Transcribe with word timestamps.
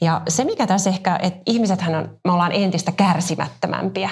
Ja 0.00 0.22
se 0.28 0.44
mikä 0.44 0.66
tässä 0.66 0.90
ehkä, 0.90 1.18
että 1.22 1.40
ihmisethän 1.46 1.94
on, 1.94 2.18
me 2.24 2.32
ollaan 2.32 2.52
entistä 2.52 2.92
kärsimättömämpiä. 2.92 4.10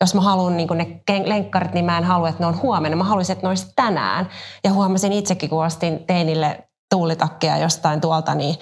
Jos 0.00 0.14
mä 0.14 0.20
haluan 0.20 0.56
niin 0.56 0.68
ne 0.74 1.22
lenkkarit, 1.24 1.72
niin 1.72 1.84
mä 1.84 1.98
en 1.98 2.04
halua, 2.04 2.28
että 2.28 2.42
ne 2.42 2.46
on 2.46 2.62
huomenna. 2.62 2.96
Mä 2.96 3.04
haluaisin, 3.04 3.32
että 3.32 3.46
ne 3.46 3.48
olisi 3.48 3.72
tänään. 3.76 4.28
Ja 4.64 4.72
huomasin 4.72 5.12
itsekin, 5.12 5.50
kun 5.50 5.64
ostin 5.64 6.04
teinille 6.06 6.68
tuulitakkeja 6.90 7.58
jostain 7.58 8.00
tuolta, 8.00 8.34
niin 8.34 8.56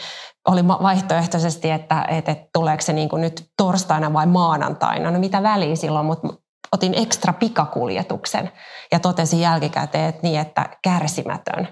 oli 0.48 0.68
vaihtoehtoisesti, 0.68 1.70
että, 1.70 2.04
että, 2.08 2.32
että 2.32 2.48
tuleeko 2.52 2.82
se 2.82 2.92
niin 2.92 3.08
kuin 3.08 3.22
nyt 3.22 3.46
torstaina 3.56 4.12
vai 4.12 4.26
maanantaina. 4.26 5.10
No 5.10 5.18
mitä 5.18 5.42
väliä 5.42 5.76
silloin, 5.76 6.06
mutta 6.06 6.28
otin 6.72 6.94
ekstra 6.96 7.32
pikakuljetuksen 7.32 8.52
ja 8.92 9.00
totesin 9.00 9.40
jälkikäteen, 9.40 10.08
että 10.08 10.22
niin, 10.22 10.40
että 10.40 10.68
kärsimätön. 10.84 11.68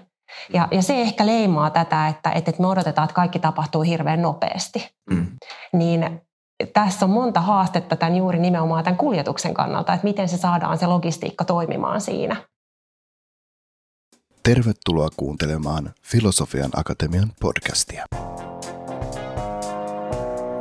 Ja, 0.53 0.67
ja 0.71 0.81
se 0.81 1.01
ehkä 1.01 1.25
leimaa 1.25 1.69
tätä, 1.69 2.07
että, 2.07 2.31
että 2.31 2.51
me 2.59 2.67
odotetaan, 2.67 3.05
että 3.05 3.15
kaikki 3.15 3.39
tapahtuu 3.39 3.81
hirveän 3.81 4.21
nopeasti. 4.21 4.95
Mm. 5.09 5.27
Niin 5.73 6.21
tässä 6.73 7.05
on 7.05 7.11
monta 7.11 7.41
haastetta 7.41 7.95
tämän 7.95 8.15
juuri 8.15 8.39
nimenomaan 8.39 8.83
tämän 8.83 8.97
kuljetuksen 8.97 9.53
kannalta, 9.53 9.93
että 9.93 10.07
miten 10.07 10.29
se 10.29 10.37
saadaan 10.37 10.77
se 10.77 10.87
logistiikka 10.87 11.45
toimimaan 11.45 12.01
siinä. 12.01 12.35
Tervetuloa 14.43 15.09
kuuntelemaan 15.17 15.93
Filosofian 16.01 16.71
Akatemian 16.75 17.31
podcastia. 17.39 18.05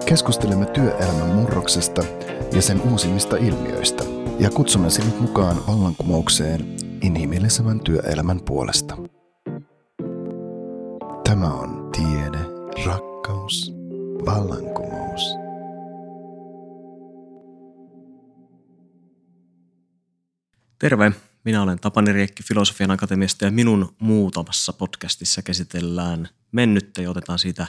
Keskustelemme 0.06 0.66
työelämän 0.66 1.28
murroksesta 1.28 2.02
ja 2.52 2.62
sen 2.62 2.82
uusimmista 2.90 3.36
ilmiöistä 3.36 4.04
ja 4.38 4.50
kutsumme 4.50 4.90
sinut 4.90 5.20
mukaan 5.20 5.56
vallankumoukseen 5.66 6.76
inhimillisemmän 7.02 7.80
työelämän 7.80 8.40
puolesta. 8.40 8.96
Tämä 11.32 11.52
on 11.52 11.90
tiede, 11.92 12.38
rakkaus, 12.86 13.72
vallankumous. 14.26 15.22
Terve, 20.78 21.12
minä 21.44 21.62
olen 21.62 21.78
Tapani 21.78 22.12
Riekki 22.12 22.42
Filosofian 22.42 22.90
Akatemiasta 22.90 23.44
ja 23.44 23.50
minun 23.50 23.94
muutamassa 23.98 24.72
podcastissa 24.72 25.42
käsitellään 25.42 26.28
mennyttä 26.52 27.02
ja 27.02 27.10
otetaan 27.10 27.38
siitä 27.38 27.66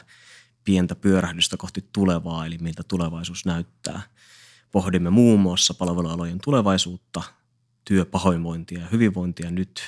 pientä 0.64 0.96
pyörähdystä 0.96 1.58
kohti 1.58 1.90
tulevaa, 1.94 2.46
eli 2.46 2.58
miltä 2.58 2.84
tulevaisuus 2.88 3.46
näyttää. 3.46 4.02
Pohdimme 4.72 5.10
muun 5.10 5.40
muassa 5.40 5.74
palvelualojen 5.74 6.40
tulevaisuutta, 6.44 7.24
työpahoinvointia 7.86 8.80
ja 8.80 8.88
hyvinvointia 8.92 9.52
nyt 9.52 9.82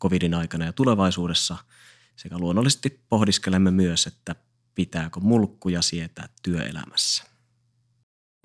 covidin 0.00 0.34
aikana 0.34 0.64
ja 0.64 0.72
tulevaisuudessa– 0.72 1.56
sekä 2.16 2.38
luonnollisesti 2.38 3.04
pohdiskelemme 3.08 3.70
myös, 3.70 4.06
että 4.06 4.36
pitääkö 4.74 5.20
mulkkuja 5.20 5.82
sietää 5.82 6.28
työelämässä. 6.42 7.24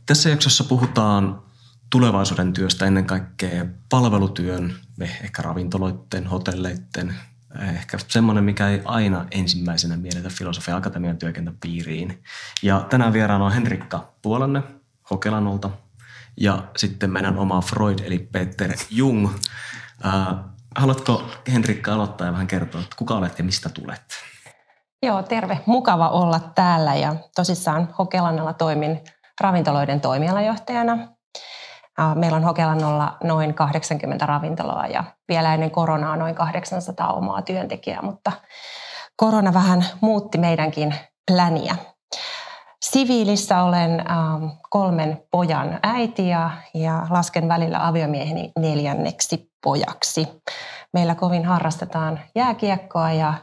Tässä 0.05 0.29
jaksossa 0.29 0.63
puhutaan 0.63 1.43
tulevaisuuden 1.89 2.53
työstä 2.53 2.85
ennen 2.85 3.05
kaikkea 3.05 3.65
palvelutyön, 3.89 4.75
ehkä 5.01 5.41
ravintoloiden, 5.41 6.27
hotelleiden, 6.27 7.15
ehkä 7.59 7.97
semmoinen, 8.07 8.43
mikä 8.43 8.69
ei 8.69 8.81
aina 8.85 9.25
ensimmäisenä 9.31 9.97
mielitä 9.97 10.29
Filosofia 10.29 10.75
Akatemian 10.75 11.17
työkentän 11.17 11.57
piiriin. 11.61 12.23
Ja 12.63 12.85
tänään 12.89 13.13
vieraana 13.13 13.45
on 13.45 13.51
Henrikka 13.51 14.13
Puolanne 14.21 14.63
Hokelanolta 15.09 15.69
ja 16.37 16.71
sitten 16.77 17.11
meidän 17.11 17.37
oma 17.37 17.61
Freud 17.61 17.99
eli 17.99 18.19
Peter 18.19 18.73
Jung. 18.89 19.29
Haluatko 20.77 21.23
Henrikka 21.53 21.93
aloittaa 21.93 22.27
ja 22.27 22.33
vähän 22.33 22.47
kertoa, 22.47 22.81
että 22.81 22.95
kuka 22.97 23.13
olet 23.13 23.37
ja 23.37 23.43
mistä 23.43 23.69
tulet? 23.69 24.01
Joo, 25.03 25.23
terve. 25.23 25.59
Mukava 25.65 26.09
olla 26.09 26.39
täällä 26.39 26.95
ja 26.95 27.15
tosissaan 27.35 27.93
Hokelannalla 27.97 28.53
toimin 28.53 29.01
ravintoloiden 29.41 30.01
toimialajohtajana. 30.01 30.97
Meillä 32.15 32.37
on 32.37 32.43
Hokelannolla 32.43 33.17
noin 33.23 33.53
80 33.53 34.25
ravintoloa 34.25 34.87
ja 34.87 35.03
vielä 35.29 35.53
ennen 35.53 35.71
koronaa 35.71 36.15
noin 36.15 36.35
800 36.35 37.13
omaa 37.13 37.41
työntekijää, 37.41 38.01
mutta 38.01 38.31
korona 39.15 39.53
vähän 39.53 39.85
muutti 40.01 40.37
meidänkin 40.37 40.95
pläniä. 41.31 41.75
Siviilissä 42.81 43.63
olen 43.63 44.03
kolmen 44.69 45.21
pojan 45.31 45.79
äiti 45.83 46.27
ja 46.73 47.07
lasken 47.09 47.47
välillä 47.47 47.87
aviomieheni 47.87 48.51
neljänneksi 48.59 49.51
pojaksi. 49.63 50.27
Meillä 50.93 51.15
kovin 51.15 51.45
harrastetaan 51.45 52.19
jääkiekkoa 52.35 53.11
ja 53.11 53.33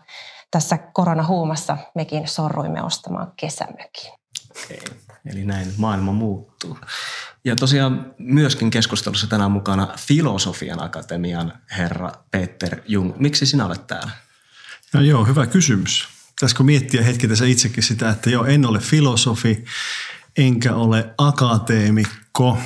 tässä 0.51 0.79
koronahuumassa 0.79 1.77
mekin 1.95 2.29
sorruimme 2.29 2.83
ostamaan 2.83 3.33
kesämökin. 3.37 4.13
Okei, 4.51 4.81
eli 5.27 5.45
näin 5.45 5.73
maailma 5.77 6.13
muuttuu. 6.13 6.79
Ja 7.45 7.57
tosiaan 7.57 8.15
myöskin 8.19 8.71
keskustelussa 8.71 9.27
tänään 9.27 9.51
mukana 9.51 9.89
Filosofian 9.99 10.83
Akatemian 10.83 11.53
herra 11.77 12.13
Peter 12.31 12.81
Jung. 12.87 13.13
Miksi 13.17 13.47
sinä 13.47 13.67
olet 13.67 13.87
täällä? 13.87 14.11
No 14.95 15.01
joo, 15.01 15.25
hyvä 15.25 15.47
kysymys. 15.47 16.09
Pitäisikö 16.29 16.63
miettiä 16.63 17.03
hetki 17.03 17.29
tässä 17.29 17.45
itsekin 17.45 17.83
sitä, 17.83 18.11
että 18.11 18.31
joo, 18.31 18.45
en 18.45 18.67
ole 18.67 18.79
filosofi, 18.79 19.65
enkä 20.37 20.75
ole 20.75 21.15
akateemikko. 21.19 22.59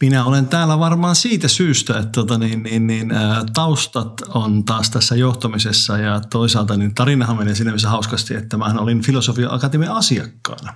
Minä 0.00 0.24
olen 0.24 0.46
täällä 0.46 0.78
varmaan 0.78 1.16
siitä 1.16 1.48
syystä, 1.48 1.98
että 1.98 2.12
tota, 2.12 2.38
niin, 2.38 2.62
niin, 2.62 2.86
niin, 2.86 3.12
ä, 3.12 3.44
taustat 3.54 4.22
on 4.28 4.64
taas 4.64 4.90
tässä 4.90 5.16
johtamisessa 5.16 5.98
ja 5.98 6.20
toisaalta 6.20 6.76
niin 6.76 6.94
tarinahan 6.94 7.36
menee 7.36 7.54
siinä 7.54 7.72
missä 7.72 7.88
hauskasti, 7.88 8.34
että 8.34 8.56
mä 8.56 8.74
olin 8.78 9.02
Filosofia 9.02 9.50
Akatemian 9.50 9.96
asiakkaana 9.96 10.74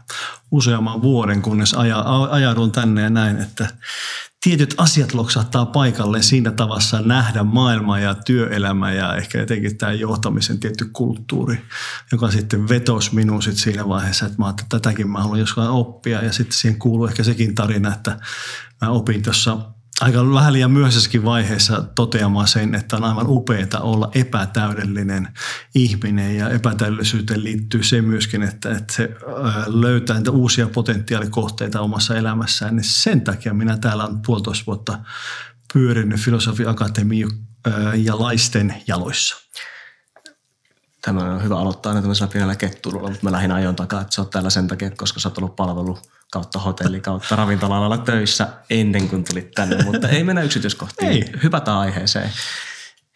useamman 0.51 1.03
vuoden, 1.03 1.43
kunnes 1.43 1.75
aja, 1.75 2.05
ajaudun 2.31 2.73
tänne 2.73 3.03
ja 3.03 3.11
näin, 3.11 3.37
että 3.37 3.69
tietyt 4.45 4.75
asiat 4.79 5.15
loksahtaa 5.15 5.67
paikalle 5.67 6.23
siinä 6.23 6.51
tavassa 6.51 7.01
nähdä 7.01 7.43
maailma 7.43 7.99
ja 7.99 8.15
työelämä 8.15 8.93
ja 8.93 9.17
ehkä 9.17 9.43
etenkin 9.43 9.79
tämä 9.79 9.93
johtamisen 9.93 10.61
tietty 10.61 10.91
kulttuuri, 10.93 11.65
joka 12.13 12.31
sitten 12.31 12.69
vetosi 12.69 13.15
minun 13.15 13.43
sit 13.43 13.57
siinä 13.57 13.89
vaiheessa, 13.89 14.27
että 14.27 14.39
mä 14.39 14.51
että 14.51 14.65
tätäkin 14.69 15.11
mä 15.11 15.21
haluan 15.21 15.41
joskaan 15.41 15.71
oppia. 15.71 16.25
Ja 16.25 16.33
sitten 16.33 16.57
siihen 16.57 16.79
kuuluu 16.79 17.07
ehkä 17.07 17.25
sekin 17.25 17.55
tarina, 17.55 17.95
että 17.95 18.19
mä 18.85 18.91
opin 18.91 19.23
tuossa 19.23 19.59
aika 20.01 20.31
vähän 20.35 20.53
liian 20.53 20.71
myöhäisessäkin 20.71 21.25
vaiheessa 21.25 21.85
toteamaan 21.95 22.49
sen, 22.49 22.75
että 22.75 22.97
on 22.97 23.05
aivan 23.05 23.27
upeaa 23.29 23.81
olla 23.81 24.11
epätäydellinen 24.15 25.29
ihminen 25.75 26.37
ja 26.37 26.49
epätäydellisyyteen 26.49 27.45
liittyy 27.45 27.83
se 27.83 28.03
myöskin, 28.03 28.43
että, 28.43 28.71
että 28.71 28.95
se 28.95 29.17
löytää 29.67 30.17
niitä 30.17 30.31
uusia 30.31 30.69
potentiaalikohteita 30.69 31.81
omassa 31.81 32.17
elämässään. 32.17 32.77
Niin 32.77 32.85
sen 32.85 33.21
takia 33.21 33.55
minä 33.55 33.77
täällä 33.77 34.05
olen 34.05 34.23
puolitoista 34.27 34.67
vuotta 34.67 34.99
pyörinyt 35.73 36.21
Filosofi 36.21 36.67
Akatemia 36.67 37.29
ja 37.95 38.19
laisten 38.19 38.75
jaloissa. 38.87 39.37
Tämä 41.05 41.21
on 41.21 41.43
hyvä 41.43 41.59
aloittaa 41.59 41.91
aina 41.91 42.01
tämmöisellä 42.01 42.33
pienellä 42.33 42.57
ketturulla, 42.57 43.09
mutta 43.09 43.25
mä 43.25 43.33
lähdin 43.33 43.53
ajon 43.53 43.77
takaa, 43.77 44.01
että 44.01 44.15
sä 44.15 44.23
oot 44.23 44.31
täällä 44.31 44.51
sen 44.51 44.69
takia, 44.69 44.91
koska 44.91 45.21
sä 45.21 45.29
oot 45.29 45.39
ollut 45.39 45.57
palvelu 45.57 45.99
kautta 46.33 46.59
hotelli 46.59 47.01
kautta 47.01 47.37
ravintola 47.37 47.99
töissä 47.99 48.49
ennen 48.71 49.09
kuin 49.09 49.25
tulit 49.25 49.51
tänne, 49.51 49.83
mutta 49.85 50.09
ei 50.09 50.25
mennä 50.25 50.43
yksityiskohtiin. 50.43 51.13
Ei. 51.13 51.25
Hypätään 51.43 51.79
aiheeseen. 51.79 52.31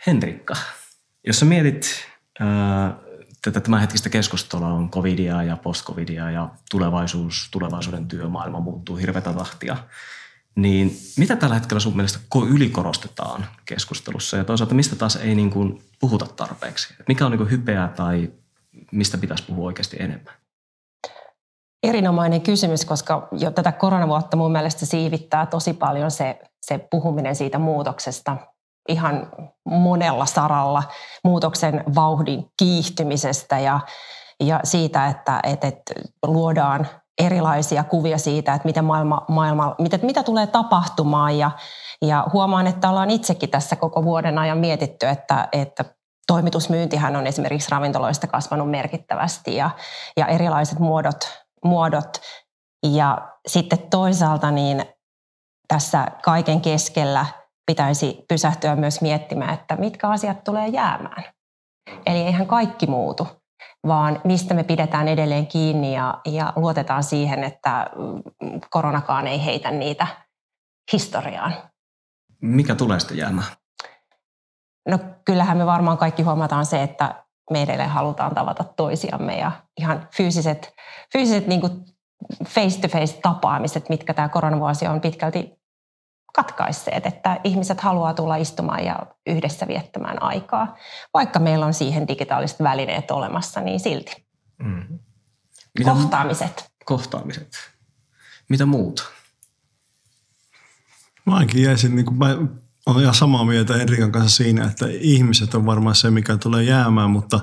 Henrikka, 0.06 0.54
jos 1.26 1.38
sä 1.38 1.44
mietit 1.44 2.04
ää, 2.40 2.96
tätä 3.42 3.60
tämänhetkistä 3.60 4.08
keskustelua 4.08 4.68
on 4.68 4.90
covidia 4.90 5.42
ja 5.42 5.56
post-covidia 5.56 6.30
ja 6.30 6.48
tulevaisuus, 6.70 7.48
tulevaisuuden 7.50 8.08
työmaailma 8.08 8.60
muuttuu 8.60 8.96
hirveätä 8.96 9.32
tahtia, 9.32 9.76
niin 10.58 10.96
mitä 11.16 11.36
tällä 11.36 11.54
hetkellä 11.54 11.80
sun 11.80 11.96
mielestä 11.96 12.18
ylikorostetaan 12.48 13.46
keskustelussa 13.64 14.36
ja 14.36 14.44
toisaalta 14.44 14.74
mistä 14.74 14.96
taas 14.96 15.16
ei 15.16 15.34
niin 15.34 15.50
kuin 15.50 15.82
puhuta 16.00 16.26
tarpeeksi? 16.26 16.94
Mikä 17.08 17.26
on 17.26 17.30
niin 17.30 17.38
kuin 17.38 17.50
hypeä 17.50 17.88
tai 17.96 18.32
mistä 18.92 19.18
pitäisi 19.18 19.44
puhua 19.44 19.66
oikeasti 19.66 19.96
enemmän? 20.00 20.34
Erinomainen 21.82 22.40
kysymys, 22.40 22.84
koska 22.84 23.28
jo 23.32 23.50
tätä 23.50 23.72
koronavuotta 23.72 24.36
mun 24.36 24.52
mielestä 24.52 24.86
siivittää 24.86 25.46
tosi 25.46 25.72
paljon 25.72 26.10
se, 26.10 26.40
se 26.66 26.78
puhuminen 26.90 27.36
siitä 27.36 27.58
muutoksesta 27.58 28.36
ihan 28.88 29.30
monella 29.64 30.26
saralla, 30.26 30.82
muutoksen 31.24 31.84
vauhdin 31.94 32.44
kiihtymisestä 32.58 33.58
ja, 33.58 33.80
ja 34.40 34.60
siitä, 34.64 35.06
että, 35.06 35.40
että, 35.42 35.66
että 35.66 35.94
luodaan 36.26 36.86
erilaisia 37.18 37.84
kuvia 37.84 38.18
siitä, 38.18 38.54
että 38.54 38.68
miten 38.68 38.84
maailma, 38.84 39.24
maailma, 39.28 39.74
mitä, 39.78 39.98
mitä 40.02 40.22
tulee 40.22 40.46
tapahtumaan 40.46 41.38
ja, 41.38 41.50
ja 42.02 42.26
huomaan, 42.32 42.66
että 42.66 42.90
ollaan 42.90 43.10
itsekin 43.10 43.50
tässä 43.50 43.76
koko 43.76 44.04
vuoden 44.04 44.38
ajan 44.38 44.58
mietitty, 44.58 45.06
että, 45.06 45.48
että 45.52 45.84
toimitusmyyntihän 46.26 47.16
on 47.16 47.26
esimerkiksi 47.26 47.70
ravintoloista 47.70 48.26
kasvanut 48.26 48.70
merkittävästi 48.70 49.56
ja, 49.56 49.70
ja 50.16 50.26
erilaiset 50.26 50.78
muodot 50.78 51.18
muodot. 51.64 52.20
Ja 52.86 53.28
sitten 53.46 53.78
toisaalta 53.90 54.50
niin 54.50 54.84
tässä 55.68 56.06
kaiken 56.22 56.60
keskellä 56.60 57.26
pitäisi 57.66 58.24
pysähtyä 58.28 58.76
myös 58.76 59.00
miettimään, 59.00 59.54
että 59.54 59.76
mitkä 59.76 60.08
asiat 60.08 60.44
tulee 60.44 60.68
jäämään. 60.68 61.24
Eli 62.06 62.18
eihän 62.18 62.46
kaikki 62.46 62.86
muutu. 62.86 63.26
Vaan 63.86 64.20
mistä 64.24 64.54
me 64.54 64.62
pidetään 64.64 65.08
edelleen 65.08 65.46
kiinni 65.46 65.94
ja, 65.94 66.20
ja 66.24 66.52
luotetaan 66.56 67.04
siihen, 67.04 67.44
että 67.44 67.86
koronakaan 68.70 69.26
ei 69.26 69.44
heitä 69.44 69.70
niitä 69.70 70.06
historiaan. 70.92 71.54
Mikä 72.42 72.74
tulee 72.74 73.00
sitten 73.00 73.18
jäämään? 73.18 73.46
No 74.88 74.98
kyllähän 75.24 75.56
me 75.56 75.66
varmaan 75.66 75.98
kaikki 75.98 76.22
huomataan 76.22 76.66
se, 76.66 76.82
että 76.82 77.24
me 77.50 77.62
edelleen 77.62 77.90
halutaan 77.90 78.34
tavata 78.34 78.64
toisiamme 78.64 79.38
ja 79.38 79.52
ihan 79.80 80.08
fyysiset, 80.16 80.74
fyysiset 81.12 81.46
niin 81.46 81.60
face-to-face 82.48 83.20
tapaamiset, 83.22 83.88
mitkä 83.88 84.14
tämä 84.14 84.28
koronavuosi 84.28 84.86
on 84.86 85.00
pitkälti 85.00 85.58
katkaisseet, 86.34 87.06
että 87.06 87.40
ihmiset 87.44 87.80
haluaa 87.80 88.14
tulla 88.14 88.36
istumaan 88.36 88.84
ja 88.84 89.06
yhdessä 89.26 89.68
viettämään 89.68 90.22
aikaa. 90.22 90.76
Vaikka 91.14 91.38
meillä 91.38 91.66
on 91.66 91.74
siihen 91.74 92.08
digitaaliset 92.08 92.62
välineet 92.62 93.10
olemassa, 93.10 93.60
niin 93.60 93.80
silti. 93.80 94.26
Mm. 94.62 94.98
Mitä 95.78 95.90
kohtaamiset. 95.90 96.70
Kohtaamiset. 96.84 97.48
Mitä 98.48 98.66
muuta? 98.66 99.02
Mä 101.26 101.34
ainakin 101.34 101.62
jäisin, 101.62 101.96
niin 101.96 102.06
kuin 102.06 102.18
mä 102.18 102.36
olen 102.86 103.02
ihan 103.02 103.14
samaa 103.14 103.44
mieltä 103.44 103.74
Enrikan 103.74 104.12
kanssa 104.12 104.36
siinä, 104.36 104.64
että 104.64 104.86
ihmiset 104.90 105.54
on 105.54 105.66
varmaan 105.66 105.94
se, 105.94 106.10
mikä 106.10 106.36
tulee 106.36 106.62
jäämään, 106.62 107.10
mutta 107.10 107.40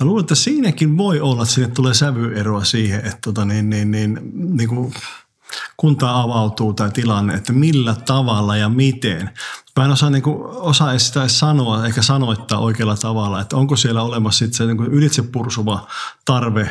mä 0.00 0.06
luulen, 0.06 0.22
että 0.22 0.34
siinäkin 0.34 0.98
voi 0.98 1.20
olla, 1.20 1.42
että 1.42 1.54
sinne 1.54 1.68
tulee 1.68 1.94
sävyeroa 1.94 2.64
siihen, 2.64 2.98
että 2.98 3.18
tota, 3.24 3.44
niin, 3.44 3.70
niin, 3.70 3.90
niin, 3.90 4.18
niin 4.56 4.68
kuin 4.68 4.94
kun 5.76 5.96
tämä 5.96 6.22
avautuu 6.22 6.74
tämä 6.74 6.90
tilanne, 6.90 7.34
että 7.34 7.52
millä 7.52 7.94
tavalla 7.94 8.56
ja 8.56 8.68
miten. 8.68 9.30
Mä 9.76 9.84
en 9.84 9.90
osaa, 9.90 10.10
niin 10.10 10.22
kuin, 10.22 10.38
osaa 10.46 10.98
sitä 10.98 11.20
edes 11.20 11.38
sanoa 11.38 11.86
eikä 11.86 12.02
sanoittaa 12.02 12.58
oikealla 12.58 12.96
tavalla, 12.96 13.40
että 13.40 13.56
onko 13.56 13.76
siellä 13.76 14.02
olemassa 14.02 14.38
sit 14.38 14.54
se 14.54 14.66
niin 14.66 14.86
ylitsepursuva 14.86 15.86
tarve 16.24 16.70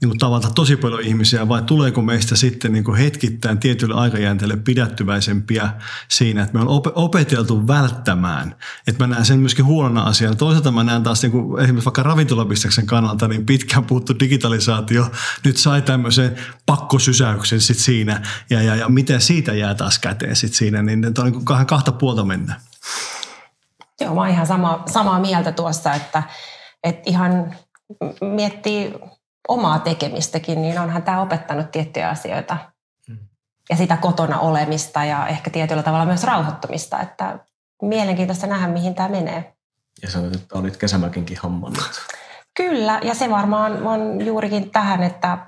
niin 0.00 0.08
kuin 0.08 0.18
tavata 0.18 0.50
tosi 0.54 0.76
paljon 0.76 1.00
ihmisiä 1.00 1.48
vai 1.48 1.62
tuleeko 1.62 2.02
meistä 2.02 2.36
sitten 2.36 2.72
niin 2.72 2.84
kuin 2.84 2.98
hetkittäin 2.98 3.58
tietylle 3.58 3.94
aikajänteelle 3.94 4.56
pidättyväisempiä 4.56 5.70
siinä, 6.08 6.42
että 6.42 6.58
me 6.58 6.64
on 6.64 6.82
opeteltu 6.94 7.66
välttämään. 7.66 8.56
Että 8.86 9.06
mä 9.06 9.14
näen 9.14 9.24
sen 9.24 9.38
myöskin 9.38 9.64
huonona 9.64 10.02
asiana. 10.02 10.34
Toisaalta 10.36 10.70
mä 10.70 10.84
näen 10.84 11.02
taas 11.02 11.22
niin 11.22 11.32
kuin 11.32 11.62
esimerkiksi 11.62 11.84
vaikka 11.84 12.02
ravintolabisteksen 12.02 12.86
kannalta 12.86 13.28
niin 13.28 13.46
pitkään 13.46 13.84
puuttu 13.84 14.18
digitalisaatio 14.20 15.10
nyt 15.44 15.56
sai 15.56 15.82
tämmöisen 15.82 16.36
pakkosysäyksen 16.66 17.60
sit 17.60 17.78
siinä 17.78 18.22
ja, 18.50 18.62
ja, 18.62 18.76
ja 18.76 18.88
miten 18.88 19.20
siitä 19.20 19.52
jää 19.52 19.74
taas 19.74 19.98
käteen 19.98 20.36
sit 20.36 20.54
siinä, 20.54 20.82
niin 20.82 21.06
on 21.06 21.24
niin 21.24 21.44
kuin 21.44 21.66
kahta 21.66 21.92
puolta 21.92 22.24
mennä. 22.24 22.60
Joo, 24.00 24.14
mä 24.14 24.20
oon 24.20 24.30
ihan 24.30 24.46
sama, 24.46 24.82
samaa 24.86 25.20
mieltä 25.20 25.52
tuossa, 25.52 25.94
että, 25.94 26.22
että 26.84 27.02
ihan 27.10 27.54
miettii 28.20 28.92
omaa 29.48 29.78
tekemistäkin, 29.78 30.62
niin 30.62 30.78
onhan 30.78 31.02
tämä 31.02 31.20
opettanut 31.20 31.70
tiettyjä 31.70 32.08
asioita. 32.08 32.56
Mm. 33.08 33.18
Ja 33.70 33.76
sitä 33.76 33.96
kotona 33.96 34.38
olemista 34.38 35.04
ja 35.04 35.26
ehkä 35.26 35.50
tietyllä 35.50 35.82
tavalla 35.82 36.06
myös 36.06 36.24
rauhoittumista, 36.24 37.00
että 37.00 37.38
mielenkiintoista 37.82 38.46
nähdä, 38.46 38.68
mihin 38.68 38.94
tämä 38.94 39.08
menee. 39.08 39.54
Ja 40.02 40.10
sanoit, 40.10 40.34
että 40.34 40.58
olit 40.58 40.76
kesämökinkin 40.76 41.38
hommannut. 41.42 42.00
Kyllä, 42.56 43.00
ja 43.02 43.14
se 43.14 43.30
varmaan 43.30 43.86
on 43.86 44.26
juurikin 44.26 44.70
tähän, 44.70 45.02
että 45.02 45.38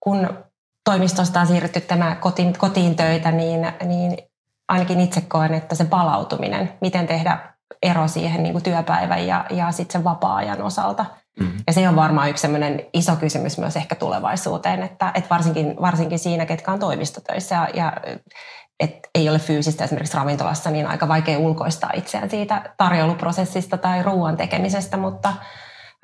kun 0.00 0.44
toimistosta 0.84 1.40
on 1.40 1.46
siirrytty 1.46 1.80
tämä 1.80 2.14
kotiin, 2.14 2.58
kotiin 2.58 2.96
töitä, 2.96 3.30
niin, 3.30 3.72
niin 3.84 4.18
ainakin 4.68 5.00
itse 5.00 5.20
koen, 5.20 5.54
että 5.54 5.74
se 5.74 5.84
palautuminen, 5.84 6.72
miten 6.80 7.06
tehdä 7.06 7.54
ero 7.82 8.08
siihen 8.08 8.42
niin 8.42 8.52
kuin 8.52 8.64
työpäivän 8.64 9.26
ja, 9.26 9.44
ja 9.50 9.72
sitten 9.72 9.92
sen 9.92 10.04
vapaa-ajan 10.04 10.62
osalta– 10.62 11.06
Mm-hmm. 11.40 11.62
Ja 11.66 11.72
se 11.72 11.88
on 11.88 11.96
varmaan 11.96 12.30
yksi 12.30 12.48
iso 12.92 13.16
kysymys 13.16 13.58
myös 13.58 13.76
ehkä 13.76 13.94
tulevaisuuteen, 13.94 14.82
että, 14.82 15.12
että 15.14 15.30
varsinkin, 15.30 15.76
varsinkin 15.80 16.18
siinä, 16.18 16.46
ketkä 16.46 16.72
on 16.72 16.78
toimistotöissä 16.78 17.54
ja, 17.54 17.68
ja 17.74 17.92
et 18.80 18.98
ei 19.14 19.28
ole 19.28 19.38
fyysistä 19.38 19.84
esimerkiksi 19.84 20.16
ravintolassa, 20.16 20.70
niin 20.70 20.86
aika 20.86 21.08
vaikea 21.08 21.38
ulkoistaa 21.38 21.90
itseään 21.94 22.30
siitä 22.30 22.74
tarjouluprosessista 22.76 23.78
tai 23.78 24.02
ruoan 24.02 24.36
tekemisestä, 24.36 24.96
mutta 24.96 25.32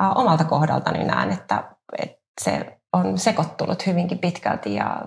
ä, 0.02 0.10
omalta 0.10 0.44
kohdaltani 0.44 1.04
näen, 1.04 1.32
että, 1.32 1.64
että 2.02 2.18
se 2.40 2.78
on 2.92 3.18
sekoittunut 3.18 3.86
hyvinkin 3.86 4.18
pitkälti 4.18 4.74
ja 4.74 5.00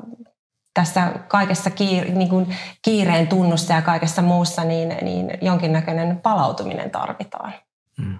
tässä 0.73 1.11
kaikessa 1.27 1.69
kiire, 1.69 2.09
niin 2.09 2.29
kuin 2.29 2.55
kiireen 2.81 3.27
tunnussa 3.27 3.73
ja 3.73 3.81
kaikessa 3.81 4.21
muussa, 4.21 4.63
niin, 4.63 4.97
niin 5.01 5.37
jonkinnäköinen 5.41 6.19
palautuminen 6.19 6.91
tarvitaan. 6.91 7.53
Mm. 7.97 8.19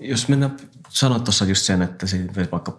Jos 0.00 0.28
mennään, 0.28 0.56
sanoit 0.88 1.24
tuossa 1.24 1.44
just 1.44 1.62
sen, 1.62 1.82
että 1.82 2.06
vaikka 2.52 2.78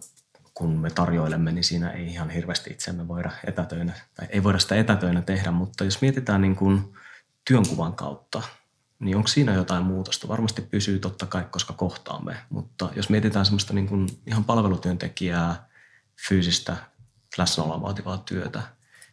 kun 0.53 0.79
me 0.79 0.89
tarjoilemme, 0.89 1.51
niin 1.51 1.63
siinä 1.63 1.89
ei 1.89 2.07
ihan 2.07 2.29
hirveästi 2.29 2.69
itseämme 2.69 3.07
voida 3.07 3.31
etätöinä, 3.47 3.93
tai 4.13 4.27
ei 4.29 4.43
voida 4.43 4.59
sitä 4.59 4.75
etätöinä 4.75 5.21
tehdä, 5.21 5.51
mutta 5.51 5.83
jos 5.83 6.01
mietitään 6.01 6.41
niin 6.41 6.55
kuin 6.55 6.93
työnkuvan 7.47 7.93
kautta, 7.93 8.41
niin 8.99 9.17
onko 9.17 9.27
siinä 9.27 9.53
jotain 9.53 9.83
muutosta? 9.83 10.27
Varmasti 10.27 10.61
pysyy 10.61 10.99
totta 10.99 11.25
kai, 11.25 11.45
koska 11.51 11.73
kohtaamme, 11.73 12.37
mutta 12.49 12.89
jos 12.95 13.09
mietitään 13.09 13.45
semmoista 13.45 13.73
niin 13.73 13.87
kuin 13.87 14.09
ihan 14.27 14.43
palvelutyöntekijää, 14.43 15.69
fyysistä 16.27 16.77
läsnäoloa 17.37 17.81
vaativaa 17.81 18.17
työtä, 18.17 18.59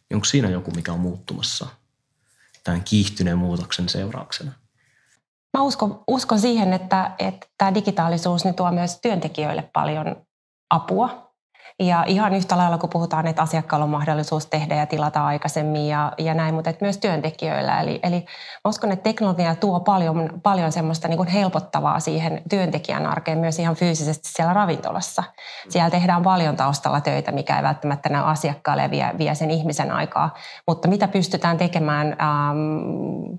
niin 0.09 0.15
onko 0.15 0.25
siinä 0.25 0.49
joku, 0.49 0.71
mikä 0.71 0.93
on 0.93 0.99
muuttumassa 0.99 1.67
tämän 2.63 2.83
kiihtyneen 2.83 3.37
muutoksen 3.37 3.89
seurauksena? 3.89 4.51
Mä 5.57 5.63
uskon, 5.63 6.03
uskon 6.07 6.39
siihen, 6.39 6.73
että, 6.73 7.11
että 7.19 7.47
tämä 7.57 7.73
digitaalisuus 7.73 8.45
niin 8.45 8.55
tuo 8.55 8.71
myös 8.71 8.99
työntekijöille 9.01 9.69
paljon 9.73 10.15
apua. 10.69 11.29
Ja 11.79 12.03
ihan 12.07 12.33
yhtä 12.33 12.57
lailla, 12.57 12.77
kun 12.77 12.89
puhutaan, 12.89 13.27
että 13.27 13.41
asiakkaalla 13.41 13.83
on 13.83 13.89
mahdollisuus 13.89 14.45
tehdä 14.45 14.75
ja 14.75 14.85
tilata 14.85 15.25
aikaisemmin 15.25 15.87
ja, 15.87 16.11
ja 16.17 16.33
näin, 16.33 16.53
mutta 16.53 16.69
että 16.69 16.85
myös 16.85 16.97
työntekijöillä. 16.97 17.81
Eli, 17.81 17.99
eli 18.03 18.25
uskon, 18.65 18.91
että 18.91 19.03
teknologia 19.03 19.55
tuo 19.55 19.79
paljon, 19.79 20.29
paljon 20.43 20.71
semmoista 20.71 21.07
niin 21.07 21.17
kuin 21.17 21.29
helpottavaa 21.29 21.99
siihen 21.99 22.41
työntekijän 22.49 23.05
arkeen 23.05 23.37
myös 23.37 23.59
ihan 23.59 23.75
fyysisesti 23.75 24.29
siellä 24.29 24.53
ravintolassa. 24.53 25.23
Siellä 25.69 25.89
tehdään 25.89 26.23
paljon 26.23 26.55
taustalla 26.55 27.01
töitä, 27.01 27.31
mikä 27.31 27.57
ei 27.57 27.63
välttämättä 27.63 28.09
näy 28.09 28.23
asiakkaalle 28.25 28.83
ja 28.83 28.91
vie, 28.91 29.11
vie 29.17 29.35
sen 29.35 29.51
ihmisen 29.51 29.91
aikaa. 29.91 30.33
Mutta 30.67 30.87
mitä 30.87 31.07
pystytään 31.07 31.57
tekemään... 31.57 32.07
Ähm, 32.07 33.37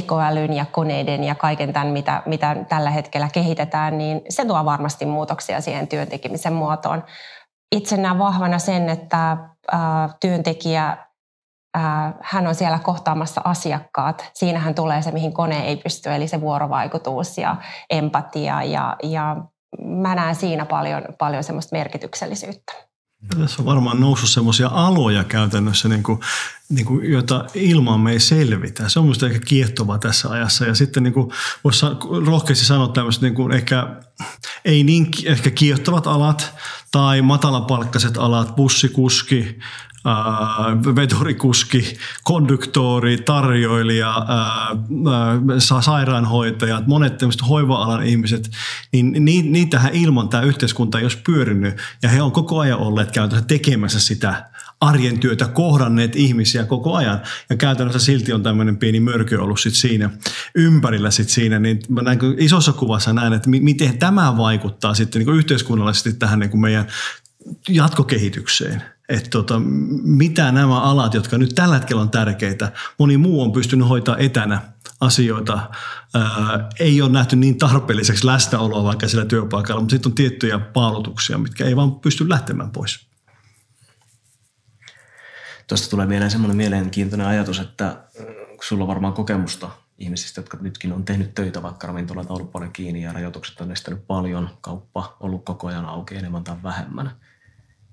tekoälyn 0.00 0.52
ja 0.52 0.64
koneiden 0.64 1.24
ja 1.24 1.34
kaiken 1.34 1.72
tämän, 1.72 1.86
mitä, 1.86 2.22
mitä 2.26 2.56
tällä 2.68 2.90
hetkellä 2.90 3.28
kehitetään, 3.32 3.98
niin 3.98 4.20
se 4.28 4.44
tuo 4.44 4.64
varmasti 4.64 5.06
muutoksia 5.06 5.60
siihen 5.60 5.88
työntekemisen 5.88 6.52
muotoon. 6.52 7.04
Itse 7.72 7.96
näen 7.96 8.18
vahvana 8.18 8.58
sen, 8.58 8.88
että 8.88 9.30
ä, 9.30 9.78
työntekijä, 10.20 10.86
ä, 11.76 11.80
hän 12.20 12.46
on 12.46 12.54
siellä 12.54 12.78
kohtaamassa 12.78 13.40
asiakkaat. 13.44 14.30
Siinähän 14.34 14.74
tulee 14.74 15.02
se, 15.02 15.10
mihin 15.10 15.32
kone 15.32 15.64
ei 15.64 15.76
pysty, 15.76 16.14
eli 16.14 16.28
se 16.28 16.40
vuorovaikutus 16.40 17.38
ja 17.38 17.56
empatia. 17.90 18.62
Ja, 18.62 18.96
ja 19.02 19.36
mä 19.84 20.14
näen 20.14 20.34
siinä 20.34 20.66
paljon, 20.66 21.02
paljon 21.18 21.44
semmoista 21.44 21.76
merkityksellisyyttä. 21.76 22.85
Tässä 23.28 23.62
on 23.62 23.66
varmaan 23.66 24.00
noussut 24.00 24.30
semmoisia 24.30 24.68
aloja 24.68 25.24
käytännössä, 25.24 25.88
niin 25.88 26.02
kuin, 26.02 26.20
niin 26.68 26.86
kuin, 26.86 27.12
joita 27.12 27.44
ilman 27.54 28.00
me 28.00 28.12
ei 28.12 28.20
selvitä. 28.20 28.88
Se 28.88 28.98
on 28.98 29.04
minusta 29.04 29.26
ehkä 29.26 29.38
kiehtovaa 29.38 29.98
tässä 29.98 30.30
ajassa. 30.30 30.64
Ja 30.64 30.74
sitten 30.74 31.02
niin 31.02 31.12
kuin, 31.12 31.30
voisi 31.64 31.86
rohkeasti 32.26 32.64
sanoa 32.64 32.88
tämmöiset 32.88 33.22
niin 33.22 33.34
kuin 33.34 33.52
ehkä, 33.52 33.86
ei 34.64 34.84
niin 34.84 35.06
ehkä 35.24 35.50
kiehtovat 35.50 36.06
alat 36.06 36.54
tai 36.90 37.22
matalapalkkaiset 37.22 38.16
alat, 38.16 38.56
bussikuski, 38.56 39.58
veturikuski, 40.96 41.96
konduktori, 42.24 43.16
tarjoilija, 43.16 44.26
ää, 44.28 45.80
sairaanhoitajat, 45.80 46.86
monet 46.86 47.18
tämmöiset 47.18 47.48
hoiva-alan 47.48 48.02
ihmiset, 48.02 48.50
niin 48.92 49.24
niitähän 49.52 49.94
ilman 49.94 50.28
tämä 50.28 50.42
yhteiskunta 50.42 50.98
ei 50.98 51.04
olisi 51.04 51.18
pyörinyt. 51.26 51.74
Ja 52.02 52.08
he 52.08 52.22
on 52.22 52.32
koko 52.32 52.58
ajan 52.58 52.78
olleet 52.78 53.10
käytännössä 53.10 53.48
tekemässä 53.48 54.00
sitä 54.00 54.50
arjen 54.80 55.18
työtä, 55.18 55.48
kohdanneet 55.48 56.16
ihmisiä 56.16 56.64
koko 56.64 56.94
ajan. 56.94 57.20
Ja 57.50 57.56
käytännössä 57.56 57.98
silti 57.98 58.32
on 58.32 58.42
tämmöinen 58.42 58.76
pieni 58.76 59.00
mörkö 59.00 59.42
ollut 59.42 59.60
sit 59.60 59.74
siinä 59.74 60.10
ympärillä 60.54 61.10
sit 61.10 61.28
siinä. 61.28 61.58
Niin 61.58 61.80
mä 61.88 62.02
näin, 62.02 62.18
isossa 62.38 62.72
kuvassa 62.72 63.12
näen, 63.12 63.32
että 63.32 63.50
miten 63.50 63.98
tämä 63.98 64.36
vaikuttaa 64.36 64.94
sitten 64.94 65.24
niin 65.24 65.36
yhteiskunnallisesti 65.36 66.12
tähän 66.12 66.38
niin 66.38 66.60
meidän 66.60 66.86
jatkokehitykseen– 67.68 68.82
että 69.08 69.30
tota, 69.30 69.60
mitä 70.02 70.52
nämä 70.52 70.80
alat, 70.80 71.14
jotka 71.14 71.38
nyt 71.38 71.54
tällä 71.54 71.74
hetkellä 71.74 72.02
on 72.02 72.10
tärkeitä, 72.10 72.72
moni 72.98 73.16
muu 73.16 73.42
on 73.42 73.52
pystynyt 73.52 73.88
hoitaa 73.88 74.16
etänä 74.18 74.60
asioita, 75.00 75.70
ää, 76.14 76.68
ei 76.80 77.02
ole 77.02 77.10
nähty 77.10 77.36
niin 77.36 77.58
tarpeelliseksi 77.58 78.26
läsnäoloa 78.26 78.84
vaikka 78.84 79.08
sillä 79.08 79.24
työpaikalla, 79.24 79.80
mutta 79.80 79.92
sitten 79.92 80.10
on 80.10 80.14
tiettyjä 80.14 80.58
paalutuksia, 80.58 81.38
mitkä 81.38 81.64
ei 81.64 81.76
vaan 81.76 82.00
pysty 82.00 82.28
lähtemään 82.28 82.70
pois. 82.70 83.06
Tuosta 85.66 85.90
tulee 85.90 86.06
mieleen 86.06 86.30
semmoinen 86.30 86.56
mielenkiintoinen 86.56 87.26
ajatus, 87.26 87.58
että 87.58 88.04
sulla 88.62 88.84
on 88.84 88.88
varmaan 88.88 89.12
kokemusta 89.12 89.70
ihmisistä, 89.98 90.40
jotka 90.40 90.58
nytkin 90.60 90.92
on 90.92 91.04
tehnyt 91.04 91.34
töitä, 91.34 91.62
vaikka 91.62 91.86
ravintolat 91.86 92.26
on 92.26 92.36
ollut 92.36 92.52
paljon 92.52 92.72
kiinni 92.72 93.02
ja 93.02 93.12
rajoitukset 93.12 93.60
on 93.60 93.72
estänyt 93.72 94.06
paljon, 94.06 94.50
kauppa 94.60 95.16
ollut 95.20 95.44
koko 95.44 95.66
ajan 95.66 95.84
auki 95.84 96.16
enemmän 96.16 96.44
tai 96.44 96.56
vähemmän. 96.62 97.10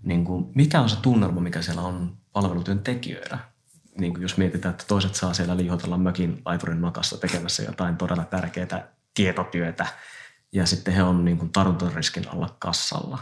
Niin 0.04 0.26
kuin, 0.26 0.52
mikä 0.56 0.82
on 0.82 0.90
se 0.90 1.02
tunnelma, 1.02 1.42
mikä 1.42 1.62
siellä 1.62 1.82
on 1.82 2.18
palvelutyön 2.34 2.80
tekijöillä? 2.80 3.38
Niin 3.98 4.14
kuin 4.14 4.22
jos 4.22 4.38
mietitään, 4.38 4.72
että 4.72 4.86
toiset 4.88 5.16
saa 5.16 5.34
siellä 5.34 5.58
liihotella 5.58 5.98
mökin 5.98 6.42
laiturin 6.46 6.78
makassa 6.78 7.18
tekemässä 7.18 7.64
jotain 7.64 7.98
todella 7.98 8.26
tärkeää 8.26 8.88
tietotyötä 9.14 9.86
ja 10.52 10.66
sitten 10.66 10.94
he 10.94 11.04
on 11.04 11.26
niin 11.26 11.38
kuin 11.38 11.52
tartuntariskin 11.52 12.30
alla 12.30 12.56
kassalla. 12.60 13.20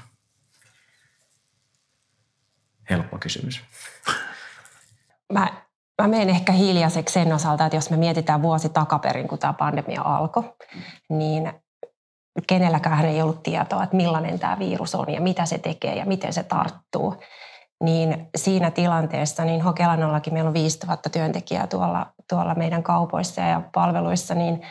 Helppo 2.90 3.18
kysymys. 3.18 3.62
Mä 5.34 5.62
Mä 6.02 6.08
menen 6.08 6.30
ehkä 6.30 6.52
hiljaiseksi 6.52 7.14
sen 7.14 7.34
osalta, 7.34 7.66
että 7.66 7.76
jos 7.76 7.90
me 7.90 7.98
mietitään 7.98 8.42
vuosi 8.42 8.70
takaperin, 8.70 9.28
kun 9.28 9.40
tämä 9.40 9.54
pandemia 9.54 10.02
alkoi, 10.02 10.54
niin 11.10 11.54
kenelläkään 12.48 13.06
ei 13.06 13.22
ollut 13.22 13.44
tietoa, 13.44 13.84
että 13.84 13.96
millainen 13.96 14.40
tämä 14.40 14.60
virus 14.60 14.96
on 14.96 15.14
ja 15.14 15.22
mitä 15.22 15.46
se 15.46 15.58
tekee 15.58 15.96
ja 15.96 16.06
miten 16.06 16.34
se 16.34 16.44
tarttuu. 16.44 17.16
Niin 17.84 18.30
siinä 18.36 18.72
tilanteessa, 18.72 19.46
niin 19.46 19.62
Hokelanollakin 19.62 20.34
meillä 20.34 20.48
on 20.48 20.54
5000 20.54 21.10
työntekijää 21.10 21.68
tuolla, 21.68 22.06
tuolla 22.30 22.56
meidän 22.56 22.84
kaupoissa 22.84 23.42
ja 23.42 23.62
palveluissa, 23.74 24.36
niin 24.36 24.62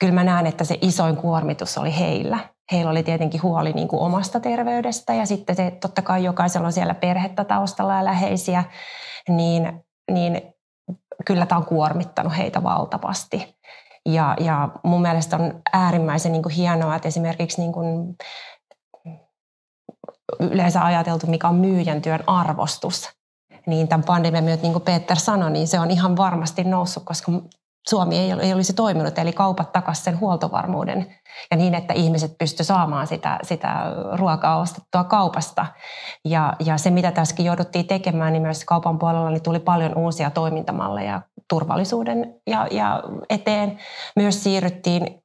kyllä 0.00 0.14
mä 0.14 0.24
näen, 0.24 0.46
että 0.46 0.64
se 0.64 0.78
isoin 0.80 1.16
kuormitus 1.16 1.78
oli 1.78 1.98
heillä. 1.98 2.38
Heillä 2.72 2.90
oli 2.90 3.02
tietenkin 3.02 3.42
huoli 3.42 3.72
niin 3.72 3.88
kuin 3.88 4.02
omasta 4.02 4.40
terveydestä 4.40 5.14
ja 5.14 5.26
sitten 5.26 5.56
se, 5.56 5.70
totta 5.80 6.02
kai 6.02 6.24
jokaisella 6.24 6.66
on 6.66 6.72
siellä 6.72 6.94
perhettä 6.94 7.44
taustalla 7.44 7.94
ja 7.94 8.04
läheisiä, 8.04 8.64
niin 9.28 9.86
niin 10.12 10.42
kyllä 11.26 11.46
tämä 11.46 11.58
on 11.58 11.66
kuormittanut 11.66 12.36
heitä 12.36 12.62
valtavasti. 12.62 13.55
Ja, 14.06 14.36
ja 14.40 14.68
mun 14.82 15.02
mielestä 15.02 15.36
on 15.36 15.60
äärimmäisen 15.72 16.32
niin 16.32 16.42
kuin 16.42 16.54
hienoa, 16.54 16.96
että 16.96 17.08
esimerkiksi 17.08 17.60
niin 17.60 17.72
kuin 17.72 18.16
yleensä 20.40 20.84
ajateltu, 20.84 21.26
mikä 21.26 21.48
on 21.48 21.54
myyjän 21.54 22.02
työn 22.02 22.24
arvostus, 22.26 23.10
niin 23.66 23.88
tämän 23.88 24.04
pandemian 24.04 24.44
myötä, 24.44 24.62
niin 24.62 24.72
kuin 24.72 24.82
Peter 24.84 25.16
sanoi, 25.16 25.50
niin 25.50 25.68
se 25.68 25.80
on 25.80 25.90
ihan 25.90 26.16
varmasti 26.16 26.64
noussut, 26.64 27.04
koska 27.04 27.32
Suomi 27.88 28.18
ei, 28.18 28.32
ei 28.40 28.54
olisi 28.54 28.72
toiminut, 28.72 29.18
eli 29.18 29.32
kaupat 29.32 29.72
takaisin 29.72 30.04
sen 30.04 30.20
huoltovarmuuden 30.20 31.14
ja 31.50 31.56
niin, 31.56 31.74
että 31.74 31.94
ihmiset 31.94 32.38
pysty 32.38 32.64
saamaan 32.64 33.06
sitä, 33.06 33.38
sitä 33.42 33.82
ruokaa 34.12 34.58
ostettua 34.58 35.04
kaupasta. 35.04 35.66
Ja, 36.24 36.52
ja 36.60 36.78
se, 36.78 36.90
mitä 36.90 37.10
tässäkin 37.10 37.46
jouduttiin 37.46 37.86
tekemään, 37.86 38.32
niin 38.32 38.42
myös 38.42 38.64
kaupan 38.64 38.98
puolella 38.98 39.30
niin 39.30 39.42
tuli 39.42 39.58
paljon 39.58 39.98
uusia 39.98 40.30
toimintamalleja 40.30 41.22
turvallisuuden 41.48 42.34
ja, 42.46 42.66
ja 42.70 43.02
eteen. 43.30 43.78
Myös 44.16 44.42
siirryttiin 44.42 45.20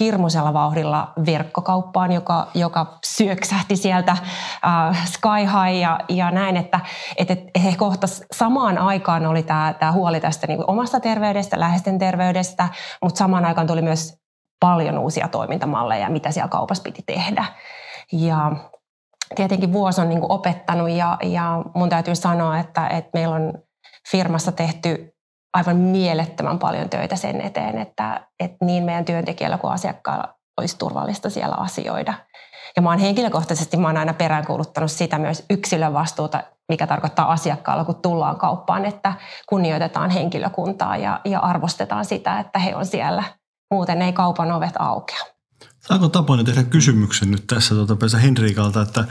hirmuisella 0.00 0.52
vauhdilla 0.52 1.12
verkkokauppaan, 1.26 2.12
joka, 2.12 2.46
joka 2.54 2.98
syöksähti 3.06 3.76
sieltä 3.76 4.12
äh, 4.12 5.06
sky 5.06 5.28
high 5.28 5.80
ja, 5.80 6.00
ja 6.08 6.30
näin, 6.30 6.56
että 6.56 6.80
et, 7.16 7.30
et, 7.30 7.40
he 7.64 7.76
kohta 7.76 8.06
samaan 8.32 8.78
aikaan 8.78 9.26
oli 9.26 9.42
tämä 9.42 9.92
huoli 9.92 10.20
tästä 10.20 10.46
niin 10.46 10.64
omasta 10.66 11.00
terveydestä, 11.00 11.60
läheisten 11.60 11.98
terveydestä, 11.98 12.68
mutta 13.02 13.18
samaan 13.18 13.44
aikaan 13.44 13.66
tuli 13.66 13.82
myös 13.82 14.18
paljon 14.60 14.98
uusia 14.98 15.28
toimintamalleja, 15.28 16.10
mitä 16.10 16.30
siellä 16.30 16.48
kaupassa 16.48 16.82
piti 16.82 17.02
tehdä. 17.06 17.44
Ja 18.12 18.52
tietenkin 19.34 19.72
vuosi 19.72 20.00
on 20.00 20.08
niin 20.08 20.32
opettanut 20.32 20.90
ja, 20.90 21.18
ja 21.22 21.62
mun 21.74 21.88
täytyy 21.88 22.14
sanoa, 22.14 22.58
että, 22.58 22.88
että 22.88 23.10
meillä 23.14 23.34
on 23.34 23.52
firmassa 24.10 24.52
tehty 24.52 25.17
aivan 25.54 25.76
mielettömän 25.76 26.58
paljon 26.58 26.88
töitä 26.88 27.16
sen 27.16 27.40
eteen, 27.40 27.78
että, 27.78 28.26
että 28.40 28.64
niin 28.64 28.84
meidän 28.84 29.04
työntekijällä 29.04 29.58
kuin 29.58 29.72
asiakkailla 29.72 30.34
olisi 30.60 30.78
turvallista 30.78 31.30
siellä 31.30 31.54
asioida. 31.54 32.14
Ja 32.76 32.82
mä 32.82 32.90
oon 32.90 32.98
henkilökohtaisesti 32.98 33.76
mä 33.76 33.88
oon 33.88 33.96
aina 33.96 34.14
peräänkuuluttanut 34.14 34.90
sitä 34.90 35.18
myös 35.18 35.44
yksilön 35.50 35.92
vastuuta, 35.92 36.42
mikä 36.68 36.86
tarkoittaa 36.86 37.32
asiakkaalla, 37.32 37.84
kun 37.84 38.02
tullaan 38.02 38.36
kauppaan, 38.36 38.84
että 38.84 39.12
kunnioitetaan 39.48 40.10
henkilökuntaa 40.10 40.96
ja, 40.96 41.20
ja 41.24 41.40
arvostetaan 41.40 42.04
sitä, 42.04 42.38
että 42.38 42.58
he 42.58 42.76
on 42.76 42.86
siellä. 42.86 43.24
Muuten 43.70 44.02
ei 44.02 44.12
kaupan 44.12 44.52
ovet 44.52 44.74
aukea. 44.78 45.37
Saanko 45.88 46.08
Tapoinen 46.08 46.46
tehdä 46.46 46.62
kysymyksen 46.62 47.30
nyt 47.30 47.46
tässä 47.46 47.74
tuota, 47.74 47.96
Pesä 47.96 48.18
Henrikalta, 48.18 48.82
että 48.82 49.04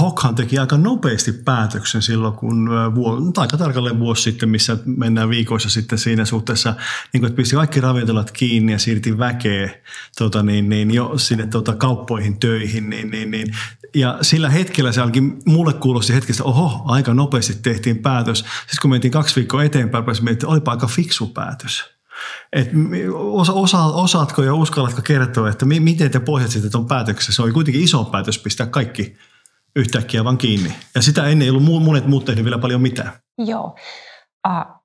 Hokhan 0.00 0.34
teki 0.34 0.58
aika 0.58 0.76
nopeasti 0.76 1.32
päätöksen 1.32 2.02
silloin, 2.02 2.34
kun 2.34 2.70
vuo, 2.94 3.32
aika 3.36 3.56
tarkalleen 3.56 3.98
vuosi 3.98 4.22
sitten, 4.22 4.48
missä 4.48 4.76
mennään 4.84 5.28
viikoissa 5.28 5.70
sitten 5.70 5.98
siinä 5.98 6.24
suhteessa, 6.24 6.74
niin 7.12 7.20
kuin, 7.20 7.28
että 7.28 7.36
pisti 7.36 7.56
kaikki 7.56 7.80
ravintolat 7.80 8.30
kiinni 8.30 8.72
ja 8.72 8.78
siirti 8.78 9.18
väkeä 9.18 9.74
tota, 10.18 10.42
niin, 10.42 10.68
niin, 10.68 10.94
jo 10.94 11.18
sinne 11.18 11.46
tota, 11.46 11.74
kauppoihin 11.74 12.40
töihin. 12.40 12.90
Niin, 12.90 13.10
niin, 13.10 13.30
niin. 13.30 13.54
Ja 13.94 14.18
sillä 14.22 14.50
hetkellä 14.50 14.92
se 14.92 15.00
alkin, 15.00 15.42
mulle 15.46 15.72
kuulosti 15.72 16.14
hetkestä, 16.14 16.44
oho, 16.44 16.82
aika 16.84 17.14
nopeasti 17.14 17.54
tehtiin 17.54 17.98
päätös. 17.98 18.38
Sitten 18.38 18.78
kun 18.82 18.90
mentiin 18.90 19.12
kaksi 19.12 19.36
viikkoa 19.36 19.64
eteenpäin, 19.64 20.04
pääsin 20.04 20.28
että 20.28 20.46
olipa 20.46 20.70
aika 20.70 20.86
fiksu 20.86 21.26
päätös. 21.26 21.93
Et 22.52 22.70
osa, 23.14 23.52
osa, 23.52 23.84
osaatko 23.84 24.42
ja 24.42 24.54
uskallatko 24.54 25.02
kertoa, 25.02 25.48
että 25.48 25.66
mi, 25.66 25.80
miten 25.80 26.10
te 26.10 26.20
pohjatsitte 26.20 26.70
tuon 26.70 26.86
päätöksen? 26.86 27.34
Se 27.34 27.42
oli 27.42 27.52
kuitenkin 27.52 27.84
iso 27.84 28.04
päätös 28.04 28.38
pistää 28.38 28.66
kaikki 28.66 29.16
yhtäkkiä 29.76 30.24
vaan 30.24 30.38
kiinni. 30.38 30.74
Ja 30.94 31.02
sitä 31.02 31.26
ennen 31.26 31.46
ei 31.46 31.50
ollut 31.50 31.82
monet 31.84 32.06
muut 32.06 32.24
tehnyt 32.24 32.44
vielä 32.44 32.58
paljon 32.58 32.80
mitään. 32.80 33.12
Joo. 33.38 33.76
Uh, 34.48 34.82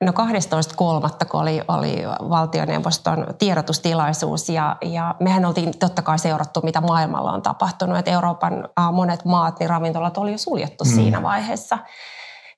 no 0.00 0.12
12.3. 0.12 1.26
kun 1.30 1.40
oli, 1.40 1.62
oli 1.68 1.96
valtioneuvoston 2.28 3.26
tiedotustilaisuus 3.38 4.48
ja, 4.48 4.76
ja 4.82 5.14
mehän 5.20 5.44
oltiin 5.44 5.78
totta 5.78 6.02
kai 6.02 6.18
seurattu, 6.18 6.60
mitä 6.62 6.80
maailmalla 6.80 7.32
on 7.32 7.42
tapahtunut. 7.42 7.98
Että 7.98 8.10
Euroopan 8.10 8.54
uh, 8.54 8.94
monet 8.94 9.24
maat, 9.24 9.58
niin 9.58 9.70
ravintolat 9.70 10.18
oli 10.18 10.32
jo 10.32 10.38
suljettu 10.38 10.84
mm. 10.84 10.90
siinä 10.90 11.22
vaiheessa. 11.22 11.78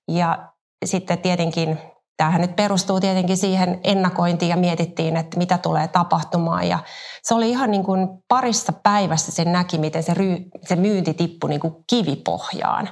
Ja 0.09 0.49
sitten 0.85 1.19
tietenkin 1.19 1.79
Tämähän 2.21 2.41
nyt 2.41 2.57
perustuu 2.57 3.01
tietenkin 3.01 3.37
siihen 3.37 3.81
ennakointiin 3.85 4.51
ja 4.51 4.57
mietittiin, 4.57 5.17
että 5.17 5.39
mitä 5.39 5.59
tulee 5.59 5.89
tapahtumaan. 5.89 6.69
Ja 6.69 6.79
se 7.23 7.35
oli 7.35 7.51
ihan 7.51 7.71
niin 7.71 7.85
kuin 7.85 8.09
parissa 8.29 8.73
päivässä 8.73 9.33
sen 9.33 9.53
näki, 9.53 9.79
miten 9.79 10.03
se, 10.03 10.15
ry, 10.15 10.37
se 10.63 10.77
myynti 10.77 11.15
tippui 11.15 11.51
niin 11.51 11.61
kuin 11.61 11.75
kivipohjaan. 11.91 12.89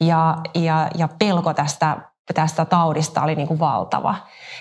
Ja, 0.00 0.36
ja, 0.54 0.90
ja 0.94 1.08
pelko 1.18 1.54
tästä 1.54 1.96
tästä 2.32 2.64
taudista 2.64 3.22
oli 3.22 3.34
niin 3.34 3.48
kuin 3.48 3.60
valtava. 3.60 4.14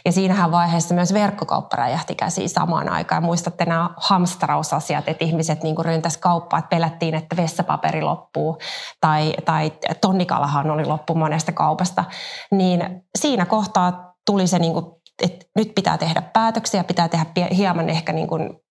Ja 0.05 0.11
siinähän 0.11 0.51
vaiheessa 0.51 0.95
myös 0.95 1.13
verkkokauppa 1.13 1.75
räjähti 1.75 2.15
käsiin 2.15 2.49
samaan 2.49 2.89
aikaan. 2.89 3.23
Muistatte 3.23 3.65
nämä 3.65 3.89
hamstrausasiat, 3.97 5.07
että 5.07 5.25
ihmiset 5.25 5.63
niin 5.63 5.75
kuin 5.75 5.85
ryntäs 5.85 6.17
kauppaa, 6.17 6.59
että 6.59 6.69
pelättiin, 6.69 7.15
että 7.15 7.37
vessapaperi 7.37 8.01
loppuu 8.01 8.57
tai, 9.01 9.33
tai 9.45 9.71
tonnikalahan 10.01 10.71
oli 10.71 10.85
loppu 10.85 11.15
monesta 11.15 11.51
kaupasta. 11.51 12.03
Niin 12.51 13.03
siinä 13.17 13.45
kohtaa 13.45 14.13
tuli 14.25 14.47
se, 14.47 14.59
niin 14.59 14.73
kuin, 14.73 14.85
että 15.23 15.45
nyt 15.55 15.71
pitää 15.75 15.97
tehdä 15.97 16.21
päätöksiä, 16.21 16.83
pitää 16.83 17.07
tehdä 17.07 17.25
hieman 17.55 17.89
ehkä 17.89 18.13
niin 18.13 18.27
kuin 18.27 18.62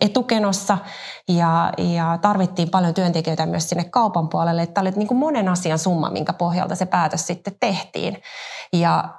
etukenossa 0.00 0.78
ja, 1.28 1.72
ja 1.78 2.18
tarvittiin 2.22 2.70
paljon 2.70 2.94
työntekijöitä 2.94 3.46
myös 3.46 3.68
sinne 3.68 3.84
kaupan 3.84 4.28
puolelle. 4.28 4.66
Tämä 4.66 4.82
oli 4.82 4.90
niin 4.90 5.08
kuin 5.08 5.18
monen 5.18 5.48
asian 5.48 5.78
summa, 5.78 6.10
minkä 6.10 6.32
pohjalta 6.32 6.74
se 6.74 6.86
päätös 6.86 7.26
sitten 7.26 7.54
tehtiin. 7.60 8.22
Ja, 8.72 9.14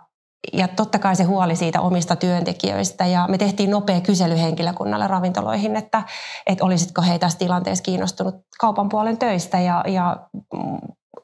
ja 0.53 0.68
totta 0.68 1.00
kai 1.00 1.15
se 1.15 1.24
huoli 1.24 1.56
siitä 1.56 1.82
omista 1.82 2.15
työntekijöistä 2.15 3.06
ja 3.06 3.27
me 3.27 3.38
tehtiin 3.38 3.72
nopea 3.72 4.01
kysely 4.01 4.38
henkilökunnalle 4.38 5.08
ravintoloihin, 5.08 5.75
että, 5.75 6.03
että 6.48 6.65
olisitko 6.65 7.01
he 7.01 7.20
tässä 7.20 7.39
tilanteessa 7.39 7.84
kiinnostunut 7.84 8.36
kaupan 8.60 8.89
puolen 8.89 9.18
töistä 9.18 9.60
ja, 9.60 9.84
ja 9.88 10.18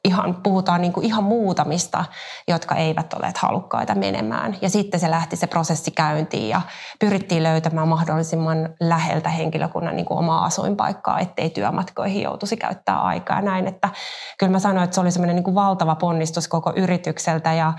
ihan, 0.06 0.34
puhutaan 0.42 0.80
niin 0.80 0.92
kuin 0.92 1.06
ihan 1.06 1.24
muutamista, 1.24 2.04
jotka 2.48 2.74
eivät 2.74 3.12
ole 3.12 3.32
halukkaita 3.38 3.94
menemään. 3.94 4.56
Ja 4.62 4.70
sitten 4.70 5.00
se 5.00 5.10
lähti 5.10 5.36
se 5.36 5.46
prosessi 5.46 5.90
käyntiin 5.90 6.48
ja 6.48 6.60
pyrittiin 7.00 7.42
löytämään 7.42 7.88
mahdollisimman 7.88 8.68
läheltä 8.80 9.28
henkilökunnan 9.28 9.96
niin 9.96 10.06
kuin 10.06 10.18
omaa 10.18 10.44
asuinpaikkaa, 10.44 11.20
ettei 11.20 11.50
työmatkoihin 11.50 12.22
joutuisi 12.22 12.56
käyttää 12.56 13.00
aikaa. 13.00 13.40
Näin, 13.40 13.66
että 13.66 13.88
kyllä 14.38 14.52
mä 14.52 14.58
sanoin, 14.58 14.84
että 14.84 14.94
se 14.94 15.00
oli 15.00 15.10
semmoinen 15.10 15.36
niin 15.36 15.44
kuin 15.44 15.54
valtava 15.54 15.94
ponnistus 15.94 16.48
koko 16.48 16.72
yritykseltä 16.76 17.52
ja 17.52 17.72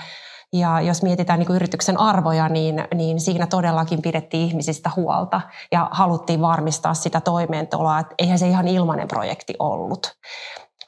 ja 0.53 0.81
jos 0.81 1.03
mietitään 1.03 1.39
niin 1.39 1.55
yrityksen 1.55 1.99
arvoja, 1.99 2.49
niin, 2.49 2.87
niin 2.93 3.19
siinä 3.19 3.47
todellakin 3.47 4.01
pidettiin 4.01 4.47
ihmisistä 4.47 4.91
huolta 4.95 5.41
ja 5.71 5.89
haluttiin 5.91 6.41
varmistaa 6.41 6.93
sitä 6.93 7.21
toimeentuloa. 7.21 7.99
Että 7.99 8.15
eihän 8.17 8.39
se 8.39 8.47
ihan 8.47 8.67
ilmainen 8.67 9.07
projekti 9.07 9.53
ollut. 9.59 10.17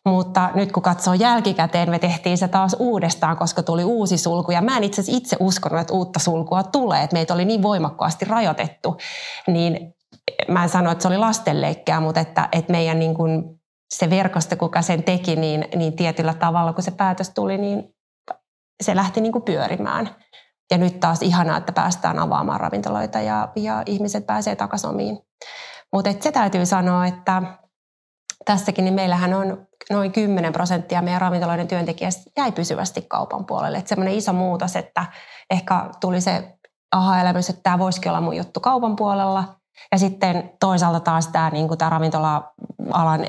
Mutta 0.10 0.50
nyt 0.54 0.72
kun 0.72 0.84
katsoo 0.84 1.14
jälkikäteen, 1.14 1.90
me 1.90 2.00
tehtiin 2.00 2.38
se 2.38 2.48
taas 2.48 2.76
uudestaan, 2.80 3.38
koska 3.38 3.64
tuli 3.64 3.84
uusi 3.84 4.18
sulku. 4.18 4.52
Ja 4.52 4.62
mä 4.62 4.78
en 4.78 4.84
itse 4.84 5.04
itse 5.08 5.38
uskonut, 5.40 5.80
että 5.80 5.94
uutta 5.94 6.20
sulkua 6.20 6.64
tulee. 6.64 7.04
Että 7.04 7.14
meitä 7.14 7.34
oli 7.34 7.46
niin 7.46 7.64
voimakkaasti 7.64 8.26
rajoitettu. 8.26 8.98
Niin 9.48 9.96
mä 10.48 10.64
en 10.64 10.70
sano, 10.70 10.92
että 10.92 11.02
se 11.02 11.08
oli 11.08 11.18
lastenleikkää, 11.18 12.00
mutta 12.00 12.20
että, 12.20 12.50
että 12.52 12.72
meidän 12.72 13.00
niin 13.00 13.16
kuin 13.16 13.60
se 13.94 14.10
verkosto, 14.10 14.56
kuka 14.56 14.82
sen 14.82 15.04
teki, 15.04 15.36
niin, 15.36 15.66
niin 15.76 15.96
tietyllä 15.96 16.34
tavalla, 16.34 16.74
kun 16.74 16.84
se 16.84 16.92
päätös 16.92 17.30
tuli, 17.30 17.58
niin 17.58 17.96
se 18.84 18.96
lähti 18.96 19.22
niin 19.22 19.32
kuin 19.32 19.44
pyörimään. 19.44 20.10
Ja 20.72 20.78
nyt 20.78 21.00
taas 21.00 21.22
ihanaa, 21.22 21.58
että 21.58 21.72
päästään 21.72 22.20
avaamaan 22.20 22.60
ravintoloita 22.60 23.20
ja, 23.20 23.50
ja 23.56 23.84
ihmiset 23.86 24.26
pääsee 24.26 24.56
takaisin 24.56 24.90
omiin. 24.90 25.20
Mutta 25.94 26.14
se 26.20 26.32
täytyy 26.32 26.66
sanoa, 26.66 27.06
että 27.06 27.44
tässäkin 28.46 28.86
niin 28.86 28.94
meillähän 28.94 29.34
on 29.34 29.69
noin 29.90 30.12
10 30.12 30.54
prosenttia 30.54 31.02
meidän 31.02 31.22
ravintoloiden 31.22 31.68
työntekijästä 31.68 32.32
jäi 32.38 32.52
pysyvästi 32.52 33.02
kaupan 33.02 33.46
puolelle. 33.46 33.78
Että 33.78 33.90
semmoinen 33.90 34.14
iso 34.14 34.34
muutos, 34.34 34.76
että 34.76 35.06
ehkä 35.50 35.90
tuli 36.02 36.22
se 36.22 36.58
aha-elämys, 36.92 37.50
että 37.50 37.62
tämä 37.64 37.80
voisikin 37.80 38.12
olla 38.12 38.22
mun 38.22 38.38
juttu 38.38 38.60
kaupan 38.60 38.96
puolella. 38.96 39.56
Ja 39.92 40.00
sitten 40.00 40.52
toisaalta 40.60 41.00
taas 41.00 41.28
tämä, 41.28 41.50
niin 41.50 41.78
tämä 41.78 41.90
ravintola-alan, 41.90 43.20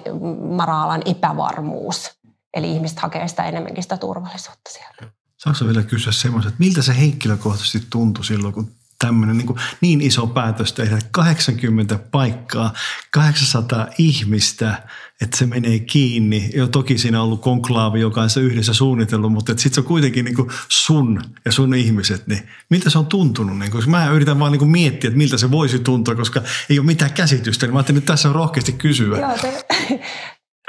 mara-alan 0.50 1.02
epävarmuus. 1.05 2.21
Eli 2.55 2.73
ihmiset 2.73 2.99
hakee 2.99 3.29
sitä 3.29 3.45
enemmänkin 3.45 3.83
sitä 3.83 3.97
turvallisuutta 3.97 4.71
siellä. 4.71 5.12
Saanko 5.37 5.64
vielä 5.64 5.83
kysyä 5.83 6.12
semmoista, 6.12 6.49
että 6.49 6.59
miltä 6.59 6.83
se 6.83 6.99
henkilökohtaisesti 6.99 7.87
tuntui 7.90 8.25
silloin, 8.25 8.55
kun 8.55 8.71
tämmöinen 9.04 9.38
niin, 9.38 9.57
niin 9.80 10.00
iso 10.00 10.26
päätös 10.26 10.73
tehdä, 10.73 10.99
80 11.11 11.99
paikkaa, 12.11 12.73
800 13.11 13.87
ihmistä, 13.99 14.83
että 15.21 15.37
se 15.37 15.47
menee 15.47 15.78
kiinni. 15.78 16.50
Jo 16.54 16.69
toki 16.69 16.99
siinä 16.99 17.19
on 17.19 17.25
ollut 17.25 17.40
konklaavi, 17.40 18.00
joka 18.00 18.23
on 18.23 18.30
se 18.30 18.40
yhdessä 18.40 18.73
suunnitellut, 18.73 19.33
mutta 19.33 19.52
sitten 19.52 19.73
se 19.73 19.80
on 19.80 19.87
kuitenkin 19.87 20.25
niin 20.25 20.37
sun 20.69 21.23
ja 21.45 21.52
sun 21.52 21.75
ihmiset. 21.75 22.26
Niin 22.26 22.49
miltä 22.71 22.90
se 22.90 22.99
on 22.99 23.07
tuntunut? 23.07 23.59
Niin, 23.59 23.71
koska 23.71 23.90
mä 23.90 24.11
yritän 24.11 24.38
vaan 24.38 24.52
niin 24.52 24.71
miettiä, 24.71 25.09
että 25.09 25.19
miltä 25.19 25.37
se 25.37 25.50
voisi 25.50 25.78
tuntua, 25.78 26.14
koska 26.14 26.42
ei 26.71 26.78
ole 26.78 26.87
mitään 26.87 27.12
käsitystä. 27.12 27.66
Niin 27.66 27.75
mä 27.75 27.78
ajattelin, 27.78 27.99
että 27.99 28.12
tässä 28.12 28.28
on 28.28 28.35
rohkeasti 28.35 28.73
kysyä. 28.73 29.19
Joo, 29.19 29.38
te... 29.42 29.66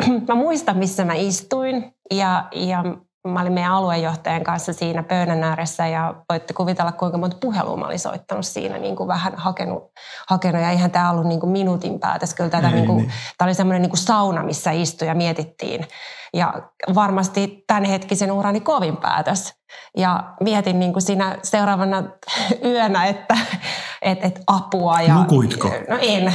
mä 0.27 0.35
muistan, 0.35 0.77
missä 0.77 1.05
mä 1.05 1.13
istuin 1.13 1.93
ja, 2.11 2.47
ja 2.55 2.83
mä 3.27 3.41
olin 3.41 3.53
meidän 3.53 3.71
aluejohtajan 3.71 4.43
kanssa 4.43 4.73
siinä 4.73 5.03
pöydän 5.03 5.43
ääressä 5.43 5.87
ja 5.87 6.15
voitte 6.29 6.53
kuvitella, 6.53 6.91
kuinka 6.91 7.17
monta 7.17 7.37
puhelua 7.41 7.77
mä 7.77 7.85
olin 7.85 7.99
soittanut 7.99 8.45
siinä, 8.45 8.77
niin 8.77 8.95
kuin 8.95 9.07
vähän 9.07 9.33
hakenut, 9.35 9.91
hakenut. 10.29 10.61
Ja 10.61 10.69
eihän 10.69 10.91
tämä 10.91 11.11
ollut 11.11 11.25
niin 11.25 11.39
kuin 11.39 11.51
minuutin 11.51 11.99
päätös. 11.99 12.33
Kyllä 12.33 12.49
tätä, 12.49 12.71
niin 12.71 12.85
kuin, 12.85 12.97
niin. 12.97 13.11
tämä 13.37 13.47
oli 13.47 13.53
semmoinen 13.53 13.81
niin 13.81 13.89
kuin 13.89 13.99
sauna, 13.99 14.43
missä 14.43 14.71
istui 14.71 15.07
ja 15.07 15.15
mietittiin. 15.15 15.87
Ja 16.33 16.53
varmasti 16.95 17.63
tämänhetkisen 17.67 18.31
urani 18.31 18.59
kovin 18.59 18.97
päätös. 18.97 19.53
Ja 19.97 20.33
mietin 20.39 20.79
niin 20.79 20.93
kuin 20.93 21.03
siinä 21.03 21.37
seuraavana 21.43 22.03
yönä, 22.73 23.05
että 23.05 23.37
et, 24.01 24.25
et 24.25 24.39
apua. 24.47 25.01
Ja, 25.01 25.15
Nukuitko? 25.15 25.67
No 25.89 25.97
en. 26.01 26.33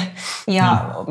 Ja 0.49 0.85
no. 0.95 1.07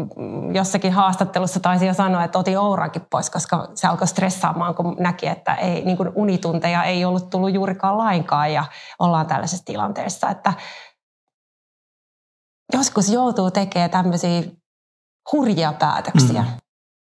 jossakin 0.54 0.94
haastattelussa 0.94 1.60
taisi 1.60 1.86
jo 1.86 1.94
sanoa, 1.94 2.24
että 2.24 2.40
otin 2.40 2.60
Ourankin 2.60 3.08
pois, 3.12 3.30
koska 3.30 3.68
se 3.76 3.88
alkoi 3.88 4.08
stressaamaan, 4.08 4.76
kun 4.76 4.96
näki, 5.00 5.28
että 5.28 5.56
ei, 5.56 5.86
niin 5.86 5.98
kuin 5.98 6.10
unitunteja 6.16 6.84
ei 6.84 7.06
ollut 7.06 7.30
tullut 7.30 7.54
juurikaan 7.54 7.98
lainkaan 7.98 8.54
ja 8.54 8.66
ollaan 9.00 9.28
tällaisessa 9.28 9.66
tilanteessa, 9.66 10.30
että 10.30 10.54
joskus 12.74 13.10
joutuu 13.10 13.52
tekemään 13.52 13.92
tämmöisiä 13.92 14.44
hurjia 15.32 15.74
päätöksiä 15.74 16.42
mm. 16.42 16.48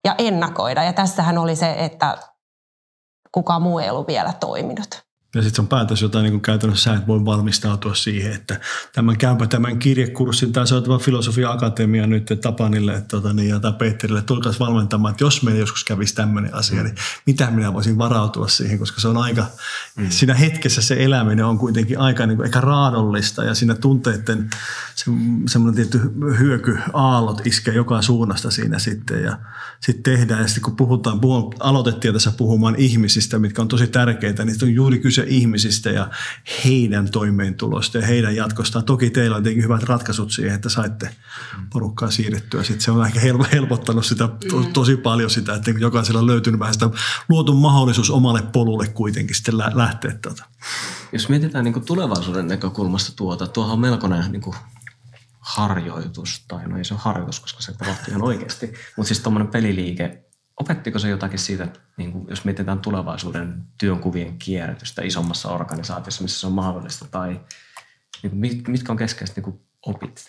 Ja 0.05 0.15
ennakoida. 0.19 0.85
Ja 0.85 0.93
tässähän 0.93 1.39
oli 1.39 1.57
se, 1.57 1.73
että 1.79 2.19
kukaan 3.33 3.63
muu 3.63 3.79
ei 3.79 3.91
ollut 3.91 4.07
vielä 4.07 4.33
toiminut. 4.33 5.08
Ja 5.35 5.43
sitten 5.43 5.57
se 5.57 5.63
on 5.63 5.69
päätös, 5.69 6.03
jota 6.03 6.23
niin 6.23 6.41
käytännössä 6.41 6.91
sä 6.91 6.97
et 6.97 7.07
voi 7.07 7.25
valmistautua 7.25 7.95
siihen, 7.95 8.33
että 8.33 8.61
tämän 8.93 9.17
käypä 9.17 9.47
tämän 9.47 9.79
kirjekurssin 9.79 10.53
tai 10.53 10.67
soitava 10.67 10.99
filosofia 10.99 11.51
akatemia 11.51 12.07
nyt 12.07 12.27
Tapanille 12.41 12.95
että, 12.95 13.09
tota, 13.09 13.33
niin, 13.33 13.49
ja 13.49 13.61
tai 13.61 13.73
Peterille 13.73 14.23
tulkaas 14.23 14.61
valmentamaan, 14.61 15.13
että 15.13 15.25
jos 15.25 15.43
meillä 15.43 15.61
joskus 15.61 15.85
kävisi 15.85 16.15
tämmöinen 16.15 16.55
asia, 16.55 16.83
niin 16.83 16.95
mitä 17.27 17.51
minä 17.51 17.73
voisin 17.73 17.99
varautua 17.99 18.49
siihen, 18.49 18.79
koska 18.79 19.01
se 19.01 19.09
on 19.09 19.17
aika, 19.17 19.47
mm. 19.97 20.07
siinä 20.11 20.35
hetkessä 20.35 20.83
se 20.83 21.05
eläminen 21.05 21.45
on 21.45 21.59
kuitenkin 21.59 21.99
aika 21.99 22.27
niin 22.27 22.37
kuin, 22.37 22.47
ehkä 22.47 22.61
raadollista 22.61 23.45
ja 23.45 23.55
siinä 23.55 23.75
tunteiden 23.75 24.51
se, 24.95 25.11
semmoinen 25.49 25.77
tietty 25.77 26.01
hyöky, 26.39 26.79
aallot 26.93 27.47
iskee 27.47 27.75
joka 27.75 28.03
suunnasta 28.03 28.51
siinä 28.51 28.79
sitten 28.79 29.23
ja 29.23 29.39
sitten 29.81 30.03
tehdään. 30.03 30.41
Ja 30.41 30.47
sitten 30.47 30.63
kun 30.63 30.77
puhutaan, 30.77 31.21
puhun, 31.21 31.55
aloitettiin 31.61 32.15
tässä 32.15 32.33
puhumaan 32.37 32.75
ihmisistä, 32.79 33.39
mitkä 33.39 33.63
on 33.63 33.69
tosi 33.69 33.87
tärkeitä, 33.87 34.45
niin 34.45 34.57
on 34.63 34.75
juuri 34.75 34.99
kyse 34.99 35.18
ihmisistä 35.27 35.91
ja 35.91 36.11
heidän 36.65 37.11
toimeentulosta 37.11 37.99
ja 37.99 38.07
heidän 38.07 38.37
jatkostaan. 38.37 38.85
Toki 38.85 39.11
teillä 39.11 39.37
on 39.37 39.43
tietenkin 39.43 39.65
hyvät 39.65 39.83
ratkaisut 39.83 40.33
siihen, 40.33 40.55
että 40.55 40.69
saitte 40.69 41.11
porukkaa 41.73 42.11
siirrettyä. 42.11 42.63
Sitten 42.63 42.81
se 42.81 42.91
on 42.91 43.07
ehkä 43.07 43.21
helpottanut 43.53 44.07
sitä 44.07 44.29
to, 44.51 44.63
tosi 44.73 44.97
paljon 44.97 45.31
sitä, 45.31 45.55
että 45.55 45.71
jokaisella 45.71 46.21
on 46.21 46.27
löytynyt 46.27 46.61
vähän 46.61 46.75
sitä 46.75 46.91
luotu 47.29 47.55
mahdollisuus 47.55 48.11
omalle 48.11 48.43
polulle 48.43 48.89
kuitenkin 48.89 49.37
sitten 49.37 49.59
lähteä. 49.59 50.19
Tuota. 50.23 50.45
Jos 51.13 51.29
mietitään 51.29 51.65
niin 51.65 51.85
tulevaisuuden 51.85 52.49
näkökulmasta 52.49 53.13
tuota, 53.17 53.47
tuohon 53.47 53.73
on 53.73 53.81
melkoinen 53.81 54.33
niin 54.33 54.43
harjoitus, 55.41 56.45
tai 56.49 56.69
no 56.69 56.79
ei 56.79 56.85
se 56.85 56.95
ole 56.95 57.01
harjoitus, 57.05 57.41
koska 57.41 57.63
se 57.63 57.73
tapahtuu 57.73 58.05
ihan 58.09 58.23
oikeasti, 58.23 58.73
mutta 58.97 59.09
siis 59.09 59.21
tuommoinen 59.21 59.53
peliliike, 59.53 60.28
opettiko 60.61 60.99
se 60.99 61.09
jotakin 61.09 61.39
siitä, 61.39 61.69
niin 61.97 62.13
kuin, 62.13 62.27
jos 62.29 62.45
mietitään 62.45 62.81
tulevaisuuden 62.81 63.65
työnkuvien 63.79 64.39
kierrätystä 64.39 65.03
isommassa 65.03 65.51
organisaatiossa, 65.51 66.23
missä 66.23 66.41
se 66.41 66.47
on 66.47 66.53
mahdollista, 66.53 67.07
tai 67.11 67.41
niin 68.23 68.31
kuin, 68.31 68.71
mitkä 68.73 68.93
on 68.93 68.99
keskeiset 68.99 69.37
niin 69.37 69.45
kuin 69.45 69.61
opit? 69.87 70.27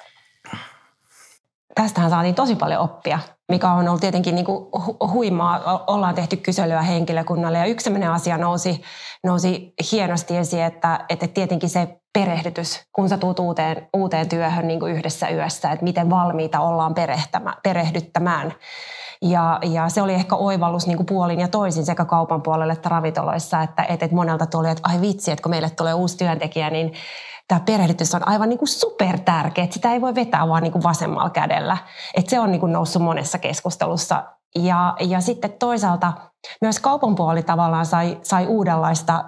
Tästähän 1.76 2.10
saatiin 2.10 2.36
tosi 2.36 2.56
paljon 2.56 2.82
oppia, 2.82 3.20
mikä 3.52 3.72
on 3.72 3.88
ollut 3.88 4.02
tietenkin 4.02 4.36
niin 4.36 4.46
kuin 4.46 4.66
huimaa. 5.12 5.84
Ollaan 5.88 6.16
tehty 6.16 6.38
kyselyä 6.38 6.82
henkilökunnalle 6.82 7.58
ja 7.58 7.66
yksi 7.66 7.84
sellainen 7.84 8.12
asia 8.12 8.38
nousi, 8.38 8.82
nousi 9.24 9.74
hienosti 9.92 10.38
esiin, 10.38 10.64
että, 10.64 11.06
että 11.10 11.28
tietenkin 11.28 11.70
se 11.70 12.00
perehdytys, 12.14 12.82
kun 12.92 13.10
sä 13.10 13.18
tuut 13.18 13.40
uuteen, 13.40 13.88
uuteen 13.94 14.30
työhön 14.30 14.68
niin 14.68 14.80
kuin 14.80 14.94
yhdessä 14.94 15.30
yössä, 15.30 15.72
että 15.72 15.84
miten 15.84 16.10
valmiita 16.10 16.60
ollaan 16.60 16.96
perehdyttämään. 17.64 18.54
Ja, 19.22 19.60
ja 19.64 19.90
se 19.90 20.02
oli 20.02 20.14
ehkä 20.14 20.36
oivallus 20.36 20.88
niin 20.88 20.98
kuin 20.98 21.06
puolin 21.06 21.40
ja 21.40 21.48
toisin 21.48 21.86
sekä 21.86 22.06
kaupan 22.06 22.42
puolelle 22.42 22.74
että 22.74 22.90
ravintoloissa, 22.90 23.62
että, 23.62 23.84
että 23.84 24.08
monelta 24.12 24.46
tuli, 24.46 24.70
että 24.70 24.90
ai 24.90 25.02
vitsi, 25.02 25.32
että 25.32 25.44
kun 25.44 25.50
meille 25.50 25.70
tulee 25.70 25.94
uusi 25.94 26.18
työntekijä, 26.18 26.70
niin 26.70 26.94
tämä 27.48 27.62
perehdytys 27.66 28.16
on 28.16 28.28
aivan 28.28 28.50
niin 28.50 28.68
super 28.68 29.20
tärkeä, 29.20 29.64
että 29.64 29.74
sitä 29.74 29.94
ei 29.94 30.02
voi 30.02 30.16
vetää 30.16 30.48
vaan 30.48 30.64
niin 30.64 30.72
kuin 30.72 30.84
vasemmalla 30.84 31.30
kädellä. 31.30 31.78
Että 32.14 32.30
se 32.30 32.40
on 32.40 32.52
niin 32.52 32.60
kuin 32.60 32.74
noussut 32.74 33.02
monessa 33.02 33.38
keskustelussa. 33.38 34.24
Ja, 34.56 34.96
ja 35.00 35.22
sitten 35.22 35.54
toisaalta 35.60 36.14
myös 36.62 36.80
kaupan 36.80 37.16
puoli 37.16 37.44
tavallaan 37.44 37.86
sai, 37.86 38.20
sai 38.22 38.48
uudenlaista 38.48 39.26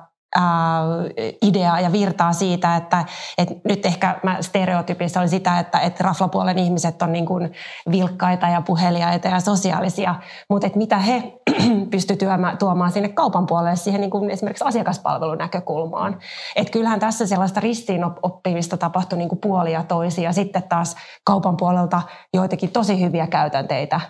ideaa 1.41 1.79
ja 1.79 1.91
virtaa 1.91 2.33
siitä, 2.33 2.75
että, 2.75 3.05
että 3.37 3.55
nyt 3.67 3.85
ehkä 3.85 4.19
mä 4.23 4.37
stereotypissa 4.41 5.19
oli 5.19 5.27
sitä, 5.27 5.59
että, 5.59 5.79
että 5.79 6.03
raflapuolen 6.03 6.57
ihmiset 6.57 7.01
on 7.01 7.11
niin 7.11 7.25
kuin 7.25 7.53
vilkkaita 7.91 8.47
ja 8.47 8.61
puheliaita 8.61 9.27
ja 9.27 9.39
sosiaalisia, 9.39 10.15
mutta 10.49 10.67
että 10.67 10.79
mitä 10.79 10.97
he 10.97 11.33
pystyvät 11.91 12.59
tuomaan 12.59 12.91
sinne 12.91 13.09
kaupan 13.09 13.45
puolelle 13.45 13.75
siihen 13.75 14.01
niin 14.01 14.11
kuin 14.11 14.29
esimerkiksi 14.29 14.65
asiakaspalvelun 14.65 15.37
näkökulmaan. 15.37 16.19
Että 16.55 16.71
kyllähän 16.71 16.99
tässä 16.99 17.27
sellaista 17.27 17.59
ristiin 17.59 18.05
oppimista 18.23 18.77
tapahtui 18.77 19.17
niin 19.17 19.29
kuin 19.29 19.39
puolia 19.39 19.83
toisia. 19.83 20.33
Sitten 20.33 20.63
taas 20.63 20.95
kaupan 21.23 21.57
puolelta 21.57 22.01
joitakin 22.33 22.71
tosi 22.71 23.01
hyviä 23.01 23.27
käytänteitä 23.27 24.01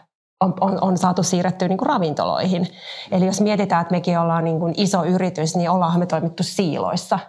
on, 0.41 0.53
on, 0.61 0.77
on 0.81 0.97
saatu 0.97 1.23
siirrettyä 1.23 1.67
niin 1.67 1.77
kuin 1.77 1.89
ravintoloihin. 1.89 2.67
Eli 3.11 3.25
jos 3.25 3.41
mietitään, 3.41 3.81
että 3.81 3.95
mekin 3.95 4.19
ollaan 4.19 4.43
niin 4.43 4.59
kuin 4.59 4.73
iso 4.77 5.03
yritys, 5.03 5.55
niin 5.55 5.69
ollaanhan 5.69 5.99
me 5.99 6.05
toimittu 6.05 6.43
siiloissa. 6.43 7.19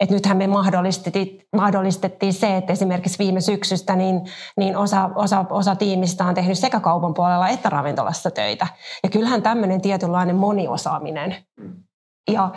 Et 0.00 0.10
nythän 0.10 0.36
me 0.36 0.46
mahdollistettiin, 0.46 1.42
mahdollistettiin 1.56 2.32
se, 2.32 2.56
että 2.56 2.72
esimerkiksi 2.72 3.18
viime 3.18 3.40
syksystä 3.40 3.96
niin, 3.96 4.20
niin 4.56 4.76
osa, 4.76 5.10
osa, 5.14 5.44
osa 5.50 5.76
tiimistä 5.76 6.24
on 6.24 6.34
tehnyt 6.34 6.58
sekä 6.58 6.80
kaupan 6.80 7.14
puolella 7.14 7.48
että 7.48 7.70
ravintolassa 7.70 8.30
töitä. 8.30 8.66
Ja 9.02 9.10
kyllähän 9.10 9.42
tämmöinen 9.42 9.80
tietynlainen 9.80 10.36
moniosaaminen. 10.36 11.36
Ja 12.32 12.50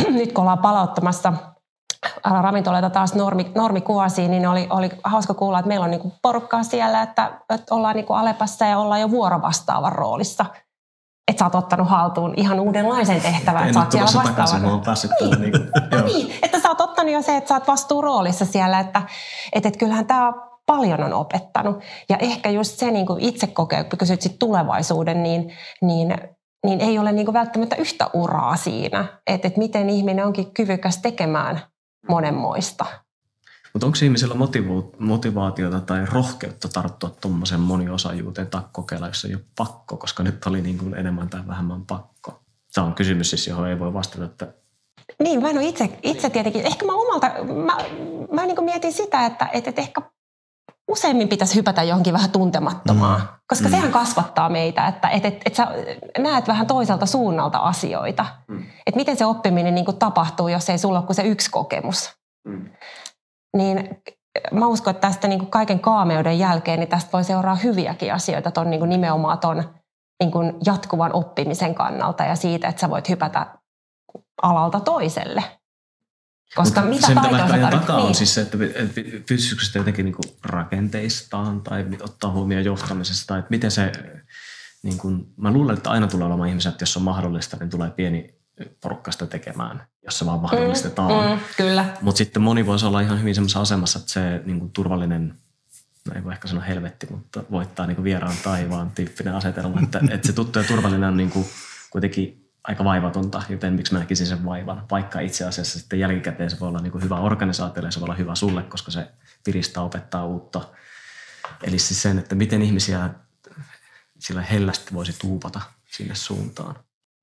nyt 0.08 0.32
kun 0.32 0.42
ollaan 0.42 0.58
palauttamassa 0.58 1.32
ravintoloita 2.30 2.90
taas 2.90 3.14
normi, 3.14 3.52
normikuosiin, 3.54 4.30
niin 4.30 4.46
oli, 4.46 4.66
oli 4.70 4.90
hauska 5.04 5.34
kuulla, 5.34 5.58
että 5.58 5.68
meillä 5.68 5.84
on 5.84 5.90
niinku 5.90 6.12
porukkaa 6.22 6.62
siellä, 6.62 7.02
että, 7.02 7.32
että 7.54 7.74
ollaan 7.74 7.96
niinku 7.96 8.12
Alepassa 8.12 8.66
ja 8.66 8.78
ollaan 8.78 9.00
jo 9.00 9.10
vuorovastaavan 9.10 9.92
roolissa. 9.92 10.46
Että 11.30 11.38
sä 11.38 11.44
oot 11.44 11.54
ottanut 11.54 11.88
haltuun 11.88 12.34
ihan 12.36 12.60
uudenlaisen 12.60 13.20
tehtävän. 13.20 13.68
En 13.68 13.78
oot 13.78 13.92
siellä 13.92 14.22
takaisin, 14.22 14.62
mä 14.62 14.70
oon 14.70 14.80
päässyt 14.80 15.10
niin, 15.20 15.40
niin, 15.40 15.52
niin, 16.04 16.34
että 16.42 16.60
sä 16.60 16.68
oot 16.68 16.80
ottanut 16.80 17.12
jo 17.12 17.22
se, 17.22 17.36
että 17.36 17.48
sä 17.48 17.54
oot 17.54 17.68
vastuuroolissa 17.68 18.44
siellä, 18.44 18.80
että, 18.80 19.02
että, 19.52 19.68
että 19.68 19.78
kyllähän 19.78 20.06
tämä 20.06 20.32
paljon 20.66 21.04
on 21.04 21.12
opettanut. 21.12 21.80
Ja 22.08 22.16
ehkä 22.16 22.50
just 22.50 22.78
se 22.78 22.90
niin 22.90 23.06
kuin 23.06 23.20
itse 23.20 23.46
kokee, 23.46 23.84
kun 23.84 23.98
kysyt 23.98 24.22
sit 24.22 24.38
tulevaisuuden, 24.38 25.22
niin, 25.22 25.52
niin 25.82 26.14
niin 26.66 26.80
ei 26.80 26.98
ole 26.98 27.12
niin 27.12 27.32
välttämättä 27.32 27.76
yhtä 27.76 28.10
uraa 28.12 28.56
siinä, 28.56 29.04
että, 29.26 29.48
että 29.48 29.58
miten 29.58 29.90
ihminen 29.90 30.26
onkin 30.26 30.54
kyvykäs 30.54 30.98
tekemään 30.98 31.60
monenmoista. 32.08 32.86
Mutta 33.72 33.86
onko 33.86 33.98
ihmisellä 34.02 34.34
motivo- 34.34 34.96
motivaatiota 34.98 35.80
tai 35.80 36.06
rohkeutta 36.06 36.68
tarttua 36.68 37.10
tuommoisen 37.20 37.60
moniosajuuteen 37.60 38.46
tai 38.46 38.62
kokeilla, 38.72 39.06
jos 39.06 39.24
ei 39.24 39.34
ole 39.34 39.44
pakko, 39.56 39.96
koska 39.96 40.22
nyt 40.22 40.46
oli 40.46 40.60
niin 40.60 40.78
kuin 40.78 40.94
enemmän 40.94 41.28
tai 41.28 41.46
vähemmän 41.46 41.86
pakko? 41.86 42.42
Tämä 42.74 42.86
on 42.86 42.94
kysymys 42.94 43.30
siis, 43.30 43.46
johon 43.46 43.68
ei 43.68 43.78
voi 43.78 43.92
vastata, 43.94 44.24
että 44.24 44.52
Niin, 45.22 45.42
mä 45.42 45.50
en 45.50 45.58
ole 45.58 45.66
itse, 45.66 45.98
itse 46.02 46.30
tietenkin. 46.30 46.66
Ehkä 46.66 46.86
mä 46.86 46.92
omalta, 46.92 47.30
mä, 47.66 47.76
mä 48.32 48.46
niin 48.46 48.64
mietin 48.64 48.92
sitä, 48.92 49.26
että, 49.26 49.48
että, 49.52 49.70
että 49.70 49.82
ehkä 49.82 50.02
useimmin 50.88 51.28
pitäisi 51.28 51.54
hypätä 51.54 51.82
johonkin 51.82 52.12
vähän 52.12 52.30
tuntemattomaan, 52.30 53.20
mm. 53.20 53.26
koska 53.48 53.68
mm. 53.68 53.70
sehän 53.70 53.92
kasvattaa 53.92 54.48
meitä, 54.48 54.86
että 54.86 55.08
et, 55.08 55.24
et, 55.24 55.42
et 55.46 55.54
sä 55.54 55.68
näet 56.18 56.48
vähän 56.48 56.66
toiselta 56.66 57.06
suunnalta 57.06 57.58
asioita. 57.58 58.26
Mm. 58.48 58.62
Että 58.86 58.96
miten 58.96 59.16
se 59.16 59.26
oppiminen 59.26 59.74
niin 59.74 59.84
kuin 59.84 59.98
tapahtuu, 59.98 60.48
jos 60.48 60.70
ei 60.70 60.78
sulla 60.78 60.98
ole 60.98 61.06
kuin 61.06 61.16
se 61.16 61.22
yksi 61.22 61.50
kokemus. 61.50 62.12
Mm. 62.48 62.70
Niin 63.56 64.02
mä 64.52 64.66
uskon, 64.66 64.90
että 64.90 65.08
tästä 65.08 65.28
niin 65.28 65.38
kuin 65.38 65.50
kaiken 65.50 65.80
kaameuden 65.80 66.38
jälkeen 66.38 66.80
niin 66.80 66.88
tästä 66.88 67.12
voi 67.12 67.24
seuraa 67.24 67.54
hyviäkin 67.54 68.14
asioita 68.14 68.50
ton 68.50 68.70
niin 68.70 68.80
kuin 68.80 68.88
nimenomaan 68.88 69.38
ton 69.38 69.64
niin 70.22 70.32
kuin 70.32 70.54
jatkuvan 70.66 71.12
oppimisen 71.12 71.74
kannalta 71.74 72.24
ja 72.24 72.36
siitä, 72.36 72.68
että 72.68 72.80
sä 72.80 72.90
voit 72.90 73.08
hypätä 73.08 73.46
alalta 74.42 74.80
toiselle. 74.80 75.42
Koska 76.54 76.80
Mutta 76.80 76.94
mitä 76.94 77.06
se, 77.06 77.14
mitä 77.14 77.56
mä 77.56 77.70
takaa 77.70 77.96
niin. 77.96 78.08
on 78.08 78.14
siis 78.14 78.34
se, 78.34 78.40
että 78.40 78.58
pystyisikö 79.26 79.64
sitä 79.64 79.78
jotenkin 79.78 80.04
niin 80.04 80.14
kuin 80.14 80.36
rakenteistaan 80.44 81.60
tai 81.60 81.86
ottaa 82.00 82.30
huomioon 82.30 82.64
johtamisesta 82.64 83.26
tai 83.26 83.38
että 83.38 83.50
miten 83.50 83.70
se, 83.70 83.92
niin 84.82 84.98
kuin, 84.98 85.26
mä 85.36 85.52
luulen, 85.52 85.76
että 85.76 85.90
aina 85.90 86.06
tulee 86.06 86.26
olemaan 86.26 86.48
ihmisiä, 86.48 86.70
että 86.70 86.82
jos 86.82 86.96
on 86.96 87.02
mahdollista, 87.02 87.56
niin 87.56 87.70
tulee 87.70 87.90
pieni 87.90 88.34
porukka 88.80 89.12
sitä 89.12 89.26
tekemään, 89.26 89.86
jos 90.04 90.18
se 90.18 90.26
vaan 90.26 90.40
mahdollistetaan. 90.40 91.24
Mm, 91.24 91.32
mm, 91.32 91.40
kyllä. 91.56 91.84
Mutta 92.00 92.18
sitten 92.18 92.42
moni 92.42 92.66
voisi 92.66 92.86
olla 92.86 93.00
ihan 93.00 93.20
hyvin 93.20 93.34
semmoisessa 93.34 93.60
asemassa, 93.60 93.98
että 93.98 94.12
se 94.12 94.42
niin 94.44 94.58
kuin 94.58 94.70
turvallinen, 94.70 95.34
no 96.08 96.14
ei 96.14 96.24
voi 96.24 96.32
ehkä 96.32 96.48
sanoa 96.48 96.64
helvetti, 96.64 97.06
mutta 97.10 97.44
voittaa 97.50 97.86
niin 97.86 97.96
kuin 97.96 98.04
vieraan 98.04 98.36
taivaan 98.44 98.90
tyyppinen 98.90 99.34
asetelma, 99.34 99.80
että, 99.80 100.00
että 100.10 100.26
se 100.26 100.32
tuttu 100.32 100.58
ja 100.58 100.64
turvallinen 100.64 101.08
on 101.08 101.16
niin 101.16 101.30
kuin 101.30 101.46
kuitenkin 101.90 102.47
aika 102.68 102.84
vaivatonta, 102.84 103.42
joten 103.48 103.72
miksi 103.72 103.92
mä 103.92 103.98
näkisin 103.98 104.26
sen 104.26 104.44
vaivan, 104.44 104.86
vaikka 104.90 105.20
itse 105.20 105.44
asiassa 105.44 105.78
sitten 105.78 106.00
jälkikäteen 106.00 106.50
se 106.50 106.60
voi 106.60 106.68
olla 106.68 106.80
niin 106.80 106.92
kuin 106.92 107.04
hyvä 107.04 107.16
organisaatio 107.20 107.82
ja 107.82 107.90
se 107.90 108.00
voi 108.00 108.06
olla 108.06 108.14
hyvä 108.14 108.34
sulle, 108.34 108.62
koska 108.62 108.90
se 108.90 109.08
piristää 109.44 109.82
opettaa 109.82 110.26
uutta. 110.26 110.60
Eli 111.62 111.78
siis 111.78 112.02
sen, 112.02 112.18
että 112.18 112.34
miten 112.34 112.62
ihmisiä 112.62 113.10
sillä 114.18 114.42
hellästi 114.42 114.94
voisi 114.94 115.18
tuupata 115.20 115.60
sinne 115.90 116.14
suuntaan. 116.14 116.74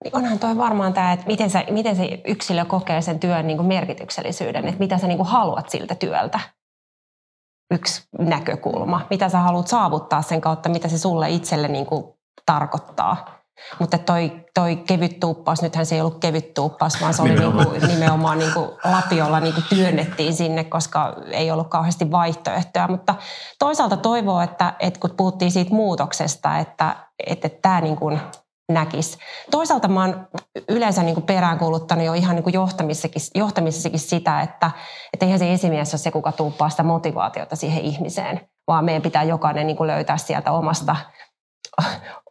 Niin 0.04 0.16
onhan 0.16 0.40
toi 0.40 0.58
varmaan 0.58 0.94
tämä, 0.94 1.12
että 1.12 1.28
miten 1.28 1.50
se, 1.50 1.66
miten 1.70 1.96
se 1.96 2.22
yksilö 2.28 2.66
kokee 2.66 3.02
sen 3.02 3.20
työn 3.20 3.48
niin 3.48 3.58
kuin 3.58 3.68
merkityksellisyyden, 3.68 4.68
että 4.68 4.80
mitä 4.80 4.98
sä 4.98 5.08
niin 5.08 5.18
kuin 5.18 5.30
haluat 5.30 5.70
siltä 5.70 5.96
työltä. 5.96 6.40
Yksi 7.72 8.08
näkökulma, 8.20 9.08
mitä 9.10 9.30
sä 9.30 9.40
haluat 9.40 9.68
saavuttaa 9.68 10.22
sen 10.22 10.42
kautta, 10.42 10.70
mitä 10.70 10.88
se 10.88 10.98
sulle 10.98 11.30
itselle 11.30 11.68
niin 11.68 11.86
kuin 11.86 12.14
tarkoittaa. 12.46 13.45
Mutta 13.80 13.98
toi, 13.98 14.46
toi 14.54 14.76
kevyt 14.76 15.20
tuuppaus, 15.20 15.62
nythän 15.62 15.86
se 15.86 15.96
ei 15.96 16.02
ollut 16.02 16.20
kevyt 16.20 16.54
tuuppaus, 16.54 17.02
vaan 17.02 17.14
se 17.14 17.22
oli 17.22 17.30
nimenomaan, 17.30 17.72
niinku, 17.72 17.88
nimenomaan 17.88 18.40
niinku 18.40 18.78
lapiolla 18.84 19.40
niinku 19.40 19.62
työnnettiin 19.70 20.34
sinne, 20.34 20.64
koska 20.64 21.16
ei 21.32 21.52
ollut 21.52 21.68
kauheasti 21.68 22.12
vaihtoehtoja. 22.12 22.88
Mutta 22.88 23.16
toisaalta 23.60 23.98
toivoo, 23.98 24.42
että, 24.42 24.74
että 24.80 25.00
kun 25.00 25.12
puhuttiin 25.18 25.52
siitä 25.52 25.76
muutoksesta, 25.76 26.58
että, 26.58 26.96
että 27.28 27.50
tämä 27.62 27.82
niinku 27.82 28.12
näkisi. 28.72 29.18
Toisaalta 29.52 29.88
mä 29.88 30.02
oon 30.02 30.28
yleensä 30.70 31.04
niin 31.04 31.16
kuin 31.16 31.26
peräänkuuluttanut 31.26 32.06
jo 32.06 32.14
ihan 32.14 32.36
niin 32.36 32.44
kuin 32.44 32.54
johtamisessakin, 32.54 33.22
johtamisessakin 33.36 34.00
sitä, 34.00 34.42
että, 34.42 34.72
että 35.14 35.26
eihän 35.26 35.40
se 35.40 35.54
esimies 35.54 35.94
ole 35.94 36.00
se, 36.00 36.12
kuka 36.12 36.32
tuuppaa 36.32 36.70
sitä 36.70 36.84
motivaatiota 36.84 37.56
siihen 37.56 37.84
ihmiseen, 37.84 38.50
vaan 38.68 38.86
meidän 38.86 39.02
pitää 39.02 39.24
jokainen 39.24 39.68
niin 39.68 39.78
kuin 39.78 39.88
löytää 39.88 40.18
sieltä 40.18 40.52
omasta, 40.52 40.96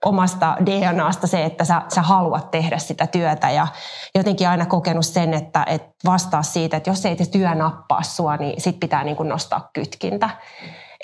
omasta 0.04 0.56
DNAsta 0.66 1.26
se, 1.26 1.44
että 1.44 1.64
sä, 1.64 1.82
sä 1.94 2.02
haluat 2.02 2.50
tehdä 2.50 2.78
sitä 2.78 3.06
työtä 3.06 3.50
ja 3.50 3.66
jotenkin 4.14 4.48
aina 4.48 4.66
kokenut 4.66 5.06
sen, 5.06 5.34
että, 5.34 5.64
että 5.68 5.88
vastaa 6.04 6.42
siitä, 6.42 6.76
että 6.76 6.90
jos 6.90 7.06
ei 7.06 7.16
te 7.16 7.26
työ 7.26 7.54
nappaa 7.54 8.02
sua, 8.02 8.36
niin 8.36 8.60
sit 8.60 8.80
pitää 8.80 9.04
niin 9.04 9.16
kuin 9.16 9.28
nostaa 9.28 9.70
kytkintä. 9.72 10.30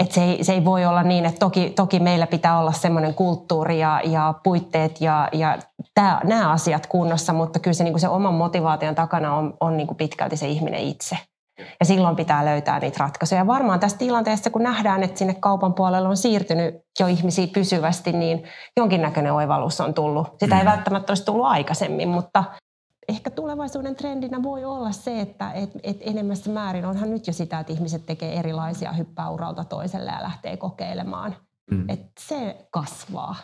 Et 0.00 0.12
se, 0.12 0.22
ei, 0.22 0.44
se 0.44 0.52
ei 0.52 0.64
voi 0.64 0.86
olla 0.86 1.02
niin, 1.02 1.26
että 1.26 1.38
toki, 1.38 1.70
toki 1.70 2.00
meillä 2.00 2.26
pitää 2.26 2.58
olla 2.58 2.72
semmoinen 2.72 3.14
kulttuuri 3.14 3.80
ja, 3.80 4.00
ja 4.04 4.34
puitteet 4.44 5.00
ja, 5.00 5.28
ja 5.32 5.58
tää, 5.94 6.20
nämä 6.24 6.50
asiat 6.50 6.86
kunnossa, 6.86 7.32
mutta 7.32 7.58
kyllä 7.58 7.74
se, 7.74 7.84
niin 7.84 7.92
kuin 7.92 8.00
se 8.00 8.08
oman 8.08 8.34
motivaation 8.34 8.94
takana 8.94 9.34
on, 9.34 9.54
on 9.60 9.76
niin 9.76 9.86
kuin 9.86 9.96
pitkälti 9.96 10.36
se 10.36 10.48
ihminen 10.48 10.80
itse. 10.80 11.18
Ja 11.80 11.86
silloin 11.86 12.16
pitää 12.16 12.44
löytää 12.44 12.78
niitä 12.78 12.96
ratkaisuja. 13.00 13.46
Varmaan 13.46 13.80
tässä 13.80 13.98
tilanteessa, 13.98 14.50
kun 14.50 14.62
nähdään, 14.62 15.02
että 15.02 15.18
sinne 15.18 15.34
kaupan 15.34 15.74
puolelle 15.74 16.08
on 16.08 16.16
siirtynyt 16.16 16.74
jo 17.00 17.06
ihmisiä 17.06 17.46
pysyvästi, 17.46 18.12
niin 18.12 18.44
jonkinnäköinen 18.76 19.32
oivallus 19.32 19.80
on 19.80 19.94
tullut. 19.94 20.28
Sitä 20.40 20.58
ei 20.58 20.64
mm. 20.64 20.70
välttämättä 20.70 21.10
olisi 21.10 21.24
tullut 21.24 21.46
aikaisemmin, 21.46 22.08
mutta 22.08 22.44
ehkä 23.08 23.30
tulevaisuuden 23.30 23.96
trendinä 23.96 24.42
voi 24.42 24.64
olla 24.64 24.92
se, 24.92 25.20
että 25.20 25.52
et, 25.52 25.70
et 25.82 25.96
enemmässä 26.00 26.50
määrin 26.50 26.84
onhan 26.84 27.10
nyt 27.10 27.26
jo 27.26 27.32
sitä, 27.32 27.60
että 27.60 27.72
ihmiset 27.72 28.06
tekee 28.06 28.38
erilaisia 28.38 28.92
hyppäuralta 28.92 29.64
toiselle 29.64 30.10
ja 30.10 30.22
lähtee 30.22 30.56
kokeilemaan. 30.56 31.36
Mm. 31.70 31.88
Et 31.88 32.00
se 32.20 32.66
kasvaa. 32.70 33.36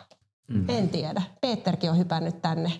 Mm. 0.47 0.69
En 0.69 0.89
tiedä. 0.89 1.21
Peterkin 1.41 1.91
on 1.91 1.97
hypännyt 1.97 2.41
tänne 2.41 2.71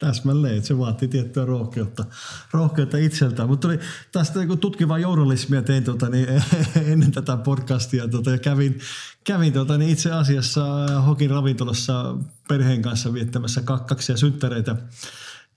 Täsmälleen, 0.00 0.62
se 0.62 0.78
vaatii 0.78 1.08
tiettyä 1.08 1.44
rohkeutta, 1.44 2.04
rohkeutta 2.52 2.96
itseltään. 2.96 3.48
Mutta 3.48 3.68
oli 3.68 3.78
tästä 4.12 4.46
kun 4.46 4.58
tutkivaa 4.58 4.98
journalismia 4.98 5.62
tein 5.62 5.84
tota, 5.84 6.08
niin, 6.08 6.28
ennen 6.92 7.12
tätä 7.12 7.36
podcastia 7.36 8.08
tota, 8.08 8.30
ja 8.30 8.38
kävin, 8.38 8.78
kävin 9.24 9.52
tota, 9.52 9.78
niin 9.78 9.90
itse 9.90 10.12
asiassa 10.12 10.86
Hokin 11.06 11.30
ravintolassa 11.30 12.14
perheen 12.48 12.82
kanssa 12.82 13.12
viettämässä 13.12 13.62
kaksi 13.62 14.16
synttäreitä. 14.16 14.76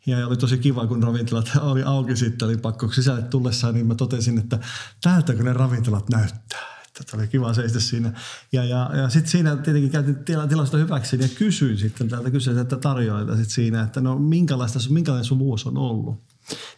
Ja 0.06 0.28
oli 0.28 0.38
tosi 0.38 0.58
kiva, 0.58 0.88
kun 0.88 1.04
ravintolat 1.04 1.52
oli 1.62 1.84
auki 1.84 2.16
sitten, 2.16 2.48
oli 2.48 2.58
pakko 2.58 2.92
sisälle 2.92 3.22
tullessaan, 3.22 3.74
niin 3.74 3.88
mä 3.88 3.96
totesin, 3.96 4.38
että 4.38 4.60
täältäkö 5.02 5.44
ne 5.44 5.54
ravintolat 5.54 6.10
näyttää 6.10 6.83
että 7.00 7.18
oli 7.18 7.28
kiva 7.28 7.54
seistä 7.54 7.80
siinä. 7.80 8.14
Ja, 8.52 8.64
ja, 8.64 8.92
ja 8.94 9.10
sitten 9.10 9.32
siinä 9.32 9.56
tietenkin 9.56 9.92
käytin 9.92 10.16
tila, 10.16 10.48
tilasta 10.48 10.78
hyväksi 10.78 11.22
ja 11.22 11.28
kysyin 11.28 11.78
sitten 11.78 12.10
täältä 12.10 12.32
kyseiseltä 12.32 12.78
tarjoajalta 12.78 13.38
sit 13.38 13.50
siinä, 13.50 13.82
että 13.82 14.02
no 14.02 14.20
minkälaista, 14.20 14.80
minkälainen 14.90 15.26
sun 15.26 15.40
vuosi 15.40 15.70
on 15.70 15.78
ollut. 15.78 16.34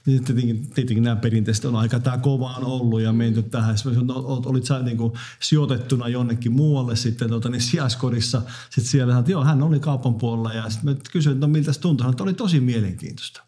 Niin 0.06 0.24
tietenkin, 0.24 0.70
tietenkin 0.70 1.04
nämä 1.04 1.16
perinteiset 1.16 1.66
on 1.66 1.76
aika 1.76 2.00
tämä 2.00 2.18
kova 2.18 2.54
on 2.54 2.64
ollut 2.64 3.02
ja 3.02 3.14
menty 3.14 3.44
tähän. 3.44 3.76
No, 4.04 4.14
olit 4.46 4.66
sä 4.66 4.80
niin 4.80 4.98
kuin 4.98 5.14
sijoitettuna 5.40 6.08
jonnekin 6.08 6.52
muualle 6.52 6.96
sitten 6.96 7.30
tota, 7.30 7.50
niin 7.50 7.62
sijaiskodissa. 7.62 8.42
Sitten 8.64 8.86
siellä, 8.86 9.20
että 9.20 9.32
joo, 9.32 9.44
hän 9.44 9.64
oli 9.64 9.80
kaupan 9.80 10.16
puolella 10.16 10.54
ja 10.54 10.70
sitten 10.70 10.98
kysyin, 11.12 11.34
että 11.34 11.48
no 11.48 11.52
miltä 11.54 11.72
tuntui. 11.82 12.10
Että 12.10 12.24
oli 12.24 12.34
tosi 12.34 12.60
mielenkiintoista. 12.60 13.42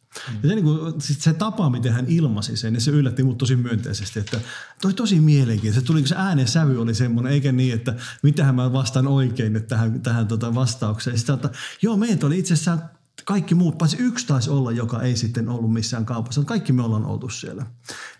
Ja 0.44 0.50
se, 0.50 0.56
niin 0.56 0.64
kuin, 0.64 1.02
sit 1.02 1.22
se 1.22 1.34
tapa, 1.34 1.70
miten 1.70 1.94
hän 1.94 2.06
ilmaisi 2.08 2.58
sen, 2.58 2.74
niin 2.74 2.82
se 2.82 2.92
yllätti 2.92 3.24
mut 3.24 3.38
tosi 3.38 3.56
myönteisesti, 3.56 4.20
että 4.20 4.40
toi 4.82 4.94
tosi 4.94 5.20
mielenkiintoista. 5.20 5.82
Se 5.82 5.88
tuli, 5.88 6.08
se 6.08 6.16
äänen 6.18 6.48
sävy 6.48 6.82
oli 6.82 6.94
semmoinen, 6.94 7.34
eikä 7.34 7.52
niin, 7.52 7.74
että 7.74 7.94
mitähän 8.24 8.56
mä 8.56 8.74
vastaan 8.74 9.08
oikein 9.08 9.54
nyt 9.54 9.68
tähän, 9.68 10.02
tähän 10.02 10.28
tota 10.28 10.56
vastaukseen. 10.56 11.18
Sitten, 11.18 11.36
että 11.36 11.50
joo, 11.82 11.98
meitä 11.98 12.28
oli 12.28 12.40
itse 12.40 12.54
asiassa 12.54 12.78
kaikki 13.26 13.56
muut, 13.56 13.78
paitsi 13.78 13.98
yksi 14.00 14.28
taisi 14.28 14.50
olla, 14.50 14.72
joka 14.72 15.02
ei 15.02 15.16
sitten 15.16 15.50
ollut 15.50 15.74
missään 15.74 16.06
kaupassa. 16.06 16.44
Kaikki 16.44 16.74
me 16.74 16.84
ollaan 16.84 17.06
oltu 17.06 17.30
siellä. 17.30 17.66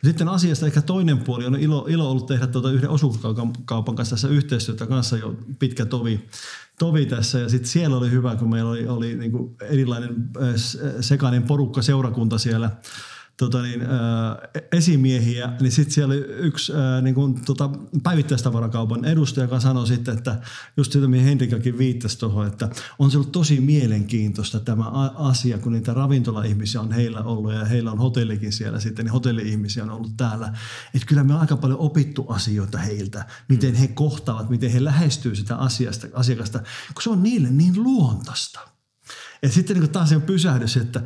Sitten 0.04 0.28
asiasta 0.28 0.66
ehkä 0.66 0.82
toinen 0.82 1.18
puoli 1.18 1.46
on 1.46 1.56
ilo, 1.56 1.86
ilo 1.90 2.12
ollut 2.12 2.26
tehdä 2.26 2.48
tuota 2.48 2.72
yhden 2.72 2.90
osuuskaupan 2.90 3.96
kanssa 3.96 4.16
tässä 4.16 4.28
yhteistyötä 4.28 4.86
kanssa 4.86 5.18
jo 5.18 5.36
pitkä 5.60 5.86
tovi 5.86 6.30
tovi 6.80 7.06
tässä 7.06 7.40
ja 7.40 7.50
sitten 7.50 7.70
siellä 7.70 7.98
oli 7.98 8.12
hyvä, 8.12 8.36
kun 8.36 8.50
meillä 8.50 8.70
oli, 8.70 8.88
oli 8.88 9.16
niin 9.16 9.32
erilainen 9.62 10.16
äh, 10.38 10.52
sekainen 11.00 11.44
porukka, 11.44 11.82
seurakunta 11.82 12.38
siellä 12.38 12.72
tota 13.38 13.62
niin, 13.62 13.82
ää, 13.82 14.38
esimiehiä, 14.72 15.50
niin 15.60 15.72
sitten 15.72 15.94
siellä 15.94 16.14
oli 16.14 16.26
yksi 16.28 16.74
ää, 16.74 17.02
niin 17.02 17.16
kuin, 17.16 17.46
tota, 17.46 17.70
päivittäistavarakaupan 18.04 19.06
edustaja, 19.06 19.44
joka 19.44 19.60
sanoi 19.60 19.88
sitten, 19.88 20.18
että 20.18 20.42
just 20.78 20.92
sitä, 20.92 21.08
mihin 21.08 21.26
Henrikakin 21.26 21.78
viittasi 21.78 22.20
tuohon, 22.20 22.48
että 22.48 22.70
on 23.00 23.12
se 23.12 23.18
ollut 23.18 23.32
tosi 23.32 23.60
mielenkiintoista 23.60 24.60
tämä 24.60 24.84
asia, 25.16 25.58
kun 25.58 25.74
niitä 25.74 25.94
ravintola-ihmisiä 25.94 26.82
on 26.82 26.92
heillä 26.92 27.24
ollut 27.24 27.54
ja 27.54 27.66
heillä 27.66 27.92
on 27.92 27.98
hotellikin 27.98 28.54
siellä 28.54 28.80
sitten, 28.80 29.06
niin 29.06 29.14
hotelli-ihmisiä 29.14 29.84
on 29.84 29.90
ollut 29.90 30.18
täällä. 30.18 30.54
Että 30.94 31.08
kyllä 31.08 31.24
me 31.24 31.34
on 31.34 31.40
aika 31.40 31.58
paljon 31.58 31.80
opittu 31.80 32.26
asioita 32.30 32.78
heiltä, 32.78 33.26
miten 33.50 33.76
he 33.76 33.88
kohtaavat, 33.88 34.50
miten 34.50 34.72
he 34.72 34.84
lähestyy 34.84 35.36
sitä 35.36 35.56
asiasta, 35.56 36.08
asiakasta, 36.14 36.60
kun 36.94 37.04
se 37.04 37.10
on 37.10 37.24
niille 37.24 37.50
niin 37.50 37.84
luontaista. 37.84 38.60
Ja 39.42 39.50
sitten 39.50 39.80
niin 39.80 39.90
taas 39.90 40.10
se 40.10 40.20
pysähdys, 40.20 40.78
että 40.78 41.02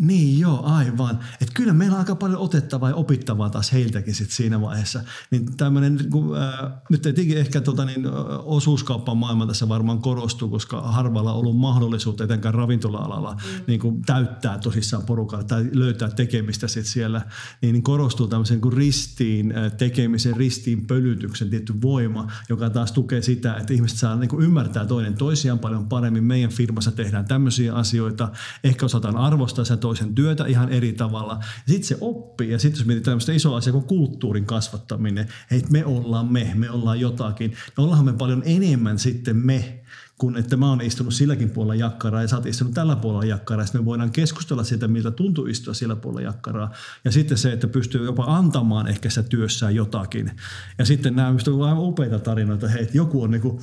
niin 0.00 0.38
joo, 0.38 0.62
aivan. 0.64 1.18
Et 1.40 1.50
kyllä 1.54 1.72
meillä 1.72 1.94
on 1.94 1.98
aika 1.98 2.14
paljon 2.14 2.40
otettavaa 2.40 2.88
ja 2.88 2.94
opittavaa 2.94 3.50
taas 3.50 3.72
heiltäkin 3.72 4.14
sit 4.14 4.30
siinä 4.30 4.60
vaiheessa. 4.60 5.00
Niin 5.30 5.56
tämmöinen, 5.56 5.98
äh, 5.98 6.72
nyt 6.90 7.02
tietenkin 7.02 7.38
ehkä 7.38 7.60
tota, 7.60 7.84
niin, 7.84 8.06
osuuskauppan 8.44 9.16
maailma 9.16 9.46
tässä 9.46 9.68
varmaan 9.68 10.02
korostuu, 10.02 10.48
koska 10.48 10.82
harvalla 10.82 11.32
on 11.32 11.38
ollut 11.38 11.56
mahdollisuutta 11.56 12.24
etenkään 12.24 12.54
ravintola-alalla 12.54 13.32
mm. 13.32 13.64
niin 13.66 13.80
kuin 13.80 14.02
täyttää 14.02 14.58
tosissaan 14.58 15.02
porukalla 15.02 15.44
tai 15.44 15.70
löytää 15.72 16.10
tekemistä 16.10 16.68
sit 16.68 16.86
siellä. 16.86 17.22
Niin, 17.62 17.72
niin 17.72 17.82
korostuu 17.82 18.26
tämmöisen 18.26 18.60
kuin 18.60 18.72
ristiin 18.72 19.54
tekemisen, 19.78 20.36
ristiin 20.36 20.86
pölytyksen 20.86 21.50
tietty 21.50 21.82
voima, 21.82 22.26
joka 22.48 22.70
taas 22.70 22.92
tukee 22.92 23.22
sitä, 23.22 23.54
että 23.54 23.72
ihmiset 23.72 23.98
saa 23.98 24.16
niin 24.16 24.30
kuin 24.30 24.44
ymmärtää 24.44 24.86
toinen 24.86 25.14
toisiaan 25.14 25.58
paljon 25.58 25.88
paremmin. 25.88 26.24
Meidän 26.24 26.50
firmassa 26.50 26.92
tehdään 26.92 27.24
tämmöisiä 27.24 27.74
asioita, 27.74 28.28
ehkä 28.64 28.86
osataan 28.86 29.16
arvostaa 29.16 29.64
sen 29.64 29.83
toisen 29.84 30.14
työtä 30.14 30.46
ihan 30.46 30.68
eri 30.68 30.92
tavalla. 30.92 31.40
Sitten 31.66 31.88
se 31.88 31.96
oppii. 32.00 32.50
Ja 32.50 32.58
sitten 32.58 32.80
jos 32.80 32.86
mietitään 32.86 33.12
tämmöistä 33.12 33.32
isoa 33.32 33.56
asiaa 33.56 33.72
kuin 33.72 33.84
kulttuurin 33.84 34.46
kasvattaminen, 34.46 35.28
että 35.50 35.70
me 35.70 35.84
ollaan 35.84 36.32
me, 36.32 36.52
me 36.54 36.70
ollaan 36.70 37.00
jotakin. 37.00 37.52
No 37.76 37.84
ollaanhan 37.84 38.06
me 38.06 38.12
paljon 38.12 38.42
enemmän 38.46 38.98
sitten 38.98 39.36
me 39.36 39.84
kun 40.18 40.36
että 40.36 40.56
mä 40.56 40.68
oon 40.68 40.80
istunut 40.80 41.14
silläkin 41.14 41.50
puolella 41.50 41.74
jakkaraa 41.74 42.22
ja 42.22 42.28
sä 42.28 42.36
oot 42.36 42.46
istunut 42.46 42.74
tällä 42.74 42.96
puolella 42.96 43.24
jakkaraa. 43.24 43.66
Sitten 43.66 43.80
me 43.80 43.84
voidaan 43.84 44.10
keskustella 44.10 44.64
siitä, 44.64 44.88
miltä 44.88 45.10
tuntuu 45.10 45.46
istua 45.46 45.74
sillä 45.74 45.96
puolella 45.96 46.20
jakkaraa. 46.20 46.72
Ja 47.04 47.12
sitten 47.12 47.38
se, 47.38 47.52
että 47.52 47.68
pystyy 47.68 48.04
jopa 48.04 48.24
antamaan 48.24 48.88
ehkä 48.88 49.10
se 49.10 49.22
työssään 49.22 49.74
jotakin. 49.74 50.30
Ja 50.78 50.84
sitten 50.84 51.16
nämä 51.16 51.28
on 51.28 51.68
aivan 51.68 51.84
upeita 51.84 52.18
tarinoita, 52.18 52.66
että 52.78 52.96
joku 52.96 53.22
on 53.22 53.30
niinku 53.30 53.60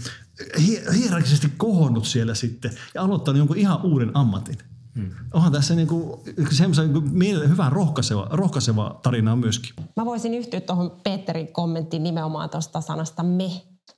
hierarkisesti 0.95 1.53
kohonnut 1.57 2.05
siellä 2.05 2.35
sitten 2.35 2.71
ja 2.95 3.01
aloittanut 3.01 3.37
jonkun 3.37 3.57
ihan 3.57 3.81
uuden 3.85 4.11
ammatin. 4.13 4.70
Hmm. 4.95 5.11
Onhan 5.33 5.51
tässä 5.51 5.75
niinku, 5.75 6.23
semmoisen 6.51 6.93
niinku 6.93 7.09
hyvä 7.49 7.69
rohkaiseva, 7.69 8.27
rohkaiseva 8.31 8.99
tarina 9.03 9.35
myöskin. 9.35 9.73
Mä 9.95 10.05
voisin 10.05 10.33
yhtyä 10.33 10.61
tuohon 10.61 10.91
Peterin 11.03 11.53
kommenttiin 11.53 12.03
nimenomaan 12.03 12.49
tuosta 12.49 12.81
sanasta 12.81 13.23
me. 13.23 13.51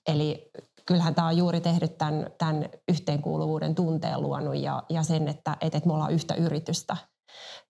Eli 0.07 0.51
kyllähän 0.85 1.15
tämä 1.15 1.27
on 1.27 1.37
juuri 1.37 1.61
tehnyt 1.61 1.97
tämän, 1.97 2.27
tämän 2.37 2.69
yhteenkuuluvuuden 2.91 3.75
tunteen 3.75 4.21
luonut 4.21 4.55
ja, 4.55 4.83
ja 4.89 5.03
sen, 5.03 5.27
että, 5.27 5.57
että 5.61 5.81
me 5.85 5.93
ollaan 5.93 6.13
yhtä 6.13 6.35
yritystä. 6.35 6.97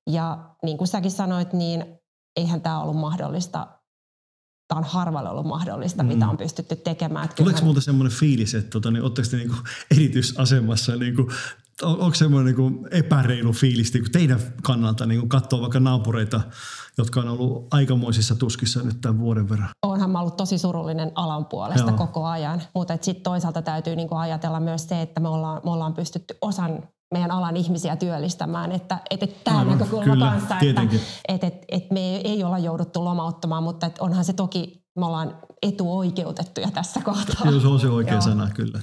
Ja 0.10 0.56
niin 0.64 0.78
kuin 0.78 0.88
säkin 0.88 1.12
sanoit, 1.12 1.54
niin 1.54 1.86
eihän 2.36 2.62
tämä 2.62 2.82
ollut 2.82 2.98
mahdollista 2.98 3.68
tämä 4.68 4.80
on 4.80 4.86
harvalle 4.86 5.30
ollut 5.30 5.46
mahdollista, 5.46 6.04
mm. 6.04 6.10
mitä 6.10 6.28
on 6.28 6.38
pystytty 6.38 6.76
tekemään. 6.76 7.30
Tuleeko 7.30 7.44
kyllähän... 7.44 7.64
muuta 7.64 7.82
semmoinen 7.82 8.18
fiilis, 8.18 8.56
että 8.56 8.70
tota, 8.70 8.92
niin, 8.92 9.04
oletteko 9.04 9.28
te 9.32 9.38
niinku 9.38 9.56
erityisasemassa 9.92 10.96
niin 10.96 11.16
on, 11.82 12.00
onko 12.00 12.16
semmoinen 12.16 12.56
niin 12.56 12.88
epäreilu 12.92 13.54
fiilis 13.54 13.94
niin 13.94 14.12
teidän 14.12 14.40
kannalta 14.64 15.06
niin 15.06 15.30
katsoa 15.30 15.62
vaikka 15.62 15.80
naapureita, 15.80 16.42
jotka 16.98 17.20
on 17.20 17.28
ollut 17.28 17.68
aikamoisissa 17.72 18.36
tuskissa 18.36 18.84
nyt 18.84 19.02
tämän 19.02 19.20
vuoden 19.20 19.50
verran? 19.50 19.70
Onhan 19.86 20.10
mä 20.10 20.20
ollut 20.20 20.38
tosi 20.38 20.58
surullinen 20.58 21.12
alan 21.16 21.46
puolesta 21.46 21.90
Joo. 21.90 21.98
koko 21.98 22.26
ajan, 22.26 22.62
mutta 22.76 22.98
sitten 23.02 23.24
toisaalta 23.24 23.62
täytyy 23.62 23.96
niin 23.96 24.14
ajatella 24.14 24.60
myös 24.60 24.90
se, 24.90 25.02
että 25.02 25.20
me 25.20 25.28
ollaan, 25.28 25.62
me 25.64 25.72
ollaan 25.72 25.94
pystytty 25.94 26.38
osan 26.42 26.84
meidän 27.14 27.32
alan 27.32 27.58
ihmisiä 27.58 27.96
työllistämään, 27.96 28.72
että, 28.72 28.98
että 29.10 29.28
tämä 29.44 29.60
Aivan, 29.60 29.78
näkökulma 29.78 30.14
kyllä, 30.14 30.26
kanssa, 30.26 30.56
tietenkin. 30.60 31.02
että, 31.28 31.48
että, 31.48 31.66
että 31.70 31.94
me 31.94 32.16
ei 32.16 32.44
olla 32.44 32.60
jouduttu 32.60 33.06
lomauttamaan, 33.06 33.64
mutta 33.64 33.86
että 33.86 34.04
onhan 34.04 34.26
se 34.26 34.34
toki, 34.34 34.84
me 35.00 35.06
ollaan 35.06 35.38
etuoikeutettuja 35.62 36.72
tässä 36.72 37.02
kohtaa. 37.02 37.52
Joo, 37.52 37.60
se 37.60 37.68
on 37.68 37.80
se 37.80 37.88
oikea 37.88 38.14
Joo. 38.14 38.22
sana, 38.22 38.50
kyllä. 38.54 38.80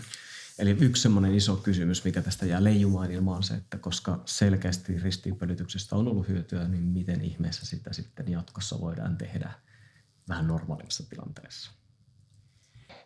Eli 0.61 0.77
yksi 0.81 1.03
semmoinen 1.03 1.35
iso 1.35 1.57
kysymys, 1.57 2.05
mikä 2.05 2.23
tästä 2.23 2.46
jää 2.46 2.64
leijumaan 2.64 3.11
ilmaan 3.11 3.42
se, 3.42 3.55
että 3.55 3.79
koska 3.79 4.20
selkeästi 4.25 4.99
ristiinpölytyksestä 4.99 5.96
on 5.96 6.09
ollut 6.09 6.29
hyötyä, 6.29 6.68
niin 6.68 6.83
miten 6.83 7.20
ihmeessä 7.20 7.66
sitä 7.66 7.92
sitten 7.92 8.31
jatkossa 8.31 8.81
voidaan 8.81 9.16
tehdä 9.16 9.51
vähän 10.29 10.49
normaalimmassa 10.49 11.11
tilanteessa? 11.11 11.70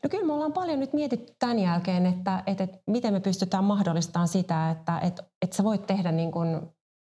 No 0.02 0.08
kyllä 0.10 0.26
me 0.26 0.32
ollaan 0.32 0.52
paljon 0.52 0.80
nyt 0.80 0.92
mietitty 0.92 1.32
tämän 1.38 1.58
jälkeen, 1.58 2.06
että, 2.06 2.42
että, 2.46 2.64
että 2.64 2.78
miten 2.86 3.12
me 3.12 3.20
pystytään 3.20 3.64
mahdollistamaan 3.64 4.28
sitä, 4.28 4.70
että, 4.70 4.98
että, 4.98 5.22
että 5.42 5.56
sä 5.56 5.64
voit 5.64 5.86
tehdä 5.86 6.12
niin 6.12 6.32
kuin 6.32 6.60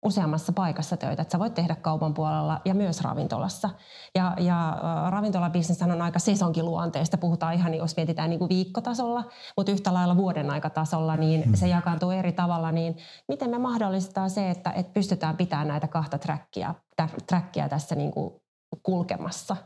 useammassa 0.06 0.54
paikassa 0.54 0.98
töitä, 0.98 1.22
että 1.22 1.32
sä 1.32 1.40
voit 1.40 1.54
tehdä 1.54 1.76
kaupan 1.76 2.14
puolella 2.14 2.62
ja 2.66 2.74
myös 2.74 3.02
ravintolassa. 3.02 3.70
Ja, 4.16 4.34
ja 4.40 4.78
ravintolabisnes 5.10 5.82
on 5.82 6.02
aika 6.02 6.20
sesonkiluonteista, 6.20 7.18
puhutaan 7.18 7.54
ihan, 7.54 7.74
jos 7.74 7.98
mietitään 7.98 8.30
niin 8.30 8.40
kuin 8.40 8.50
viikkotasolla, 8.50 9.24
mutta 9.58 9.72
yhtä 9.72 9.94
lailla 9.94 10.18
vuoden 10.18 10.50
aikatasolla, 10.50 11.18
niin 11.18 11.44
mm. 11.46 11.54
se 11.54 11.68
jakaantuu 11.68 12.12
eri 12.12 12.32
tavalla, 12.32 12.72
niin 12.72 12.98
miten 13.28 13.50
me 13.50 13.58
mahdollistaa 13.58 14.30
se, 14.30 14.50
että, 14.50 14.72
että 14.72 14.94
pystytään 14.94 15.38
pitämään 15.38 15.68
näitä 15.68 15.88
kahta 15.88 16.18
trackia, 16.18 16.76
trackia 17.28 17.70
tässä 17.70 17.96
niin 17.96 18.12
kuin 18.12 18.34
kulkemassa. 18.84 19.58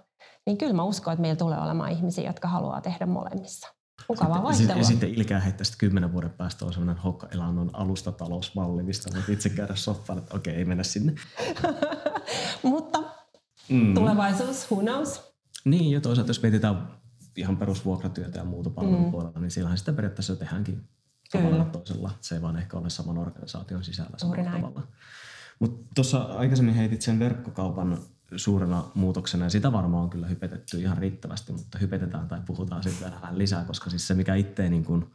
Niin 0.45 0.57
kyllä 0.57 0.73
mä 0.73 0.83
uskon, 0.83 1.13
että 1.13 1.21
meillä 1.21 1.37
tulee 1.37 1.61
olemaan 1.61 1.91
ihmisiä, 1.91 2.29
jotka 2.29 2.47
haluaa 2.47 2.81
tehdä 2.81 3.05
molemmissa. 3.05 3.78
Mukavaa 4.09 4.43
vaihtelua. 4.43 4.77
Ja 4.77 4.83
sitten 4.83 5.09
Ilkää 5.09 5.39
heittää 5.39 5.63
sitten 5.63 5.77
kymmenen 5.77 6.13
vuoden 6.13 6.29
päästä 6.29 6.65
on 6.65 6.73
sellainen 6.73 7.03
hokkaelannon 7.03 7.69
alustatalousmalli, 7.73 8.83
mistä 8.83 9.09
voit 9.13 9.29
itse 9.29 9.49
käydä 9.49 9.75
soffaan, 9.75 10.19
että 10.19 10.35
okei, 10.35 10.55
ei 10.55 10.65
mennä 10.65 10.83
sinne. 10.83 11.15
Mutta 12.63 13.03
mm. 13.69 13.93
tulevaisuus, 13.93 14.71
who 14.71 14.81
knows? 14.81 15.33
Niin, 15.65 15.91
ja 15.91 16.01
toisaalta 16.01 16.29
jos 16.29 16.41
mietitään 16.41 16.87
ihan 17.35 17.57
perusvuokratyötä 17.57 18.39
ja 18.39 18.45
muuta 18.45 18.69
palvelupuolella, 18.69 19.31
mm. 19.35 19.41
niin 19.41 19.51
sillähän 19.51 19.77
sitä 19.77 19.93
periaatteessa 19.93 20.35
tehdäänkin 20.35 20.89
tavalla 21.31 21.65
toisella. 21.65 22.11
Se 22.21 22.35
ei 22.35 22.41
vaan 22.41 22.57
ehkä 22.57 22.77
ole 22.77 22.89
saman 22.89 23.17
organisaation 23.17 23.83
sisällä 23.83 24.17
samalla 24.17 24.51
tavalla. 24.51 24.87
Mutta 25.59 25.93
tuossa 25.95 26.21
aikaisemmin 26.21 26.75
heitit 26.75 27.01
sen 27.01 27.19
verkkokaupan 27.19 27.99
suurena 28.35 28.83
muutoksena 28.95 29.45
ja 29.45 29.49
sitä 29.49 29.71
varmaan 29.71 30.03
on 30.03 30.09
kyllä 30.09 30.27
hypetetty 30.27 30.81
ihan 30.81 30.97
riittävästi, 30.97 31.51
mutta 31.51 31.77
hypetetään 31.77 32.27
tai 32.27 32.41
puhutaan 32.45 32.83
sitten 32.83 33.11
vähän 33.11 33.37
lisää, 33.37 33.65
koska 33.65 33.89
siis 33.89 34.07
se 34.07 34.13
mikä 34.13 34.35
itse 34.35 34.69
niin 34.69 34.85
kuin, 34.85 35.05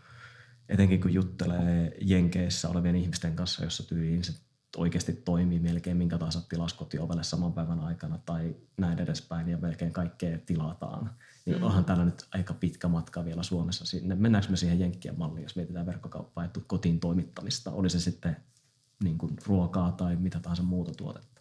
etenkin 0.68 1.00
kun 1.00 1.14
juttelee 1.14 1.96
Jenkeissä 2.00 2.68
olevien 2.68 2.96
ihmisten 2.96 3.37
kanssa, 3.37 3.64
jossa 3.64 3.88
tyyliin 3.88 4.24
se 4.24 4.33
oikeasti 4.77 5.12
toimii 5.12 5.59
melkein 5.59 5.96
minkä 5.96 6.18
tahansa 6.18 6.40
tilaus 6.48 6.74
kotiovelle 6.74 7.22
saman 7.22 7.53
päivän 7.53 7.81
aikana 7.81 8.18
tai 8.27 8.57
näin 8.77 8.98
edespäin 8.98 9.48
ja 9.48 9.59
melkein 9.59 9.92
kaikkea 9.92 10.38
tilataan. 10.46 11.11
Niin 11.46 11.59
mm. 11.59 11.62
onhan 11.62 11.85
täällä 11.85 12.05
nyt 12.05 12.27
aika 12.33 12.55
pitkä 12.55 12.88
matka 12.88 13.24
vielä 13.24 13.42
Suomessa 13.42 13.87
sinne. 13.87 14.14
Mennäänkö 14.14 14.50
me 14.50 14.57
siihen 14.57 14.81
Jenkkien 14.81 15.18
malliin, 15.18 15.42
jos 15.42 15.57
mietitään 15.57 15.87
verkkokauppaa 15.87 16.44
ja 16.44 16.50
kotiin 16.66 17.00
toimittamista? 17.00 17.70
Oli 17.70 17.90
se 17.90 18.00
sitten 18.00 18.37
niin 19.05 19.18
kuin 19.18 19.37
ruokaa 19.46 19.92
tai 19.92 20.16
mitä 20.16 20.40
tahansa 20.40 20.62
muuta 20.62 20.92
tuotetta? 20.94 21.34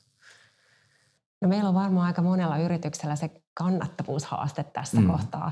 No 1.43 1.49
meillä 1.49 1.69
on 1.69 1.75
varmaan 1.75 2.07
aika 2.07 2.21
monella 2.21 2.57
yrityksellä 2.57 3.15
se 3.15 3.29
kannattavuushaaste 3.53 4.63
tässä 4.63 5.01
mm. 5.01 5.07
kohtaa. 5.07 5.51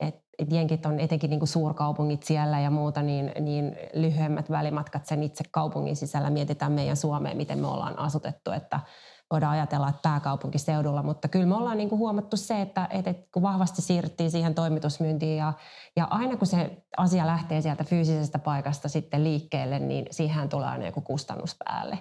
Et, 0.00 0.14
et 0.38 0.52
jenkit 0.52 0.86
on 0.86 1.00
etenkin 1.00 1.30
niin 1.30 1.40
kuin 1.40 1.48
suurkaupungit 1.48 2.22
siellä 2.22 2.60
ja 2.60 2.70
muuta, 2.70 3.02
niin, 3.02 3.32
niin 3.40 3.76
lyhyemmät 3.94 4.50
välimatkat 4.50 5.06
sen 5.06 5.22
itse 5.22 5.44
kaupungin 5.50 5.96
sisällä. 5.96 6.30
Mietitään 6.30 6.72
meidän 6.72 6.96
Suomeen, 6.96 7.36
miten 7.36 7.58
me 7.58 7.66
ollaan 7.66 7.98
asutettu, 7.98 8.50
että 8.50 8.80
voidaan 9.30 9.52
ajatella, 9.52 9.88
että 9.88 10.02
pääkaupunkiseudulla, 10.02 11.02
mutta 11.02 11.28
kyllä 11.28 11.46
me 11.46 11.54
ollaan 11.54 11.76
niin 11.76 11.88
kuin 11.88 11.98
huomattu 11.98 12.36
se, 12.36 12.60
että, 12.60 12.88
että 12.90 13.14
kun 13.32 13.42
vahvasti 13.42 13.82
siirryttiin 13.82 14.30
siihen 14.30 14.54
toimitusmyyntiin 14.54 15.36
ja, 15.36 15.52
ja 15.96 16.04
aina 16.10 16.36
kun 16.36 16.46
se 16.46 16.82
asia 16.96 17.26
lähtee 17.26 17.60
sieltä 17.60 17.84
fyysisestä 17.84 18.38
paikasta 18.38 18.88
sitten 18.88 19.24
liikkeelle, 19.24 19.78
niin 19.78 20.06
siihen 20.10 20.48
tulee 20.48 20.68
aina 20.68 20.86
joku 20.86 21.00
kustannus 21.00 21.56
päälle. 21.64 21.98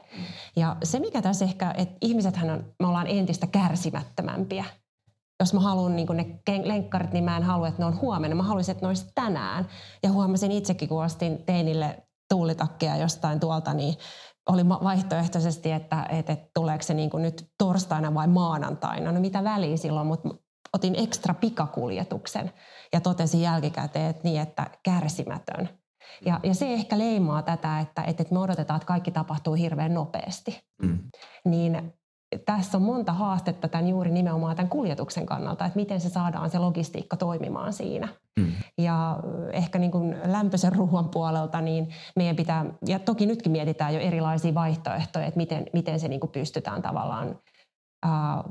Ja 0.56 0.76
se 0.84 1.00
mikä 1.00 1.22
tässä 1.22 1.46
ehkä, 1.46 1.74
että 1.78 1.98
ihmisethän 2.02 2.50
on, 2.50 2.66
me 2.80 2.88
ollaan 2.88 3.08
entistä 3.08 3.48
kärsimättömämpiä. 3.48 4.66
Jos 5.40 5.54
mä 5.54 5.60
haluan 5.60 5.96
niin 5.96 6.08
ne 6.14 6.62
lenkkarit, 6.64 7.12
niin 7.12 7.24
mä 7.24 7.38
en 7.38 7.44
halua, 7.44 7.68
että 7.68 7.82
ne 7.82 7.86
on 7.86 8.02
huomenna. 8.02 8.36
Mä 8.36 8.44
haluaisin, 8.44 8.72
että 8.72 8.86
ne 8.86 8.88
olisi 8.88 9.12
tänään. 9.16 9.68
Ja 10.04 10.12
huomasin 10.12 10.52
itsekin, 10.52 10.90
kun 10.90 11.04
ostin 11.04 11.44
teinille 11.46 12.08
tuulitakkeja 12.30 12.98
jostain 12.98 13.40
tuolta, 13.40 13.74
niin 13.74 13.96
oli 14.48 14.70
vaihtoehtoisesti, 14.70 15.72
että, 15.72 16.06
että, 16.10 16.34
että 16.34 16.50
tuleeko 16.54 16.84
se 16.84 16.94
niin 16.94 17.10
kuin 17.10 17.24
nyt 17.24 17.46
torstaina 17.58 18.14
vai 18.14 18.28
maanantaina. 18.28 19.12
No 19.12 19.20
mitä 19.20 19.44
väliä 19.44 19.78
silloin, 19.78 20.08
mutta 20.08 20.30
otin 20.74 20.96
ekstra 20.98 21.34
pikakuljetuksen 21.34 22.52
ja 22.94 23.02
totesin 23.02 23.42
jälkikäteen, 23.42 24.10
että 24.10 24.24
niin, 24.24 24.42
että 24.42 24.70
kärsimätön. 24.84 25.70
Ja, 26.26 26.40
ja 26.44 26.54
se 26.54 26.74
ehkä 26.74 26.98
leimaa 26.98 27.42
tätä, 27.42 27.80
että, 27.80 28.02
että 28.02 28.24
me 28.32 28.40
odotetaan, 28.40 28.78
että 28.78 28.88
kaikki 28.88 29.12
tapahtuu 29.12 29.54
hirveän 29.54 29.94
nopeasti. 29.94 30.64
Mm. 30.82 31.00
Niin 31.46 31.94
tässä 32.46 32.78
on 32.78 32.82
monta 32.82 33.14
haastetta 33.14 33.68
tämän 33.68 33.88
juuri 33.88 34.12
nimenomaan 34.12 34.56
tämän 34.56 34.70
kuljetuksen 34.70 35.26
kannalta, 35.26 35.66
että 35.66 35.80
miten 35.80 36.02
se 36.02 36.10
saadaan 36.10 36.50
se 36.50 36.60
logistiikka 36.60 37.18
toimimaan 37.18 37.74
siinä. 37.74 38.08
Mm. 38.40 38.52
Ja 38.78 39.20
ehkä 39.52 39.80
niin 39.80 39.92
kuin 39.92 40.16
lämpöisen 40.26 40.74
ruoan 40.74 41.10
puolelta, 41.10 41.62
niin 41.62 41.90
meidän 42.16 42.36
pitää, 42.36 42.66
ja 42.86 43.00
toki 43.00 43.26
nytkin 43.26 43.52
mietitään 43.52 43.94
jo 43.94 44.00
erilaisia 44.00 44.54
vaihtoehtoja, 44.54 45.26
että 45.26 45.38
miten, 45.38 45.66
miten 45.74 46.00
se 46.00 46.08
niin 46.08 46.20
kuin 46.20 46.32
pystytään 46.32 46.82
tavallaan 46.82 47.40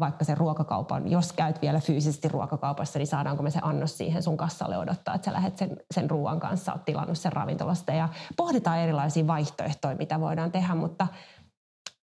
vaikka 0.01 0.25
sen 0.25 0.37
ruokakaupan, 0.37 1.11
jos 1.11 1.33
käyt 1.33 1.63
vielä 1.63 1.81
fyysisesti 1.81 2.29
ruokakaupassa, 2.29 2.99
niin 2.99 3.07
saadaanko 3.07 3.43
me 3.43 3.51
se 3.51 3.59
annos 3.63 3.99
siihen 3.99 4.23
sun 4.23 4.37
kassalle 4.37 4.79
odottaa, 4.79 5.15
että 5.15 5.25
sä 5.25 5.33
lähdet 5.33 5.59
sen, 5.59 5.77
sen 5.95 6.11
ruoan 6.11 6.41
kanssa, 6.41 6.73
oot 6.73 6.85
tilannut 6.85 7.19
sen 7.19 7.33
ravintolasta 7.33 7.93
ja 7.93 8.09
pohditaan 8.37 8.79
erilaisia 8.79 9.27
vaihtoehtoja, 9.27 9.97
mitä 9.97 10.21
voidaan 10.21 10.53
tehdä, 10.53 10.75
mutta 10.75 11.07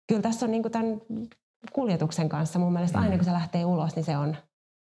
kyllä 0.07 0.21
tässä 0.21 0.45
on 0.45 0.51
niin 0.51 0.71
tämän 0.71 1.01
kuljetuksen 1.73 2.29
kanssa 2.29 2.59
mun 2.59 2.73
mielestä 2.73 2.99
aina 2.99 3.15
kun 3.15 3.25
se 3.25 3.31
lähtee 3.31 3.65
ulos, 3.65 3.95
niin 3.95 4.05
se 4.05 4.17
on 4.17 4.35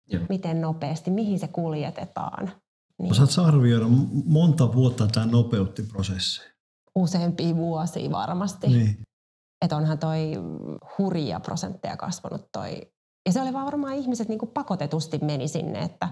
Joo. 0.09 0.23
miten 0.29 0.61
nopeasti, 0.61 1.11
mihin 1.11 1.39
se 1.39 1.49
kuljetetaan. 1.49 2.51
Niin. 2.99 3.13
Osaatko 3.13 3.43
arvioida, 3.43 3.87
monta 4.25 4.75
vuotta 4.75 5.07
tämä 5.07 5.27
nopeutti 5.27 5.83
prosessi? 5.83 6.43
Useampia 6.95 7.57
vuosia 7.57 8.11
varmasti. 8.11 8.67
Niin. 8.67 8.97
Että 9.65 9.77
onhan 9.77 9.99
toi 9.99 10.33
hurja 10.99 11.41
prosentteja 11.41 11.97
kasvanut 11.97 12.49
toi. 12.53 12.93
Ja 13.27 13.33
se 13.33 13.43
oli 13.43 13.53
varmaan 13.53 13.95
ihmiset 13.95 14.29
niin 14.29 14.39
kuin 14.39 14.51
pakotetusti 14.51 15.19
meni 15.19 15.49
sinne, 15.49 15.79
että 15.79 16.09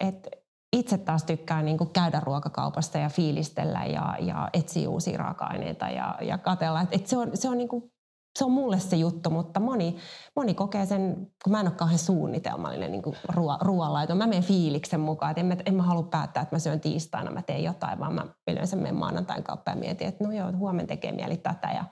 et 0.00 0.28
itse 0.72 0.98
taas 0.98 1.24
tykkään 1.24 1.64
niin 1.64 1.78
kuin 1.78 1.90
käydä 1.90 2.20
ruokakaupasta 2.20 2.98
ja 2.98 3.08
fiilistellä 3.08 3.84
ja, 3.84 4.16
ja 4.20 4.50
etsiä 4.52 4.88
uusia 4.88 5.18
raaka-aineita 5.18 5.88
ja, 5.88 6.18
ja 6.20 6.38
katella. 6.38 6.80
Että 6.80 6.96
et 6.96 7.06
se 7.06 7.16
on, 7.16 7.30
se 7.34 7.48
on 7.48 7.58
niin 7.58 7.68
kuin 7.68 7.92
se 8.38 8.44
on 8.44 8.52
mulle 8.52 8.78
se 8.78 8.96
juttu, 8.96 9.30
mutta 9.30 9.60
moni, 9.60 9.96
moni 10.36 10.54
kokee 10.54 10.86
sen, 10.86 11.30
kun 11.44 11.52
mä 11.52 11.60
en 11.60 11.66
ole 11.66 11.74
kauhean 11.74 11.98
suunnitelmallinen 11.98 12.92
niin 12.92 13.02
ruo- 13.32 13.58
ruoanlaito. 13.60 14.14
Mä 14.14 14.26
menen 14.26 14.42
fiiliksen 14.42 15.00
mukaan, 15.00 15.30
että 15.30 15.40
en 15.40 15.46
mä, 15.46 15.56
en 15.66 15.74
mä 15.74 15.82
halua 15.82 16.02
päättää, 16.02 16.42
että 16.42 16.56
mä 16.56 16.60
syön 16.60 16.80
tiistaina, 16.80 17.30
mä 17.30 17.42
teen 17.42 17.64
jotain, 17.64 17.98
vaan 17.98 18.14
mä 18.14 18.26
yleensä 18.48 18.76
menen 18.76 18.96
maanantain 18.96 19.42
kauppaan 19.42 19.76
ja 19.76 19.80
mietin, 19.80 20.08
että 20.08 20.24
no 20.24 20.32
joo, 20.32 20.52
huomenna 20.56 20.88
tekee 20.88 21.12
mieli 21.12 21.36
tätä. 21.36 21.68
Ja, 21.68 21.84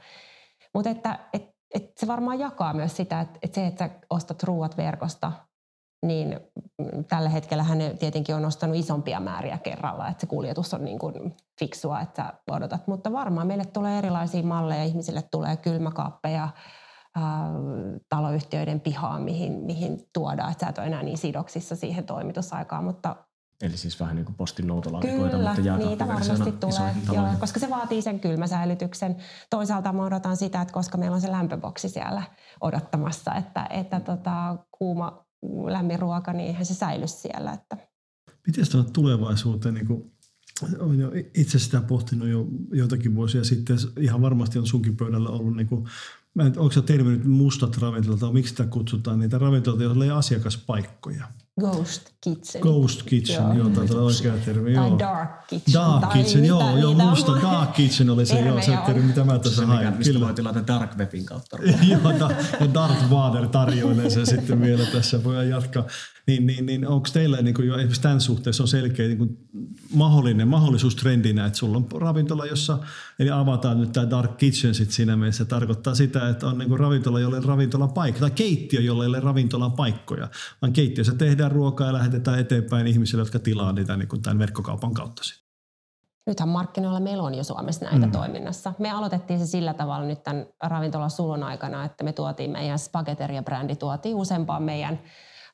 mutta 0.75 0.91
että, 0.91 1.19
että, 1.33 1.53
että 1.75 1.93
se 1.97 2.07
varmaan 2.07 2.39
jakaa 2.39 2.75
myös 2.75 2.97
sitä, 2.97 3.21
että, 3.21 3.39
että 3.43 3.55
se, 3.55 3.67
että 3.67 3.89
sä 3.89 3.95
ostat 4.11 4.43
ruuat 4.43 4.77
verkosta, 4.77 5.33
niin 6.03 6.41
tällä 7.09 7.29
hetkellä 7.29 7.63
hän 7.63 7.79
tietenkin 7.99 8.35
on 8.35 8.45
ostanut 8.45 8.77
isompia 8.77 9.21
määriä 9.21 9.59
kerralla, 9.59 10.09
että 10.09 10.21
se 10.21 10.27
kuljetus 10.27 10.75
on 10.75 10.85
niin 10.85 10.99
kuin 10.99 11.37
fiksua, 11.59 12.01
että 12.01 12.33
odotat. 12.51 12.87
Mutta 12.87 13.13
varmaan 13.13 13.47
meille 13.47 13.65
tulee 13.65 13.99
erilaisia 13.99 14.43
malleja, 14.43 14.85
ihmisille 14.85 15.23
tulee 15.23 15.57
kylmäkaappeja, 15.57 16.49
taloyhtiöiden 18.09 18.81
pihaa, 18.81 19.19
mihin, 19.19 19.53
mihin 19.53 19.99
tuodaan, 20.15 20.53
että 20.53 20.65
sä 20.65 20.71
et 20.71 20.79
ole 20.79 20.87
enää 20.87 21.03
niin 21.03 21.19
sidoksissa 21.19 21.77
siihen 21.77 22.07
toimitusaikaan, 22.07 22.85
mutta 22.85 23.17
Eli 23.63 23.77
siis 23.77 24.01
vähän 24.01 24.17
niin 24.17 24.25
kuin 24.25 24.37
postin 24.37 24.67
noutolaatikoita, 24.67 25.37
Kyllä, 25.37 25.55
mutta 25.55 25.77
niitä 25.77 26.09
varmasti 26.09 26.53
tulee, 26.53 26.95
joo, 27.13 27.27
koska 27.41 27.61
se 27.61 27.71
vaatii 27.71 28.03
sen 28.03 28.21
kylmäsäilytyksen. 28.21 29.17
Toisaalta 29.51 29.93
mä 29.93 30.05
odotan 30.05 30.37
sitä, 30.37 30.61
että 30.61 30.75
koska 30.75 30.99
meillä 30.99 31.15
on 31.15 31.21
se 31.21 31.33
lämpöboksi 31.33 31.89
siellä 31.89 32.23
odottamassa, 32.61 33.35
että, 33.35 33.67
että 33.71 34.01
tota, 34.01 34.57
kuuma, 34.79 35.25
lämmin 35.69 35.99
ruoka, 35.99 36.33
niin 36.33 36.47
eihän 36.47 36.67
se 36.67 36.75
säily 36.75 37.07
siellä. 37.07 37.53
Että. 37.53 37.77
Miten 38.47 38.71
tuonne 38.71 38.91
tulevaisuuteen, 38.91 39.75
niin 39.75 39.87
kuin, 39.87 40.13
olen 40.79 40.99
jo 40.99 41.13
itse 41.35 41.59
sitä 41.59 41.81
pohtinut 41.81 42.29
jo 42.29 42.47
joitakin 42.73 43.15
vuosia 43.15 43.45
sitten, 43.45 43.77
ihan 44.01 44.23
varmasti 44.23 44.59
on 44.59 44.67
sunkin 44.67 44.97
pöydällä 44.97 45.29
ollut, 45.29 45.57
niin 45.57 45.67
kuin, 45.67 45.89
mä 46.35 46.43
en, 46.43 46.59
onko 46.59 46.73
se 46.73 46.83
termi 46.83 47.11
nyt 47.11 47.25
mustat 47.25 47.77
ravintolat, 47.77 48.21
tai 48.21 48.33
miksi 48.33 48.51
sitä 48.51 48.67
kutsutaan, 48.67 49.19
niitä 49.19 49.39
ravintoloita, 49.39 49.85
joilla 49.85 50.05
ei 50.05 50.11
asiakaspaikkoja. 50.11 51.25
Ghost 51.59 52.11
Kitchen. 52.21 52.63
Ghost 52.63 53.03
Kitchen, 53.03 53.37
joo, 53.45 53.53
joo 53.53 53.69
taitaa 53.69 54.01
oikea 54.01 54.33
termi. 54.45 54.75
Tai 54.75 54.89
joo. 54.89 54.99
Dark 54.99 55.47
Kitchen. 55.47 55.75
Dark 55.75 56.01
tai 56.01 56.13
Kitchen, 56.13 56.41
mitä 56.41 56.49
joo, 56.49 56.77
joo, 56.77 56.91
on. 56.91 57.09
musta 57.09 57.33
Dark 57.43 57.73
Kitchen 57.73 58.11
oli 58.11 58.27
se, 58.27 58.41
joo, 58.41 58.61
se 58.61 58.67
Termejä 58.67 58.87
termi, 58.87 59.01
on. 59.01 59.07
mitä 59.07 59.25
mä 59.25 59.39
tässä 59.39 59.61
Se, 59.61 59.65
hain. 59.65 59.87
mikä, 59.87 59.99
mistä 59.99 60.21
voi 60.21 60.35
tilata 60.35 60.67
Dark 60.67 60.97
Webin 60.97 61.25
kautta. 61.27 61.57
Joo, 61.91 62.19
da, 62.19 62.31
ja 62.61 62.75
Darth 62.75 63.11
Vader 63.11 63.49
tarjoilee 63.49 64.11
sen 64.11 64.27
sitten 64.27 64.61
vielä 64.61 64.85
tässä, 64.87 65.25
voidaan 65.25 65.49
jatkaa. 65.49 65.85
Niin, 66.29 66.47
niin, 66.47 66.67
niin 66.67 66.89
onko 66.89 67.09
teillä 67.13 67.43
niin 67.43 67.55
kuin 67.55 67.69
jo 67.69 67.75
esimerkiksi 67.75 68.03
tämän 68.03 68.21
suhteessa 68.21 68.63
on 68.63 68.69
selkeä 68.69 69.07
niin 69.07 69.19
kuin 69.19 69.39
mahdollinen 69.95 70.49
mahdollisuus 70.49 70.97
trendinä, 70.97 71.47
että 71.47 71.59
sulla 71.59 71.77
on 71.77 71.87
ravintola, 72.01 72.47
jossa, 72.47 72.79
eli 73.19 73.31
avataan 73.31 73.81
nyt 73.81 73.93
tämä 73.93 74.11
Dark 74.11 74.37
Kitchen 74.37 74.75
sitten 74.75 74.95
siinä 74.95 75.17
mielessä, 75.17 75.45
tarkoittaa 75.45 75.95
sitä, 75.95 76.29
että 76.29 76.47
on 76.47 76.59
niin 76.59 76.69
kuin 76.69 76.81
ravintola, 76.81 77.21
jolle 77.21 77.41
ravintola 77.41 77.89
paikka, 77.89 78.21
tai 78.21 78.31
keittiö, 78.31 78.81
jolle 78.81 79.05
ei 79.05 79.09
ole 79.09 79.21
ravintolan 79.21 79.73
paikkoja, 79.73 80.29
vaan 80.63 80.73
keittiössä 80.73 81.15
tehdään 81.15 81.48
ruokaa 81.49 81.87
ja 81.87 81.93
lähetetään 81.93 82.39
eteenpäin 82.39 82.87
ihmisille, 82.87 83.21
jotka 83.21 83.39
tilaa 83.39 83.73
niitä 83.73 83.97
niin 83.97 84.09
kuin 84.09 84.23
tämän 84.23 84.39
verkkokaupan 84.39 84.95
kautta 84.95 85.25
sitten. 85.25 85.49
Nythän 86.27 86.49
markkinoilla 86.49 87.01
meillä 87.01 87.23
on 87.23 87.35
jo 87.35 87.45
Suomessa 87.45 87.85
näitä 87.85 88.07
mm. 88.07 88.13
toiminnassa. 88.13 88.73
Me 88.79 88.91
aloitettiin 88.91 89.39
se 89.39 89.47
sillä 89.47 89.75
tavalla 89.75 90.07
nyt 90.07 90.23
tämän 90.23 90.47
ravintolan 90.63 91.11
sulun 91.11 91.43
aikana, 91.43 91.85
että 91.85 92.05
me 92.05 92.13
tuotiin 92.13 92.51
meidän 92.51 92.79
Spageteria-brändi, 92.79 93.77
tuotiin 93.77 94.17
useampaan 94.17 94.63
meidän 94.63 95.01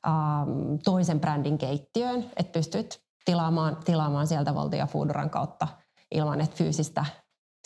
ähm, 0.07 0.75
toisen 0.83 1.19
brändin 1.19 1.57
keittiöön, 1.57 2.25
että 2.37 2.51
pystyt 2.51 2.99
tilaamaan, 3.25 3.77
tilaamaan 3.85 4.27
sieltä 4.27 4.55
Voltia 4.55 4.87
Fooduran 4.87 5.29
kautta 5.29 5.67
ilman, 6.11 6.41
että 6.41 6.55
fyysistä 6.55 7.05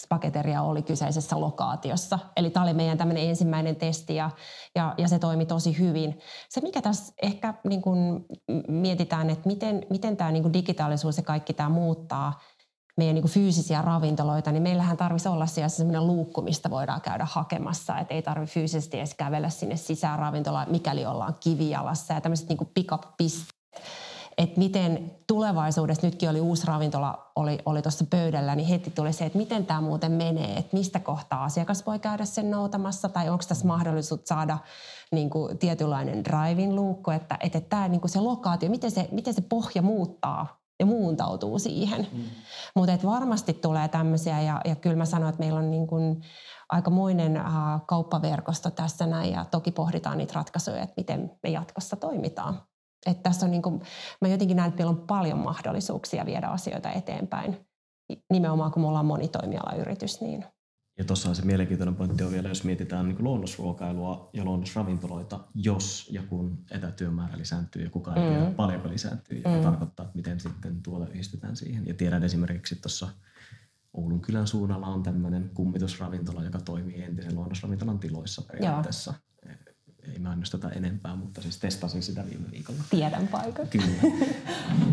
spageteria 0.02 0.62
oli 0.62 0.82
kyseisessä 0.82 1.40
lokaatiossa. 1.40 2.20
Eli 2.38 2.50
tämä 2.50 2.64
oli 2.64 2.74
meidän 2.74 2.98
tämmöinen 2.98 3.30
ensimmäinen 3.30 3.76
testi 3.76 4.16
ja, 4.16 4.30
ja, 4.76 4.94
ja 4.98 5.08
se 5.08 5.20
toimi 5.20 5.46
tosi 5.46 5.80
hyvin. 5.80 6.20
Se, 6.50 6.62
mikä 6.62 6.82
tässä 6.82 7.14
ehkä 7.22 7.54
niin 7.64 7.82
kun 7.82 8.26
mietitään, 8.68 9.30
että 9.30 9.48
miten, 9.48 9.86
miten 9.90 10.18
tämä 10.18 10.32
niin 10.32 10.44
kun 10.44 10.54
digitaalisuus 10.54 11.18
ja 11.18 11.24
kaikki 11.24 11.54
tämä 11.54 11.70
muuttaa 11.70 12.40
meidän 12.98 13.16
niin 13.16 13.28
fyysisiä 13.28 13.82
ravintoloita, 13.82 14.52
niin 14.52 14.64
meillähän 14.64 14.98
tarvitsisi 14.98 15.30
olla 15.30 15.46
siellä 15.46 15.70
sellainen 15.70 16.08
luukku, 16.08 16.42
mistä 16.42 16.70
voidaan 16.70 17.02
käydä 17.02 17.28
hakemassa. 17.32 18.00
Että 18.00 18.14
ei 18.14 18.22
tarvitse 18.22 18.54
fyysisesti 18.54 18.98
edes 18.98 19.14
kävellä 19.14 19.50
sinne 19.50 19.76
sisään 19.76 20.20
ravintolaan, 20.20 20.72
mikäli 20.72 21.06
ollaan 21.06 21.36
kivijalassa 21.40 22.14
ja 22.14 22.22
tämmöiset 22.22 22.50
niin 22.50 22.72
pick-up-pisteet 22.74 24.09
että 24.40 24.60
miten 24.60 25.12
tulevaisuudessa, 25.28 26.08
nytkin 26.08 26.30
oli 26.30 26.42
uusi 26.42 26.68
ravintola, 26.68 27.32
oli, 27.36 27.58
oli 27.66 27.82
tuossa 27.82 28.06
pöydällä, 28.10 28.56
niin 28.56 28.68
heti 28.68 28.92
tuli 28.92 29.14
se, 29.14 29.26
että 29.26 29.38
miten 29.38 29.66
tämä 29.66 29.82
muuten 29.82 30.12
menee, 30.12 30.58
että 30.58 30.78
mistä 30.78 31.00
kohtaa 31.00 31.44
asiakas 31.44 31.86
voi 31.86 32.00
käydä 32.00 32.26
sen 32.26 32.52
noutamassa, 32.52 33.10
tai 33.10 33.30
onko 33.30 33.44
tässä 33.48 33.68
mahdollisuus 33.68 34.22
saada 34.26 34.58
niin 35.12 35.30
kuin, 35.30 35.58
tietynlainen 35.58 36.24
driving 36.24 36.74
luukko, 36.74 37.12
että, 37.12 37.38
että 37.40 37.62
tämä 37.62 37.88
niin 37.88 38.02
kuin 38.02 38.12
se 38.12 38.20
lokaatio, 38.20 38.70
miten 38.70 38.92
se, 38.92 39.10
miten 39.12 39.34
se 39.34 39.42
pohja 39.42 39.82
muuttaa 39.82 40.60
ja 40.80 40.86
muuntautuu 40.86 41.60
siihen. 41.60 42.08
Mm. 42.12 42.24
Mutta 42.76 43.08
varmasti 43.08 43.54
tulee 43.54 43.88
tämmöisiä, 43.88 44.42
ja, 44.42 44.62
ja 44.66 44.76
kyllä 44.76 44.96
mä 44.96 45.06
sanoin, 45.06 45.30
että 45.30 45.40
meillä 45.40 45.60
on 45.60 45.72
niin 45.72 45.88
kuin 45.88 46.22
aikamoinen 46.70 47.38
äh, 47.38 47.46
kauppaverkosto 47.86 48.72
tässä 48.72 49.06
näin, 49.06 49.34
ja 49.34 49.46
toki 49.46 49.72
pohditaan 49.72 50.18
niitä 50.18 50.34
ratkaisuja, 50.36 50.82
että 50.82 50.94
miten 50.98 51.32
me 51.44 51.50
jatkossa 51.50 51.96
toimitaan. 51.96 52.69
Että 53.06 53.24
tässä 53.24 53.46
on 53.46 53.52
niin 53.52 53.62
kuin, 53.62 53.82
mä 54.22 54.28
jotenkin 54.28 54.58
näen, 54.58 54.70
että 54.70 54.78
meillä 54.84 55.00
on 55.00 55.08
paljon 55.08 55.38
mahdollisuuksia 55.40 56.26
viedä 56.26 56.48
asioita 56.48 56.92
eteenpäin. 56.92 57.58
Nimenomaan 58.32 58.72
kun 58.72 58.82
me 58.82 58.88
ollaan 58.88 59.06
monitoimialayritys, 59.06 60.22
niin 60.22 60.46
Ja 60.98 61.06
tuossa 61.06 61.30
on 61.30 61.36
se 61.36 61.46
mielenkiintoinen 61.46 61.96
pointti 61.96 62.24
on 62.24 62.32
vielä, 62.32 62.50
jos 62.50 62.64
mietitään 62.64 63.08
niin 63.08 63.24
luonnosruokailua 63.24 64.30
ja 64.34 64.44
luonnosravintoloita, 64.46 65.40
jos 65.56 66.10
ja 66.12 66.24
kun 66.24 66.58
etätyömäärä 66.72 67.38
lisääntyy 67.38 67.84
ja 67.84 67.90
kukaan 67.90 68.18
ei 68.18 68.24
Mm. 68.30 68.36
tiedä 68.38 68.52
paljonko 68.52 68.90
lisääntyy, 68.90 69.38
joka 69.38 69.50
Mm. 69.58 69.62
tarkoittaa, 69.62 70.04
että 70.06 70.16
miten 70.16 70.40
sitten 70.40 70.84
tuolla 70.84 71.08
yhdistetään 71.08 71.56
siihen. 71.56 71.88
Ja 71.88 71.94
tiedän 71.94 72.24
esimerkiksi 72.24 72.76
tuossa 72.76 73.08
Oulun 73.94 74.22
kylän 74.22 74.48
suunnalla 74.48 74.88
on 74.88 75.04
tämmöinen 75.04 75.52
kummitusravintola, 75.54 76.44
joka 76.44 76.60
toimii 76.60 77.04
entisen 77.04 77.36
luonnosravintolan 77.36 78.00
tiloissa 78.00 78.42
periaatteessa. 78.42 79.14
Ei 80.14 80.20
mainosteta 80.20 80.72
enempää, 80.72 81.16
mutta 81.16 81.42
siis 81.42 81.58
testasin 81.58 82.04
sitä 82.04 82.26
viime 82.30 82.52
viikolla. 82.52 82.84
tiedän 82.90 83.28
paikan. 83.28 83.68
Kyllä. 83.68 84.14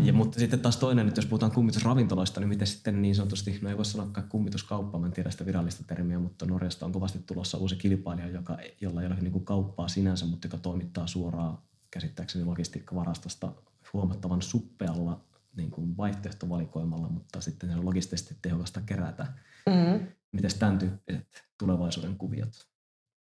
Ja, 0.03 0.13
mutta 0.13 0.39
sitten 0.39 0.59
taas 0.59 0.77
toinen, 0.77 1.07
että 1.07 1.17
jos 1.17 1.25
puhutaan 1.25 1.51
kummitusravintoloista, 1.51 2.39
niin 2.39 2.49
miten 2.49 2.67
sitten 2.67 3.01
niin 3.01 3.15
sanotusti, 3.15 3.59
no 3.61 3.69
ei 3.69 3.77
voi 3.77 3.85
sanoa 3.85 4.09
kummituskauppa, 4.29 4.99
mä 4.99 5.05
en 5.05 5.11
tiedä 5.11 5.31
sitä 5.31 5.45
virallista 5.45 5.83
termiä, 5.87 6.19
mutta 6.19 6.45
Norjasta 6.45 6.85
on 6.85 6.91
kovasti 6.91 7.19
tulossa 7.25 7.57
uusi 7.57 7.75
kilpailija, 7.75 8.27
joka, 8.27 8.57
jolla 8.81 9.01
ei 9.01 9.07
ole 9.07 9.15
niin 9.21 9.31
kuin 9.31 9.45
kauppaa 9.45 9.87
sinänsä, 9.87 10.25
mutta 10.25 10.47
joka 10.47 10.57
toimittaa 10.57 11.07
suoraan 11.07 11.57
käsittääkseni 11.91 12.45
logistiikkavarastosta 12.45 13.51
huomattavan 13.93 14.41
suppealla 14.41 15.21
niin 15.55 15.71
kuin 15.71 15.97
vaihtoehtovalikoimalla, 15.97 17.09
mutta 17.09 17.41
sitten 17.41 17.69
se 17.69 17.75
on 17.75 17.85
logistisesti 17.85 18.37
tehokasta 18.41 18.81
kerätä. 18.81 19.27
Mm. 19.65 20.07
Miten 20.31 20.51
tämän 20.59 20.79
tyyppiset 20.79 21.43
tulevaisuuden 21.57 22.17
kuviot? 22.17 22.67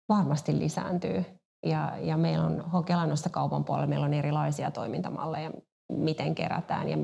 Varmasti 0.10 0.60
lisääntyy. 0.60 1.26
Ja, 1.66 1.98
ja 1.98 2.18
meillä 2.18 2.46
on 2.46 2.72
Hokelanossa 2.72 3.30
kaupan 3.30 3.66
puolella 3.66 3.88
meillä 3.88 4.06
on 4.06 4.14
erilaisia 4.14 4.72
toimintamalleja, 4.72 5.52
miten 5.92 6.36
kerätään 6.36 6.90
ja 6.90 6.98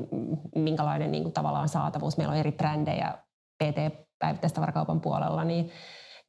minkälainen 0.54 1.12
niin 1.12 1.22
kuin, 1.22 1.32
tavallaan 1.32 1.68
saatavuus. 1.68 2.16
Meillä 2.16 2.32
on 2.32 2.38
eri 2.38 2.52
brändejä 2.52 3.18
PT 3.64 4.06
päivittäistavarakaupan 4.18 5.00
puolella, 5.00 5.44
niin, 5.44 5.70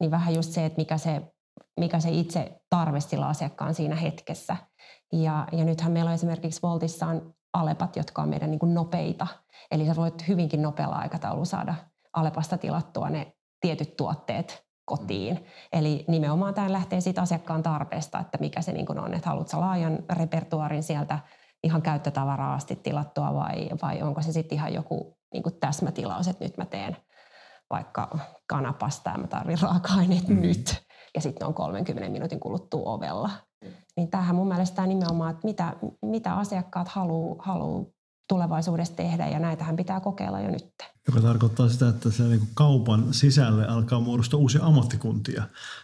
niin 0.00 0.10
vähän 0.10 0.34
just 0.34 0.52
se, 0.52 0.64
että 0.64 0.76
mikä 0.76 0.98
se, 0.98 1.22
mikä 1.80 2.00
se 2.00 2.10
itse 2.10 2.60
tarve 2.70 3.00
sillä 3.00 3.26
asiakkaan 3.26 3.74
siinä 3.74 3.96
hetkessä. 3.96 4.56
Ja, 5.12 5.46
ja 5.52 5.64
nythän 5.64 5.92
meillä 5.92 6.08
on 6.08 6.14
esimerkiksi 6.14 6.62
Voltissa 6.62 7.06
on 7.06 7.34
Alepat, 7.52 7.96
jotka 7.96 8.22
on 8.22 8.28
meidän 8.28 8.50
niin 8.50 8.58
kuin 8.58 8.74
nopeita. 8.74 9.26
Eli 9.70 9.86
sä 9.86 9.96
voit 9.96 10.28
hyvinkin 10.28 10.62
nopealla 10.62 10.96
aikataululla 10.96 11.44
saada 11.44 11.74
Alepasta 12.12 12.58
tilattua 12.58 13.10
ne 13.10 13.32
tietyt 13.60 13.96
tuotteet 13.96 14.67
kotiin. 14.88 15.44
Eli 15.72 16.04
nimenomaan 16.08 16.54
tämä 16.54 16.72
lähtee 16.72 17.00
siitä 17.00 17.22
asiakkaan 17.22 17.62
tarpeesta, 17.62 18.20
että 18.20 18.38
mikä 18.40 18.62
se 18.62 18.72
niin 18.72 18.98
on, 18.98 19.14
että 19.14 19.28
haluatko 19.28 19.60
laajan 19.60 19.98
repertuaarin 20.12 20.82
sieltä 20.82 21.18
ihan 21.64 21.82
käyttötavaraa 21.82 22.54
asti 22.54 22.76
tilattua 22.76 23.34
vai, 23.34 23.68
vai 23.82 24.02
onko 24.02 24.22
se 24.22 24.32
sitten 24.32 24.56
ihan 24.56 24.74
joku 24.74 25.18
niin 25.32 25.42
kuin 25.42 25.54
täsmätilaus, 25.60 26.28
että 26.28 26.44
nyt 26.44 26.56
mä 26.56 26.64
teen 26.64 26.96
vaikka 27.70 28.18
kanapasta 28.46 29.10
ja 29.10 29.18
mä 29.18 29.26
tarvitsen 29.26 29.68
raaka-aineet 29.68 30.28
mm. 30.28 30.40
nyt 30.40 30.82
ja 31.14 31.20
sitten 31.20 31.46
on 31.48 31.54
30 31.54 32.10
minuutin 32.10 32.40
kuluttua 32.40 32.92
ovella. 32.92 33.30
Mm. 33.64 33.70
Niin 33.96 34.10
tämähän 34.10 34.36
mun 34.36 34.48
mielestä 34.48 34.86
nimenomaan, 34.86 35.30
että 35.30 35.46
mitä, 35.46 35.72
mitä 36.02 36.34
asiakkaat 36.34 36.88
haluaa 36.88 37.36
haluu 37.38 37.94
tulevaisuudessa 38.28 38.96
tehdä 38.96 39.28
ja 39.28 39.38
näitähän 39.38 39.76
pitää 39.76 40.00
kokeilla 40.00 40.40
jo 40.40 40.50
nyt. 40.50 40.72
Joka 41.08 41.20
tarkoittaa 41.20 41.68
sitä, 41.68 41.88
että 41.88 42.10
se 42.10 42.22
niin 42.22 42.48
kaupan 42.54 43.14
sisälle 43.14 43.66
alkaa 43.66 44.00
muodostua 44.00 44.40
uusia 44.40 44.64
ammattikuntia. 44.64 45.42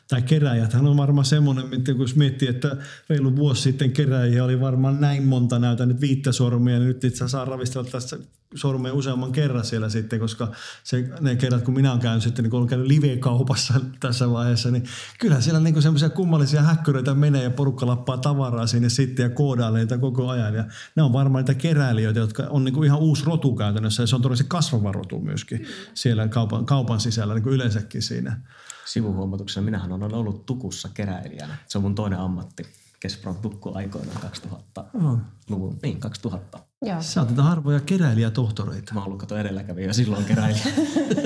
Tai 0.08 0.22
keräjäthän 0.22 0.86
on 0.86 0.96
varmaan 0.96 1.24
semmoinen, 1.24 1.74
että 1.74 1.94
kun 1.94 2.08
miettii, 2.14 2.48
että 2.48 2.76
reilu 3.08 3.36
vuosi 3.36 3.62
sitten 3.62 3.92
keräjiä 3.92 4.44
oli 4.44 4.60
varmaan 4.60 5.00
näin 5.00 5.22
monta, 5.22 5.58
näytä 5.58 5.86
nyt 5.86 6.00
viittä 6.00 6.32
sormia, 6.32 6.78
niin 6.78 6.88
nyt 6.88 7.04
itse 7.04 7.28
saa 7.28 7.44
ravistella 7.44 7.90
tästä 7.90 8.16
sormea 8.54 8.92
useamman 8.92 9.32
kerran 9.32 9.64
siellä 9.64 9.88
sitten, 9.88 10.20
koska 10.20 10.52
se, 10.84 11.08
ne 11.20 11.36
kerrat, 11.36 11.62
kun 11.62 11.74
minä 11.74 11.90
olen 11.90 12.02
käynyt 12.02 12.22
sitten, 12.22 12.42
niin 12.42 12.50
kun 12.50 12.58
olen 12.58 12.68
käynyt 12.68 12.86
live-kaupassa 12.86 13.74
tässä 14.00 14.30
vaiheessa, 14.30 14.70
niin 14.70 14.84
kyllä 15.20 15.40
siellä 15.40 15.60
niin 15.60 15.82
semmoisia 15.82 16.10
kummallisia 16.10 16.62
häkköreitä 16.62 17.14
menee 17.14 17.42
ja 17.42 17.50
porukka 17.50 17.86
lappaa 17.86 18.16
tavaraa 18.16 18.66
sinne 18.66 18.88
sitten 18.88 19.22
ja 19.22 19.30
koodailee 19.30 19.86
koko 20.00 20.28
ajan. 20.28 20.54
Ja 20.54 20.64
ne 20.96 21.02
on 21.02 21.12
varmaan 21.12 21.44
niitä 21.44 21.60
keräilijöitä, 21.60 22.20
jotka 22.20 22.46
on 22.50 22.64
niin 22.64 22.84
ihan 22.84 22.98
uusi 22.98 23.24
rotu 23.24 23.56
käytännössä 23.56 24.02
ja 24.02 24.06
se 24.06 24.16
on 24.16 24.22
todella 24.22 24.44
kasvava 24.48 24.92
rotu 24.92 25.13
myöskin 25.20 25.58
mm. 25.58 25.66
siellä 25.94 26.28
kaupan, 26.28 26.66
kaupan 26.66 27.00
sisällä 27.00 27.34
niin 27.34 27.42
kuin 27.42 27.54
yleensäkin 27.54 28.02
siinä. 28.02 28.40
Sivuhuomautuksena, 28.84 29.64
minähän 29.64 29.92
olen 29.92 30.14
ollut 30.14 30.46
tukussa 30.46 30.88
keräilijänä. 30.94 31.56
Se 31.66 31.78
on 31.78 31.82
mun 31.82 31.94
toinen 31.94 32.18
ammatti. 32.18 32.62
Kespron 33.00 33.36
tukku 33.36 33.70
aikoinaan 33.74 34.20
2000-luvun. 34.22 35.78
Niin, 35.82 36.00
2000. 36.00 36.58
Joo. 36.82 37.02
Sä 37.02 37.20
oot 37.20 37.36
harvoja 37.36 37.80
keräilijätohtoreita. 37.80 38.94
Mä 38.94 39.00
oon 39.00 39.06
ollut 39.06 39.20
kato 39.20 39.36
edelläkävijä 39.36 39.92
silloin 39.92 40.24
keräilijä. 40.24 40.64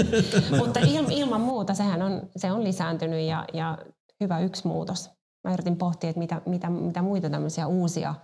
Mutta 0.59 0.81
il, 0.81 1.05
ilman 1.11 1.41
muuta 1.41 1.75
sehän 1.75 2.03
on, 2.03 2.23
se 2.37 2.53
on 2.53 2.65
lisääntynyt 2.65 3.29
ja, 3.29 3.45
ja 3.53 3.79
hyvä 4.21 4.41
yksi 4.41 4.67
muutos. 4.67 5.11
Mä 5.45 5.53
yritin 5.53 5.77
pohtia, 5.77 6.11
että 6.11 6.19
mitä, 6.19 6.43
mitä, 6.47 6.71
mitä 6.71 7.03
muita 7.03 7.31
tämmöisiä 7.31 7.67
uusia, 7.67 8.15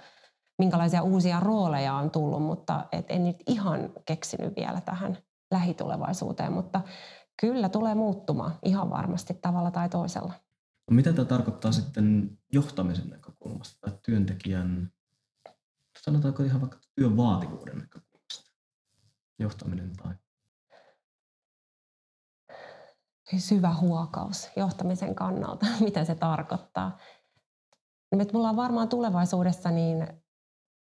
minkälaisia 0.59 1.03
uusia 1.03 1.41
rooleja 1.41 1.95
on 1.95 2.11
tullut, 2.11 2.43
mutta 2.43 2.87
et 2.93 3.07
en 3.09 3.25
nyt 3.25 3.37
ihan 3.47 3.93
keksinyt 4.07 4.57
vielä 4.57 4.81
tähän 4.81 5.19
lähitulevaisuuteen, 5.55 6.53
mutta 6.53 6.81
kyllä 7.41 7.69
tulee 7.69 7.95
muuttumaan 7.95 8.59
ihan 8.63 8.91
varmasti 8.91 9.35
tavalla 9.35 9.71
tai 9.71 9.89
toisella. 9.89 10.33
No 10.91 10.95
mitä 10.95 11.13
tämä 11.13 11.25
tarkoittaa 11.25 11.73
sitten 11.73 12.39
johtamisen 12.53 13.11
näkökulmasta 13.11 13.79
tai 13.81 13.99
työntekijän, 14.03 14.93
sanotaanko 16.05 16.43
ihan 16.43 16.61
vaikka 16.61 16.79
työn 16.95 17.17
vaativuuden 17.17 17.79
näkökulmasta, 17.79 18.51
johtaminen 19.39 19.93
tai? 19.97 20.15
Syvä 23.39 23.75
huokaus 23.75 24.51
johtamisen 24.57 25.15
kannalta, 25.15 25.67
mitä 25.85 26.05
se 26.05 26.15
tarkoittaa. 26.15 26.99
Nyt 28.13 28.33
mulla 28.33 28.51
on 28.51 28.57
varmaan 28.57 28.89
tulevaisuudessa 28.89 29.71
niin 29.71 30.24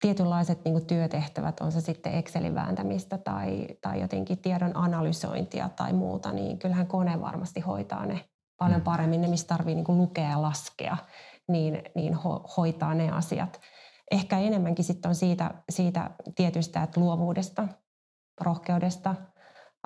tietynlaiset 0.02 0.66
niin 0.66 0.86
työtehtävät, 0.86 1.60
on 1.60 1.72
se 1.72 1.82
sitten 1.82 2.14
Excelin 2.14 2.56
vääntämistä 2.56 3.18
tai, 3.18 3.68
tai 3.82 4.02
jotenkin 4.02 4.38
tiedon 4.38 4.78
analysointia 4.78 5.70
tai 5.70 5.94
muuta, 5.94 6.32
niin 6.32 6.60
kyllähän 6.60 6.88
kone 6.88 7.22
varmasti 7.22 7.60
hoitaa 7.60 8.06
ne 8.06 8.26
paljon 8.58 8.80
mm. 8.80 8.84
paremmin. 8.84 9.22
Ne, 9.22 9.28
mistä 9.28 9.48
tarvii 9.48 9.76
niin 9.76 9.98
lukea 9.98 10.30
ja 10.30 10.42
laskea, 10.42 10.98
niin, 11.48 11.82
niin 11.96 12.14
ho, 12.14 12.46
hoitaa 12.58 12.94
ne 12.94 13.12
asiat. 13.12 13.62
Ehkä 14.12 14.40
enemmänkin 14.40 14.86
sitten 14.86 15.10
on 15.10 15.16
siitä, 15.16 15.52
siitä 15.70 16.12
tietystä, 16.36 16.84
että 16.84 17.00
luovuudesta, 17.00 17.68
rohkeudesta, 18.42 19.16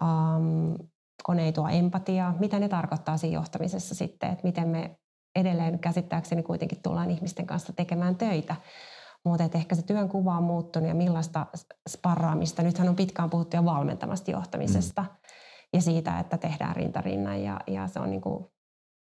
um, 0.01 0.75
kone 1.23 1.45
ei 1.45 1.53
tuo 1.53 1.67
empatiaa. 1.67 2.35
Mitä 2.39 2.59
ne 2.59 2.69
tarkoittaa 2.69 3.17
siinä 3.17 3.35
johtamisessa 3.35 3.95
sitten, 3.95 4.31
että 4.31 4.43
miten 4.43 4.67
me 4.67 4.97
edelleen 5.35 5.79
käsittääkseni 5.79 6.43
kuitenkin 6.43 6.81
tullaan 6.83 7.11
ihmisten 7.11 7.47
kanssa 7.47 7.73
tekemään 7.73 8.15
töitä. 8.15 8.55
Mutta 9.25 9.57
ehkä 9.57 9.75
se 9.75 9.81
työn 9.81 10.09
kuva 10.09 10.37
on 10.37 10.43
muuttunut 10.43 10.89
ja 10.89 10.95
millaista 10.95 11.45
sparraamista. 11.89 12.63
Nythän 12.63 12.89
on 12.89 12.95
pitkään 12.95 13.29
puhuttu 13.29 13.55
jo 13.55 13.65
valmentamasta 13.65 14.31
johtamisesta 14.31 15.01
mm. 15.01 15.07
ja 15.73 15.81
siitä, 15.81 16.19
että 16.19 16.37
tehdään 16.37 16.75
rintarinnan 16.75 17.43
ja, 17.43 17.59
ja 17.67 17.87
se 17.87 17.99
on 17.99 18.09
niin 18.09 18.21
kuin 18.21 18.45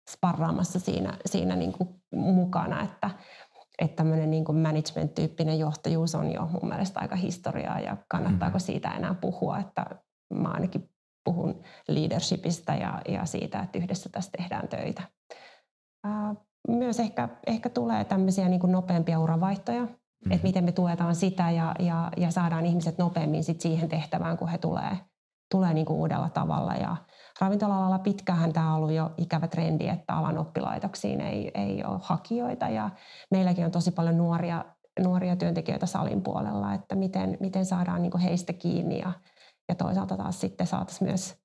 sparraamassa 0.09 0.79
siinä, 0.79 1.17
siinä 1.25 1.55
niin 1.55 1.73
kuin 1.73 1.89
mukana, 2.15 2.81
että, 2.81 3.09
että 3.79 3.95
tämmöinen 3.95 4.31
niin 4.31 4.45
kuin 4.45 4.57
management-tyyppinen 4.57 5.59
johtajuus 5.59 6.15
on 6.15 6.31
jo 6.31 6.45
mun 6.45 6.69
mielestä 6.69 6.99
aika 6.99 7.15
historiaa 7.15 7.79
ja 7.79 7.97
kannattaako 8.07 8.57
mm-hmm. 8.57 8.65
siitä 8.65 8.91
enää 8.91 9.13
puhua, 9.13 9.59
että 9.59 9.85
mä 10.33 10.49
ainakin 10.49 10.89
puhun 11.23 11.63
leadershipista 11.87 12.73
ja, 12.73 13.01
ja 13.07 13.25
siitä, 13.25 13.59
että 13.59 13.77
yhdessä 13.77 14.09
tässä 14.09 14.31
tehdään 14.37 14.67
töitä. 14.67 15.01
Ää, 16.03 16.35
myös 16.67 16.99
ehkä, 16.99 17.29
ehkä 17.47 17.69
tulee 17.69 18.03
tämmöisiä 18.05 18.49
niin 18.49 18.59
kuin 18.59 18.71
nopeampia 18.71 19.19
uravaihtoja, 19.19 19.87
mm-hmm. 20.19 20.31
että 20.31 20.47
miten 20.47 20.63
me 20.63 20.71
tuetaan 20.71 21.15
sitä 21.15 21.51
ja, 21.51 21.75
ja, 21.79 22.11
ja 22.17 22.31
saadaan 22.31 22.65
ihmiset 22.65 22.97
nopeammin 22.97 23.43
sit 23.43 23.61
siihen 23.61 23.89
tehtävään, 23.89 24.37
kun 24.37 24.47
he 24.47 24.57
tulee, 24.57 24.97
tulee 25.51 25.73
niin 25.73 25.85
kuin 25.85 25.97
uudella 25.97 26.29
tavalla. 26.29 26.73
Ja 26.73 26.95
ravintola-alalla 27.41 27.99
pitkään 27.99 28.53
tämä 28.53 28.69
on 28.69 28.77
ollut 28.77 28.91
jo 28.91 29.11
ikävä 29.17 29.47
trendi, 29.47 29.87
että 29.87 30.13
alan 30.13 30.37
oppilaitoksiin 30.37 31.21
ei, 31.21 31.51
ei 31.53 31.83
ole 31.83 31.99
hakijoita 32.03 32.69
ja 32.69 32.89
meilläkin 33.31 33.65
on 33.65 33.71
tosi 33.71 33.91
paljon 33.91 34.17
nuoria, 34.17 34.65
nuoria 34.99 35.35
työntekijöitä 35.35 35.85
salin 35.85 36.21
puolella, 36.23 36.73
että 36.73 36.95
miten, 36.95 37.37
miten 37.39 37.65
saadaan 37.65 38.01
niin 38.01 38.19
heistä 38.19 38.53
kiinni 38.53 38.99
ja, 38.99 39.11
ja 39.69 39.75
toisaalta 39.75 40.17
taas 40.17 40.41
sitten 40.41 40.67
saataisiin 40.67 41.09
myös 41.09 41.37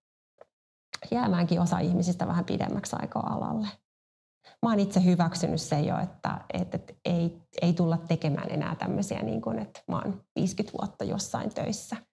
jäämäänkin 1.11 1.61
osa 1.61 1.79
ihmisistä 1.79 2.27
vähän 2.27 2.45
pidemmäksi 2.45 2.97
aikaa 3.01 3.33
alalle. 3.33 3.69
Mä 4.63 4.71
oon 4.71 4.81
itse 4.81 5.05
hyväksynyt 5.05 5.61
se 5.61 5.81
jo, 5.81 5.99
että, 5.99 6.41
että, 6.53 6.77
että 6.77 6.95
ei, 7.05 7.39
ei 7.63 7.73
tulla 7.73 7.99
tekemään 7.99 8.51
enää 8.51 8.75
tämmöisiä, 8.75 9.23
niin 9.23 9.41
kuin, 9.41 9.59
että 9.59 9.81
mä 9.89 9.97
oon 9.97 10.21
50 10.37 10.79
vuotta 10.79 11.05
jossain 11.05 11.55
töissä– 11.55 11.97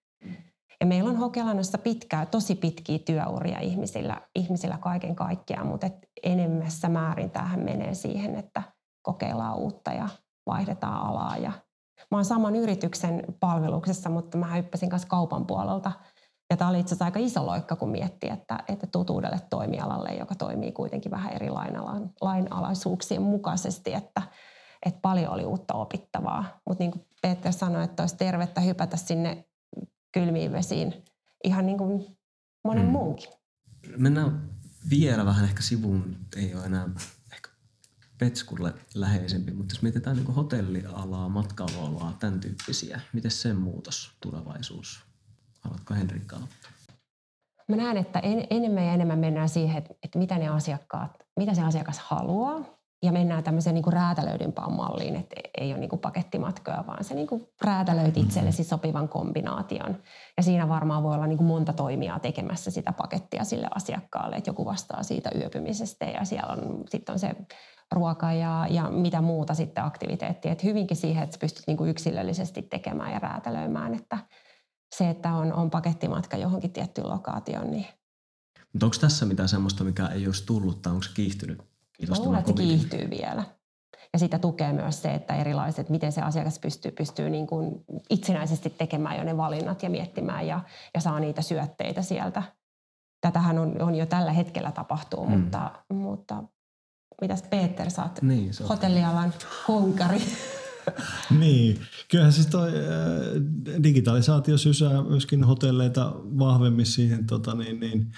ja 0.82 0.86
meillä 0.86 1.10
on 1.10 1.16
Hokelannossa 1.16 1.78
pitkää, 1.78 2.26
tosi 2.26 2.54
pitkiä 2.54 2.98
työuria 2.98 3.60
ihmisillä, 3.60 4.20
ihmisillä 4.36 4.78
kaiken 4.78 5.16
kaikkiaan, 5.16 5.66
mutta 5.66 5.86
et 5.86 6.08
enemmässä 6.22 6.88
määrin 6.88 7.30
tähän 7.30 7.60
menee 7.60 7.94
siihen, 7.94 8.36
että 8.36 8.62
kokeillaan 9.02 9.56
uutta 9.56 9.92
ja 9.92 10.08
vaihdetaan 10.46 11.06
alaa. 11.06 11.36
Ja 11.36 11.52
mä 12.10 12.16
oon 12.16 12.24
saman 12.24 12.56
yrityksen 12.56 13.24
palveluksessa, 13.40 14.10
mutta 14.10 14.38
mä 14.38 14.54
hyppäsin 14.54 14.90
kanssa 14.90 15.08
kaupan 15.08 15.46
puolelta. 15.46 15.92
Ja 16.52 16.56
tämä 16.56 16.70
oli 16.70 16.80
itse 16.80 16.88
asiassa 16.88 17.04
aika 17.04 17.18
iso 17.18 17.46
loikka, 17.46 17.76
kun 17.76 17.90
miettii, 17.90 18.30
että, 18.30 18.58
että 18.68 18.86
tutuudelle 18.86 19.40
toimialalle, 19.50 20.14
joka 20.14 20.34
toimii 20.34 20.72
kuitenkin 20.72 21.10
vähän 21.10 21.32
eri 21.32 21.48
lainalaisuuksien 22.20 23.22
mukaisesti, 23.22 23.94
että, 23.94 24.22
että 24.86 25.00
paljon 25.00 25.32
oli 25.32 25.44
uutta 25.44 25.74
opittavaa. 25.74 26.60
Mutta 26.68 26.84
niin 26.84 26.90
kuin 26.90 27.06
Peter 27.22 27.52
sanoi, 27.52 27.84
että 27.84 28.02
olisi 28.02 28.16
tervettä 28.16 28.60
hypätä 28.60 28.96
sinne 28.96 29.44
kylmiin 30.12 30.52
vesiin 30.52 31.04
ihan 31.44 31.66
niin 31.66 31.78
kuin 31.78 32.16
monen 32.64 32.86
mm. 32.86 32.92
muunkin. 32.92 33.30
Mennään 33.96 34.50
vielä 34.90 35.24
vähän 35.24 35.44
ehkä 35.44 35.62
sivuun, 35.62 36.16
ei 36.36 36.54
ole 36.54 36.64
enää 36.64 36.88
ehkä 37.32 37.48
Petskulle 38.18 38.74
läheisempi, 38.94 39.52
mutta 39.52 39.74
jos 39.74 39.82
mietitään 39.82 40.16
niin 40.16 40.34
hotellialaa, 40.34 41.28
matkailualaa, 41.28 42.16
tämän 42.20 42.40
tyyppisiä, 42.40 43.00
miten 43.12 43.30
sen 43.30 43.56
muutos, 43.56 44.10
tulevaisuus? 44.20 45.11
Haluatko 45.64 45.94
Henrikka 45.94 46.36
aloittaa? 46.36 46.70
Mä 47.68 47.76
näen, 47.76 47.96
että 47.96 48.18
en, 48.18 48.46
enemmän 48.50 48.84
ja 48.84 48.92
enemmän 48.92 49.18
mennään 49.18 49.48
siihen, 49.48 49.78
että, 49.78 49.94
että 50.02 50.18
mitä 50.18 50.38
ne 50.38 50.48
asiakkaat, 50.48 51.10
mitä 51.36 51.54
se 51.54 51.62
asiakas 51.62 51.98
haluaa 51.98 52.60
ja 53.02 53.12
mennään 53.12 53.44
tämmöiseen 53.44 53.74
niin 53.74 53.82
kuin 53.82 53.92
räätälöidympään 53.92 54.72
malliin, 54.72 55.16
että 55.16 55.36
ei 55.58 55.72
ole 55.72 55.80
niin 55.80 55.90
kuin 55.90 56.00
pakettimatkoja, 56.00 56.84
vaan 56.86 57.04
se 57.04 57.14
niin 57.14 57.26
kuin 57.26 57.48
räätälöit 57.64 58.06
mm-hmm. 58.06 58.28
itsellesi 58.28 58.64
sopivan 58.64 59.08
kombinaation. 59.08 59.96
Ja 60.36 60.42
siinä 60.42 60.68
varmaan 60.68 61.02
voi 61.02 61.14
olla 61.14 61.26
niin 61.26 61.38
kuin 61.38 61.48
monta 61.48 61.72
toimijaa 61.72 62.18
tekemässä 62.18 62.70
sitä 62.70 62.92
pakettia 62.92 63.44
sille 63.44 63.68
asiakkaalle, 63.74 64.36
että 64.36 64.50
joku 64.50 64.64
vastaa 64.64 65.02
siitä 65.02 65.30
yöpymisestä 65.34 66.04
ja 66.04 66.24
siellä 66.24 66.52
on 66.52 66.84
sitten 66.90 67.12
on 67.12 67.18
se 67.18 67.36
ruoka 67.92 68.32
ja, 68.32 68.66
ja 68.70 68.90
mitä 68.90 69.20
muuta 69.20 69.54
sitten 69.54 69.84
aktiviteettia. 69.84 70.52
Että 70.52 70.66
hyvinkin 70.66 70.96
siihen, 70.96 71.24
että 71.24 71.38
pystyt 71.40 71.66
niin 71.66 71.76
kuin 71.76 71.90
yksilöllisesti 71.90 72.62
tekemään 72.62 73.12
ja 73.12 73.18
räätälöimään, 73.18 73.94
että 73.94 74.18
se, 74.96 75.10
että 75.10 75.34
on, 75.34 75.52
on 75.52 75.70
pakettimatka 75.70 76.36
johonkin 76.36 76.72
tiettyyn 76.72 77.08
lokaatioon, 77.08 77.70
niin 77.70 77.86
mutta 78.72 78.86
onko 78.86 78.96
tässä 79.00 79.26
mitään 79.26 79.48
semmoista, 79.48 79.84
mikä 79.84 80.06
ei 80.06 80.26
olisi 80.26 80.46
tullut 80.46 80.82
tai 80.82 80.92
onko 80.92 81.02
se 81.02 81.10
kiihtynyt 81.14 81.72
Luulen, 82.08 82.38
että 82.38 82.52
se 82.52 82.56
kiihtyy 82.56 83.10
vielä. 83.10 83.44
Ja 84.12 84.18
sitä 84.18 84.38
tukee 84.38 84.72
myös 84.72 85.02
se, 85.02 85.14
että 85.14 85.36
erilaiset, 85.36 85.88
miten 85.88 86.12
se 86.12 86.20
asiakas 86.22 86.58
pystyy, 86.58 86.90
pystyy 86.90 87.30
niin 87.30 87.46
kuin 87.46 87.84
itsenäisesti 88.10 88.70
tekemään 88.70 89.16
jo 89.16 89.24
ne 89.24 89.36
valinnat 89.36 89.82
ja 89.82 89.90
miettimään 89.90 90.46
ja, 90.46 90.60
ja 90.94 91.00
saa 91.00 91.20
niitä 91.20 91.42
syötteitä 91.42 92.02
sieltä. 92.02 92.42
Tätähän 93.20 93.58
on, 93.58 93.82
on 93.82 93.94
jo 93.94 94.06
tällä 94.06 94.32
hetkellä 94.32 94.72
tapahtuu, 94.72 95.26
mm. 95.26 95.38
mutta, 95.38 95.70
mutta 95.92 96.42
mitäs 97.20 97.42
Peter, 97.42 97.90
sä 97.90 98.02
oot 98.02 98.22
niin, 98.22 98.50
hotellialan 98.68 99.32
konkari. 99.66 100.22
niin, 101.40 101.80
kyllähän 102.10 102.32
siis 102.32 102.46
toi 102.46 102.70
digitalisaatio 103.82 104.58
sysää 104.58 105.02
myöskin 105.02 105.44
hotelleita 105.44 106.12
vahvemmin 106.16 106.86
siihen 106.86 107.26
tota, 107.26 107.54
niin, 107.54 107.80
niin, 107.80 108.12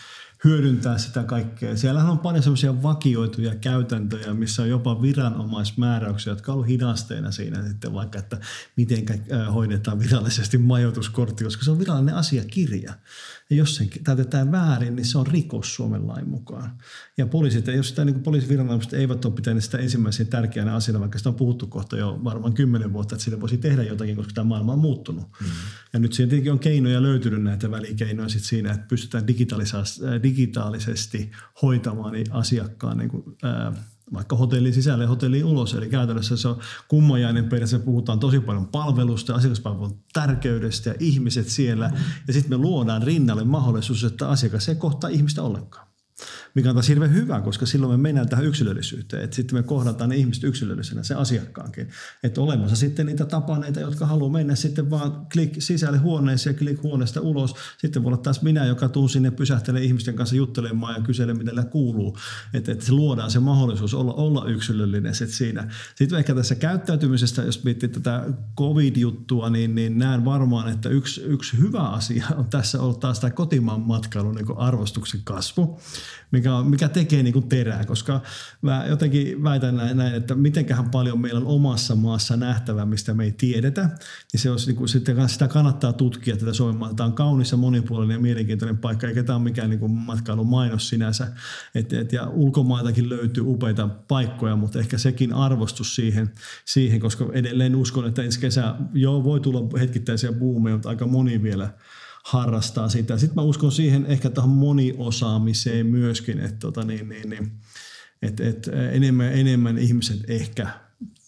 hyödyntää 0.45 0.99
sitä 0.99 1.23
kaikkea. 1.23 1.77
Siellähän 1.77 2.11
on 2.11 2.19
paljon 2.19 2.43
semmoisia 2.43 2.83
vakioituja 2.83 3.55
käytäntöjä, 3.55 4.35
missä 4.35 4.63
on 4.63 4.69
jopa 4.69 5.03
viranomaismääräyksiä, 5.03 6.33
jotka 6.33 6.53
on 6.53 6.55
ollut 6.55 6.69
hidasteina 6.69 7.31
siinä 7.31 7.69
sitten 7.69 7.95
vaikka, 7.95 8.19
että 8.19 8.41
miten 8.77 9.05
hoidetaan 9.55 9.99
virallisesti 9.99 10.59
majoituskortti, 10.59 11.45
koska 11.45 11.65
se 11.65 11.71
on 11.71 11.79
virallinen 11.79 12.15
asiakirja. 12.15 12.95
Ja 13.51 13.57
jos 13.57 13.77
sen 13.77 13.89
täytetään 14.05 14.53
väärin, 14.53 14.97
niin 14.97 15.07
se 15.07 15.19
on 15.19 15.27
rikos 15.27 15.75
Suomen 15.75 16.07
lain 16.07 16.29
mukaan. 16.29 16.79
Ja 17.19 17.27
poliisit, 17.27 17.67
jos 17.67 17.89
sitä 17.89 18.05
niin 18.05 18.23
poliisiviranomaiset 18.23 18.93
eivät 18.93 19.25
ole 19.25 19.35
pitäneet 19.35 19.65
sitä 19.65 19.79
ensimmäisenä 19.79 20.31
tärkeänä 20.31 20.75
asiana, 20.75 21.01
vaikka 21.01 21.19
sitä 21.19 21.29
on 21.29 21.35
puhuttu 21.35 21.67
kohta 21.67 21.97
jo 21.97 22.21
varmaan 22.25 22.55
kymmenen 22.55 22.93
vuotta, 22.93 23.15
että 23.15 23.25
sille 23.25 23.41
voisi 23.41 23.59
tehdä 23.59 23.83
jotakin, 23.83 24.17
koska 24.17 24.33
tämä 24.33 24.45
maailma 24.45 24.73
on 24.73 24.79
muuttunut. 24.79 25.25
Mm. 25.41 25.47
Ja 25.93 25.99
nyt 25.99 26.13
siihen 26.13 26.29
tietenkin 26.29 26.53
on 26.53 26.59
keinoja 26.59 27.03
löytynyt 27.03 27.43
näitä 27.43 27.71
välikeinoja 27.71 28.29
sit 28.29 28.45
siinä, 28.45 28.73
että 28.73 28.87
pystytään 28.87 29.27
digitaalisesti 30.23 31.31
hoitamaan 31.63 32.13
niin 32.13 32.33
asiakkaan 32.33 32.99
niin 32.99 33.11
kuin, 33.11 33.25
ää, 33.43 33.73
vaikka 34.15 34.37
hotellin 34.37 34.75
sisälle 34.75 35.05
ja 35.05 35.09
hotellin 35.09 35.45
ulos. 35.45 35.75
Eli 35.75 35.89
käytännössä 35.89 36.37
se 36.37 36.49
on 36.49 36.59
kummajainen 36.89 37.45
periaatteessa. 37.45 37.85
Puhutaan 37.85 38.21
tosi 38.21 38.41
paljon 38.41 38.69
palvelusta, 38.69 39.35
asiakaspalvelun 39.35 40.01
tärkeydestä 40.13 40.91
ja 40.91 40.97
ihmiset 40.99 41.49
siellä. 41.49 41.91
Ja 42.27 42.33
sitten 42.33 42.59
me 42.59 42.63
luodaan 42.63 43.03
rinnalle 43.03 43.45
mahdollisuus, 43.45 44.05
että 44.05 44.29
asiakas 44.29 44.69
ei 44.69 44.75
kohtaa 44.75 45.11
ihmistä 45.11 45.43
ollenkaan 45.43 45.87
mikä 46.55 46.69
on 46.69 46.75
taas 46.75 46.89
hirveän 46.89 47.15
hyvä, 47.15 47.41
koska 47.41 47.67
silloin 47.67 47.93
me 47.93 48.03
mennään 48.03 48.29
tähän 48.29 48.45
yksilöllisyyteen. 48.45 49.25
Että 49.25 49.37
sitten 49.37 49.59
me 49.59 49.63
kohdataan 49.63 50.11
ne 50.11 50.17
ihmiset 50.17 50.45
yksilöllisenä, 50.45 51.03
se 51.03 51.15
asiakkaankin. 51.15 51.89
Että 52.23 52.41
olemassa 52.41 52.77
sitten 52.77 53.07
niitä 53.07 53.25
tapaneita, 53.25 53.81
jotka 53.81 54.07
haluaa 54.07 54.33
mennä 54.33 54.55
sitten 54.55 54.91
vaan 54.91 55.27
klik 55.33 55.57
sisälle 55.59 55.99
huoneeseen 55.99 56.55
ja 56.55 56.59
klik 56.59 56.83
huoneesta 56.83 57.21
ulos. 57.21 57.55
Sitten 57.79 58.03
voi 58.03 58.09
olla 58.11 58.23
taas 58.23 58.43
minä, 58.43 58.67
joka 58.67 58.89
tuun 58.89 59.11
sinne 59.11 59.31
pysähtelee 59.31 59.83
ihmisten 59.83 60.15
kanssa 60.15 60.37
juttelemaan 60.37 60.95
ja 60.95 61.03
kyselee, 61.03 61.35
mitä 61.35 61.65
kuuluu. 61.65 62.19
Että, 62.55 62.77
se 62.79 62.93
luodaan 62.93 63.31
se 63.31 63.39
mahdollisuus 63.39 63.95
olla, 63.95 64.13
olla 64.13 64.49
yksilöllinen 64.49 65.15
sit 65.15 65.31
siinä. 65.31 65.69
Sitten 65.95 66.19
ehkä 66.19 66.35
tässä 66.35 66.55
käyttäytymisestä, 66.55 67.43
jos 67.43 67.65
miettii 67.65 67.89
tätä 67.89 68.25
covid-juttua, 68.59 69.51
niin, 69.51 69.75
niin 69.75 69.99
näen 69.99 70.25
varmaan, 70.25 70.73
että 70.73 70.89
yksi, 70.89 71.23
yksi 71.23 71.59
hyvä 71.59 71.83
asia 71.83 72.27
on 72.37 72.47
tässä 72.47 72.83
ollut 72.83 73.01
taas 73.01 73.21
tämä 73.21 73.31
kotimaan 73.31 73.81
matkailun 73.81 74.35
niin 74.35 74.59
arvostuksen 74.59 75.21
kasvu 75.25 75.81
mikä, 76.45 76.57
on, 76.57 76.67
mikä 76.71 76.89
tekee 76.89 77.23
niin 77.23 77.33
kuin 77.33 77.49
terää, 77.49 77.85
koska 77.85 78.21
mä 78.63 78.85
jotenkin 78.89 79.43
väitän 79.43 79.77
näin, 79.77 80.15
että 80.15 80.35
mitenköhän 80.35 80.91
paljon 80.91 81.21
meillä 81.21 81.41
on 81.41 81.47
omassa 81.47 81.95
maassa 81.95 82.37
nähtävää, 82.37 82.87
mistä 82.87 83.15
me 83.15 83.25
ei 83.25 83.33
tiedetä, 83.33 83.89
niin 84.33 84.41
se 84.41 84.51
olisi 84.51 84.67
niin 84.67 84.77
kuin, 84.77 84.89
sitten 84.89 85.29
sitä 85.29 85.49
kannattaa 85.49 85.93
tutkia 85.93 86.37
tätä 86.37 86.53
Suomen 86.53 86.77
maata. 86.77 86.95
Tämä 86.95 87.07
on 87.07 87.13
kaunis 87.13 87.53
ja 87.53 87.57
monipuolinen 87.59 88.15
ja 88.15 88.21
mielenkiintoinen 88.21 88.79
paikka, 88.79 89.07
eikä 89.07 89.23
tämä 89.23 89.37
ole 89.37 89.45
mikään 89.45 89.71
niin 89.71 89.81
kuin 89.81 89.93
matkailumainos 89.93 90.89
sinänsä. 90.89 91.33
Et, 91.75 91.93
et, 91.93 92.13
ja 92.13 92.29
ulkomaitakin 92.29 93.09
löytyy 93.09 93.45
upeita 93.47 93.89
paikkoja, 93.89 94.57
mutta 94.57 94.79
ehkä 94.79 94.99
sekin 94.99 95.33
arvostus 95.33 95.97
siihen, 95.97 96.31
siihen 96.65 97.01
koska 97.01 97.27
edelleen 97.33 97.77
uskon, 97.77 98.07
että 98.07 98.23
ensi 98.23 98.41
kesä 98.41 98.75
joo, 98.93 99.25
voi 99.25 99.41
tulla 99.41 99.79
hetkittäisiä 99.79 100.33
buumeja, 100.33 100.77
mutta 100.77 100.89
aika 100.89 101.07
moni 101.07 101.43
vielä– 101.43 101.71
harrastaa 102.25 102.89
sitä. 102.89 103.19
Sitten 103.19 103.35
mä 103.37 103.43
uskon 103.43 103.73
siihen 103.73 104.07
ehkä 104.07 104.31
tähän 104.31 104.51
moniosaamiseen 104.51 105.87
myöskin, 105.87 106.41
että 106.41 106.59
tota 106.59 106.85
niin, 106.85 107.09
niin, 107.09 107.31
niin, 107.31 107.53
et, 108.23 108.41
et 108.41 108.71
enemmän, 108.93 109.33
enemmän 109.33 109.79
ihmiset 109.79 110.31
ehkä 110.31 110.69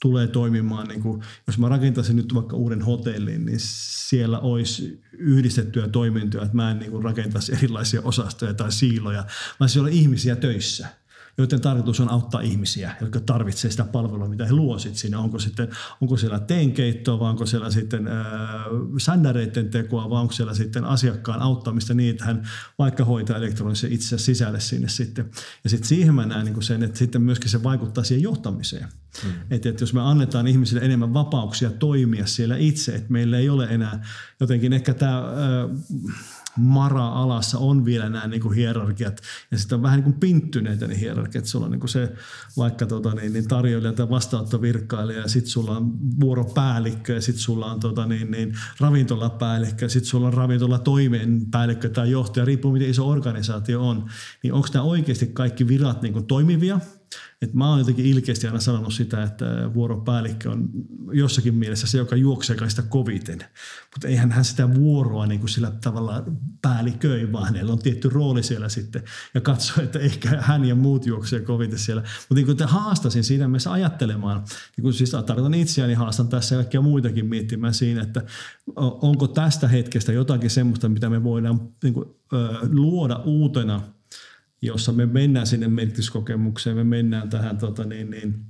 tulee 0.01 0.27
toimimaan, 0.27 0.89
niin 0.89 1.03
kuin, 1.03 1.23
jos 1.47 1.59
mä 1.59 1.69
rakentaisin 1.69 2.17
nyt 2.17 2.35
vaikka 2.35 2.57
uuden 2.57 2.83
hotellin, 2.83 3.47
niin 3.47 3.61
siellä 4.09 4.39
olisi 4.39 5.03
yhdistettyä 5.13 5.89
toimintoja, 5.89 6.45
että 6.45 6.57
mä 6.57 6.71
en 6.71 6.79
niin 6.79 6.91
kuin 6.91 7.05
rakentaisi 7.05 7.53
erilaisia 7.53 8.01
osastoja 8.05 8.55
tai 8.55 8.73
siiloja, 8.73 9.25
vaan 9.61 9.69
siellä 9.69 9.87
on 9.87 9.93
ihmisiä 9.93 10.37
töissä– 10.37 10.89
joiden 11.39 11.61
tarkoitus 11.61 12.01
on 12.01 12.11
auttaa 12.11 12.41
ihmisiä, 12.41 12.97
jotka 13.01 13.21
tarvitsevat 13.21 13.73
sitä 13.73 13.85
palvelua, 13.85 14.29
mitä 14.29 14.47
he 14.47 14.53
luosit 14.53 14.97
siinä. 14.97 15.19
Onko, 15.19 15.39
sitten, 15.39 15.69
onko 16.01 16.17
siellä 16.17 16.39
teenkeittoa 16.39 17.19
vai 17.19 17.31
onko 17.31 17.47
siellä 17.47 17.71
sitten 17.71 18.09
äh, 18.09 18.15
sändäreiden 18.99 19.71
tekoa 19.71 20.11
vai 20.11 20.21
onko 20.21 20.33
siellä 20.33 20.55
sitten 20.55 20.85
asiakkaan 20.85 21.43
auttamista 21.43 21.95
niin, 21.95 22.11
että 22.11 22.25
hän 22.25 22.49
vaikka 22.79 23.05
hoitaa 23.05 23.37
elektronisen 23.37 23.93
itse 23.93 24.19
sisälle 24.19 24.61
sinne 24.61 24.89
sitten. 24.89 25.31
Ja 25.65 25.71
sitten 25.71 25.89
siihen 25.89 26.15
mä 26.15 26.27
näen 26.27 26.47
niin 26.47 26.63
sen, 26.63 26.83
että 26.83 26.99
sitten 26.99 27.23
myöskin 27.23 27.51
se 27.51 27.63
vaikuttaa 27.63 28.05
siihen 28.05 28.23
johtamiseen. 28.23 28.89
Mm. 29.25 29.31
Että, 29.51 29.69
että 29.69 29.83
jos 29.83 29.95
me 29.95 30.01
annetaan 30.01 30.47
ihmisille 30.47 30.81
enemmän 30.85 31.15
vapauksia 31.15 31.71
toimia 31.71 32.27
siellä 32.27 32.57
itse, 32.57 32.95
että 32.95 33.13
meillä 33.13 33.39
ei 33.39 33.49
ole 33.49 33.67
enää 33.71 34.05
jotenkin 34.41 34.73
ehkä 34.73 34.95
tämä... 34.95 35.19
Äh, 35.19 36.36
mara-alassa 36.59 37.59
on 37.59 37.85
vielä 37.85 38.09
nämä 38.09 38.27
niin 38.27 38.43
kuin 38.43 38.55
hierarkiat 38.55 39.21
ja 39.51 39.59
sitten 39.59 39.77
on 39.77 39.83
vähän 39.83 39.97
niin 39.97 40.05
kuin 40.05 40.21
pinttyneitä 40.21 40.87
ne 40.87 41.01
hierarkiat. 41.01 41.47
Sulla 41.47 41.65
on 41.65 41.71
niin 41.73 41.81
kuin 41.81 41.91
se 41.91 42.13
vaikka 42.57 42.87
tota, 42.87 43.15
niin, 43.15 43.33
niin 43.33 43.49
tarjoilija 43.49 43.93
tai 43.93 44.11
vastaanottovirkailija 44.11 45.21
ja 45.21 45.29
sitten 45.29 45.51
sulla 45.51 45.77
on 45.77 45.93
vuoropäällikkö 46.21 47.15
ja 47.15 47.21
sitten 47.21 47.43
sulla 47.43 47.73
on 47.73 47.81
tota, 47.81 48.07
niin, 48.07 48.31
niin, 48.31 48.59
ravintolapäällikkö 48.81 49.85
ja 49.85 49.89
sitten 49.89 50.09
sulla 50.09 50.27
on 50.27 50.35
ravintola 50.35 50.83
päällikkö 51.51 51.89
tai 51.89 52.11
johtaja, 52.11 52.45
riippuu 52.45 52.73
miten 52.73 52.91
iso 52.91 53.09
organisaatio 53.09 53.89
on. 53.89 54.09
Niin 54.43 54.53
onko 54.53 54.69
tämä 54.73 54.83
oikeasti 54.83 55.27
kaikki 55.27 55.69
virat 55.69 56.03
niin 56.03 56.13
kuin 56.13 56.27
toimivia– 56.27 56.81
et 57.43 57.55
mä 57.55 57.71
oon 57.71 57.79
jotenkin 57.79 58.07
ilkeästi 58.07 58.47
aina 58.47 58.61
sanonut 58.61 58.95
sitä, 58.95 59.23
että 59.23 59.47
vuoropäällikkö 59.75 60.51
on 60.51 60.69
jossakin 61.13 61.55
mielessä 61.55 61.87
se, 61.87 61.99
joka 61.99 62.17
juoksee 62.17 62.57
kaikista 62.57 62.83
koviten. 62.83 63.39
Mutta 63.95 64.09
eihän 64.09 64.33
hän 64.33 64.45
sitä 64.45 64.75
vuoroa 64.75 65.27
niin 65.27 65.41
kuin 65.41 65.51
sillä 65.51 65.71
tavalla 65.71 66.25
päälliköi, 66.63 67.33
vaan 67.33 67.45
hänellä 67.45 67.73
on 67.73 67.79
tietty 67.79 68.09
rooli 68.09 68.43
siellä 68.43 68.69
sitten. 68.69 69.03
Ja 69.35 69.41
katsoo, 69.41 69.85
että 69.85 69.99
ehkä 69.99 70.29
hän 70.41 70.65
ja 70.65 70.75
muut 70.75 71.07
juoksee 71.07 71.41
koviten 71.41 71.79
siellä. 71.79 72.03
Mutta 72.03 72.35
niin 72.35 72.47
kuin 72.47 72.69
haastasin 72.69 73.25
siinä 73.25 73.49
mielessä 73.49 73.73
ajattelemaan, 73.73 74.45
niin 74.77 74.83
kuin 74.83 74.95
siis 74.95 75.11
tarkoitan 75.11 75.55
itseäni, 75.55 75.95
haastan 75.95 76.29
tässä 76.29 76.55
ja 76.55 76.59
kaikkia 76.59 76.81
muitakin 76.81 77.27
miettimään 77.27 77.75
siinä, 77.75 78.03
että 78.03 78.23
onko 78.77 79.29
tästä 79.29 79.69
hetkestä 79.69 80.13
jotakin 80.13 80.51
semmoista, 80.51 80.89
mitä 80.89 81.11
me 81.11 81.25
voidaan 81.25 81.61
niin 81.83 81.95
kuin, 81.95 82.07
luoda 82.73 83.17
uutena– 83.17 83.81
jossa 84.63 84.93
me 84.93 85.07
mennään 85.07 85.47
sinne 85.47 85.69
merkityskokemukseen, 85.69 86.77
me 86.77 86.85
mennään 86.85 87.31
tähän 87.31 87.59
tota 87.59 87.85
niin, 87.85 88.11
niin, 88.11 88.47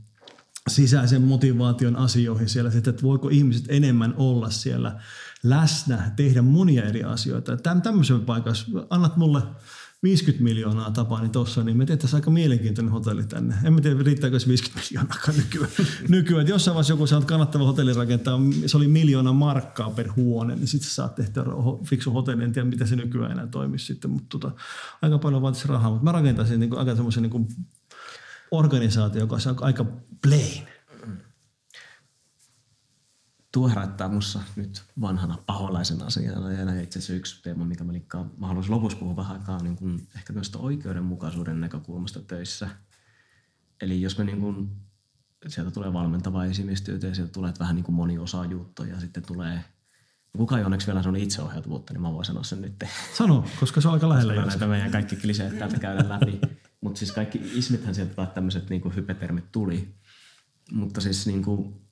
sisäisen 0.69 1.23
motivaation 1.23 1.97
asioihin 1.97 2.49
siellä, 2.49 2.71
että 2.77 3.03
voiko 3.03 3.29
ihmiset 3.29 3.65
enemmän 3.69 4.15
olla 4.17 4.51
siellä 4.51 5.01
läsnä, 5.43 6.13
tehdä 6.17 6.43
monia 6.43 6.85
eri 6.85 7.05
asioita. 7.05 7.57
Täm, 7.57 7.83
tämmöisen 7.83 8.21
paikassa, 8.21 8.67
annat 8.91 9.17
mulle 9.17 9.43
50 10.07 10.45
miljoonaa 10.45 10.91
Tapani 10.91 11.29
tuossa, 11.29 11.63
niin 11.63 11.77
me 11.77 11.87
tehtäisiin 11.87 12.19
aika 12.19 12.31
mielenkiintoinen 12.31 12.93
hotelli 12.93 13.25
tänne. 13.25 13.55
En 13.65 13.73
mä 13.73 13.81
tiedä, 13.81 14.03
riittääkö 14.03 14.39
se 14.39 14.49
50 14.49 14.89
miljoonaa 14.89 15.19
nykyään. 15.37 15.71
nykyään. 16.09 16.41
Että 16.41 16.53
jossain 16.53 16.75
vaiheessa 16.75 16.93
joku 16.93 17.07
saa 17.07 17.21
kannattava 17.21 17.65
hotelli 17.65 17.93
rakentaa, 17.93 18.41
se 18.67 18.77
oli 18.77 18.89
miljoona 18.89 19.33
markkaa 19.33 19.91
per 19.91 20.09
huone, 20.17 20.57
niin 20.57 20.67
sitten 20.67 20.91
saat 20.91 21.15
tehdä 21.15 21.43
fiksu 21.85 22.11
hotelli. 22.11 22.45
En 22.45 22.53
tiedä, 22.53 22.69
miten 22.69 22.89
se 22.89 22.97
nykyään 22.97 23.33
enää 23.33 23.47
toimisi 23.47 23.87
sitten, 23.87 24.11
mutta 24.11 24.39
tota, 24.39 24.51
aika 25.03 25.19
paljon 25.19 25.43
vaatisi 25.43 25.69
rahaa. 25.69 25.91
Mutta 25.91 26.05
mä 26.05 26.13
rakentaisin 26.13 26.61
niin 26.61 26.71
kuin, 26.71 26.79
aika 26.79 26.95
semmoisen 26.95 27.23
niin 27.23 27.49
organisaatio, 28.51 29.21
joka 29.21 29.37
on 29.47 29.57
aika 29.61 29.85
plain 30.23 30.76
tuo 33.53 33.69
herättää 33.69 34.09
mussa 34.09 34.41
nyt 34.57 34.85
vanhana 35.01 35.39
paholaisen 35.47 36.03
asiana. 36.03 36.53
Ja 36.53 36.81
itse 36.81 36.99
asiassa 36.99 37.13
yksi 37.13 37.43
teema, 37.43 37.65
mikä 37.65 37.85
mä, 37.85 37.93
liikkaan, 37.93 38.31
mä 38.39 38.47
haluaisin 38.47 38.75
lopussa 38.75 38.99
puhua 38.99 39.17
vähän 39.17 39.37
aikaa 39.37 39.63
niin 39.63 39.77
kuin 39.77 40.09
ehkä 40.17 40.33
myös 40.33 40.57
oikeudenmukaisuuden 40.57 41.61
näkökulmasta 41.61 42.21
töissä. 42.21 42.69
Eli 43.81 44.03
jos 44.03 44.19
me 44.19 44.25
niin 44.25 44.41
kuin, 44.41 44.71
sieltä 45.47 45.71
tulee 45.71 45.93
valmentavaa 45.93 46.45
esimiestyötä 46.45 47.07
ja 47.07 47.15
sieltä 47.15 47.33
tulee 47.33 47.53
vähän 47.61 47.77
niin 47.77 47.85
kuin 47.85 47.95
moniosaajuutta 47.95 48.87
ja 48.87 49.01
sitten 49.01 49.23
tulee 49.23 49.65
Kuka 50.37 50.59
ei 50.59 50.65
onneksi 50.65 50.87
vielä 50.87 51.03
sellainen 51.03 51.23
itseohjautuvuutta, 51.23 51.93
niin 51.93 52.03
mä 52.03 52.13
voin 52.13 52.25
sanoa 52.25 52.43
sen 52.43 52.61
nyt. 52.61 52.85
Sano, 53.19 53.45
koska 53.61 53.81
se 53.81 53.89
on 53.89 53.95
aika 53.95 54.09
lähellä. 54.09 54.35
Koska 54.35 54.49
näitä 54.51 54.67
meidän 54.67 54.91
kaikki 54.91 55.17
kliseet 55.17 55.59
täältä 55.59 55.79
käydä 55.79 56.09
läpi. 56.09 56.41
Mutta 56.81 56.99
siis 56.99 57.13
kaikki 57.13 57.41
ismithän 57.55 57.95
sieltä 57.95 58.27
tämmöiset 58.27 58.71
niin 58.71 58.95
hypetermit 58.97 59.53
tuli. 59.53 59.95
Mutta 60.73 61.01
siis 61.01 61.27
niin 61.27 61.45
kuin, 61.45 61.86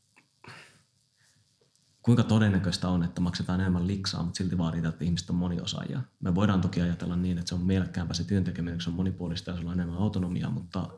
kuinka 2.04 2.22
todennäköistä 2.22 2.88
on, 2.88 3.04
että 3.04 3.20
maksetaan 3.20 3.60
enemmän 3.60 3.86
liksaa, 3.86 4.22
mutta 4.22 4.38
silti 4.38 4.58
vaaditaan, 4.58 4.92
että 4.92 5.04
ihmiset 5.04 5.30
on 5.30 5.36
moniosaajia. 5.36 6.00
Me 6.20 6.34
voidaan 6.34 6.60
toki 6.60 6.80
ajatella 6.80 7.16
niin, 7.16 7.38
että 7.38 7.48
se 7.48 7.54
on 7.54 7.60
mielekkäämpää 7.60 8.14
se 8.14 8.24
työntekeminen, 8.24 8.80
se 8.80 8.90
on 8.90 8.96
monipuolista 8.96 9.50
ja 9.50 9.56
sulla 9.56 9.70
on 9.70 9.78
enemmän 9.78 9.98
autonomiaa, 9.98 10.50
mutta 10.50 10.88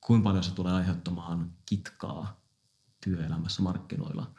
kuinka 0.00 0.24
paljon 0.24 0.44
se 0.44 0.54
tulee 0.54 0.72
aiheuttamaan 0.72 1.52
kitkaa 1.66 2.40
työelämässä 3.04 3.62
markkinoilla, 3.62 4.30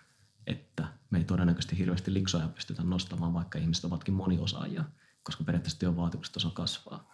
että 0.47 0.87
me 1.09 1.17
ei 1.17 1.23
todennäköisesti 1.23 1.77
hirveästi 1.77 2.13
liksoja 2.13 2.47
pystytä 2.47 2.83
nostamaan, 2.83 3.33
vaikka 3.33 3.59
ihmiset 3.59 3.85
ovatkin 3.85 4.13
moniosaajia, 4.13 4.83
koska 5.23 5.43
periaatteessa 5.43 5.79
työn 5.79 5.95
vaatimukset 5.95 6.35
osa 6.35 6.49
kasvaa. 6.49 7.13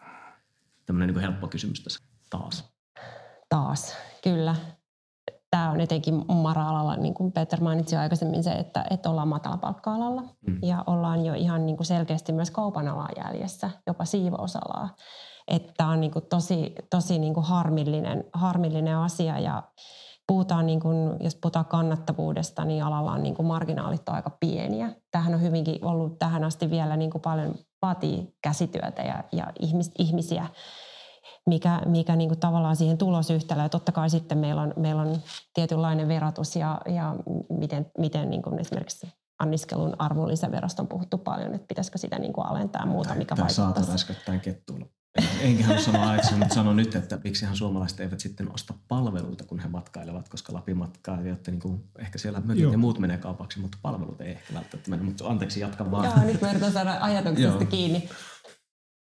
Tämmöinen 0.85 1.15
niin 1.15 1.21
helppo 1.21 1.47
kysymys 1.47 1.83
tässä 1.83 1.99
taas. 2.29 2.73
Taas, 3.49 3.95
kyllä 4.23 4.55
tämä 5.51 5.71
on 5.71 5.81
etenkin 5.81 6.25
mara-alalla, 6.33 6.95
niin 6.95 7.13
kuin 7.13 7.31
Peter 7.31 7.61
mainitsi 7.61 7.95
aikaisemmin 7.95 8.43
se, 8.43 8.51
että, 8.51 8.85
että 8.89 9.09
ollaan 9.09 9.27
matalapalkka-alalla 9.27 10.21
mm. 10.21 10.59
ja 10.61 10.83
ollaan 10.87 11.25
jo 11.25 11.33
ihan 11.33 11.65
niin 11.65 11.77
kuin 11.77 11.87
selkeästi 11.87 12.31
myös 12.31 12.51
kaupan 12.51 12.87
alaa 12.87 13.09
jäljessä, 13.17 13.69
jopa 13.87 14.05
siivousalaa. 14.05 14.89
että 15.47 15.87
on 15.87 16.01
niin 16.01 16.11
kuin 16.11 16.25
tosi, 16.25 16.75
tosi 16.89 17.19
niin 17.19 17.33
kuin 17.33 17.45
harmillinen, 17.45 18.23
harmillinen 18.33 18.97
asia 18.97 19.39
ja 19.39 19.63
puhutaan, 20.27 20.65
niin 20.65 20.79
kuin, 20.79 21.15
jos 21.19 21.35
puhutaan 21.35 21.65
kannattavuudesta, 21.65 22.65
niin 22.65 22.83
alalla 22.83 23.11
on 23.11 23.23
niin 23.23 23.35
kuin 23.35 23.45
marginaalit 23.45 24.09
on 24.09 24.15
aika 24.15 24.29
pieniä. 24.39 24.95
Tähän 25.11 25.33
on 25.33 25.41
hyvinkin 25.41 25.85
ollut 25.85 26.19
tähän 26.19 26.43
asti 26.43 26.69
vielä 26.69 26.97
niin 26.97 27.11
kuin 27.11 27.21
paljon 27.21 27.55
vaatii 27.81 28.35
käsityötä 28.41 29.01
ja, 29.01 29.23
ja 29.31 29.47
ihmis, 29.59 29.91
ihmisiä, 29.99 30.47
mikä, 31.49 31.81
mikä 31.85 32.15
niin 32.15 32.29
kuin 32.29 32.39
tavallaan 32.39 32.75
siihen 32.75 32.97
tulosyhtälöön. 32.97 33.69
Totta 33.69 33.91
kai 33.91 34.09
sitten 34.09 34.37
meillä 34.37 34.61
on, 34.61 34.73
meillä 34.77 35.01
on 35.01 35.17
tietynlainen 35.53 36.07
verotus 36.07 36.55
ja, 36.55 36.81
ja 36.85 37.15
miten, 37.49 37.91
miten 37.97 38.29
niin 38.29 38.41
kuin 38.41 38.59
esimerkiksi 38.59 39.07
anniskelun 39.39 39.95
arvonlisäverosta 39.99 40.81
on 40.81 40.87
puhuttu 40.87 41.17
paljon, 41.17 41.55
että 41.55 41.67
pitäisikö 41.67 41.97
sitä 41.97 42.19
niin 42.19 42.33
kuin 42.33 42.47
alentaa 42.47 42.85
muuta, 42.85 43.15
mikä 43.15 43.35
Tämä 43.35 43.47
vaikuttaisi. 43.47 43.85
saatu 43.85 43.91
äskettäin 43.91 44.39
kettuilla. 44.39 44.85
Enkä 45.41 45.63
halua 45.63 45.81
sanoa 45.81 46.09
aikaisemmin, 46.09 46.39
mutta 46.39 46.55
sanon 46.55 46.75
nyt, 46.75 46.95
että 46.95 47.19
miksihän 47.23 47.55
suomalaiset 47.55 47.99
eivät 47.99 48.19
sitten 48.19 48.53
osta 48.53 48.73
palveluita, 48.87 49.43
kun 49.43 49.59
he 49.59 49.67
matkailevat, 49.67 50.29
koska 50.29 50.53
Lapin 50.53 50.77
jotta 51.29 51.51
niin 51.51 51.61
kuin, 51.61 51.83
ehkä 51.99 52.17
siellä 52.17 52.39
mökit 52.39 52.63
Joo. 52.63 52.71
ja 52.71 52.77
muut 52.77 52.99
menee 52.99 53.17
kaupaksi, 53.17 53.59
mutta 53.59 53.77
palvelut 53.81 54.21
ei 54.21 54.31
ehkä 54.31 54.53
välttämättä 54.53 54.89
mene. 54.89 55.03
Mutta 55.03 55.27
anteeksi, 55.27 55.59
jatkan 55.59 55.91
vaan. 55.91 56.05
Joo, 56.05 56.25
nyt 56.25 56.41
mä 56.41 56.51
yritän 56.51 56.71
saada 56.71 56.97
ajatuksesta 57.01 57.65
kiinni. 57.65 58.09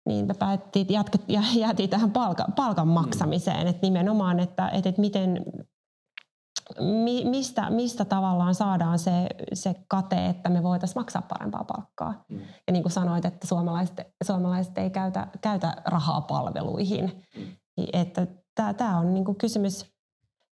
Niin 0.07 0.27
me 0.27 0.33
päättiin, 0.33 0.87
jatket, 0.89 1.21
ja 1.27 1.41
jäätiin 1.61 1.89
tähän 1.89 2.11
palka, 2.11 2.45
palkan 2.55 2.87
maksamiseen, 2.87 3.67
että 3.67 3.87
nimenomaan, 3.87 4.39
että, 4.39 4.69
että, 4.69 4.89
että 4.89 5.01
miten, 5.01 5.45
mi, 6.79 7.25
mistä, 7.25 7.69
mistä 7.69 8.05
tavallaan 8.05 8.55
saadaan 8.55 8.99
se, 8.99 9.27
se 9.53 9.75
kate, 9.87 10.25
että 10.25 10.49
me 10.49 10.63
voitaisiin 10.63 10.99
maksaa 10.99 11.21
parempaa 11.21 11.63
palkkaa. 11.63 12.25
Mm. 12.29 12.39
Ja 12.39 12.73
niin 12.73 12.83
kuin 12.83 12.91
sanoit, 12.91 13.25
että 13.25 13.47
suomalaiset, 13.47 14.01
suomalaiset 14.23 14.77
ei 14.77 14.89
käytä, 14.89 15.27
käytä 15.41 15.75
rahaa 15.85 16.21
palveluihin. 16.21 17.23
Että 17.93 18.27
tämä 18.77 18.97
on 18.97 19.13
niin 19.13 19.25
kuin 19.25 19.37
kysymys, 19.37 19.85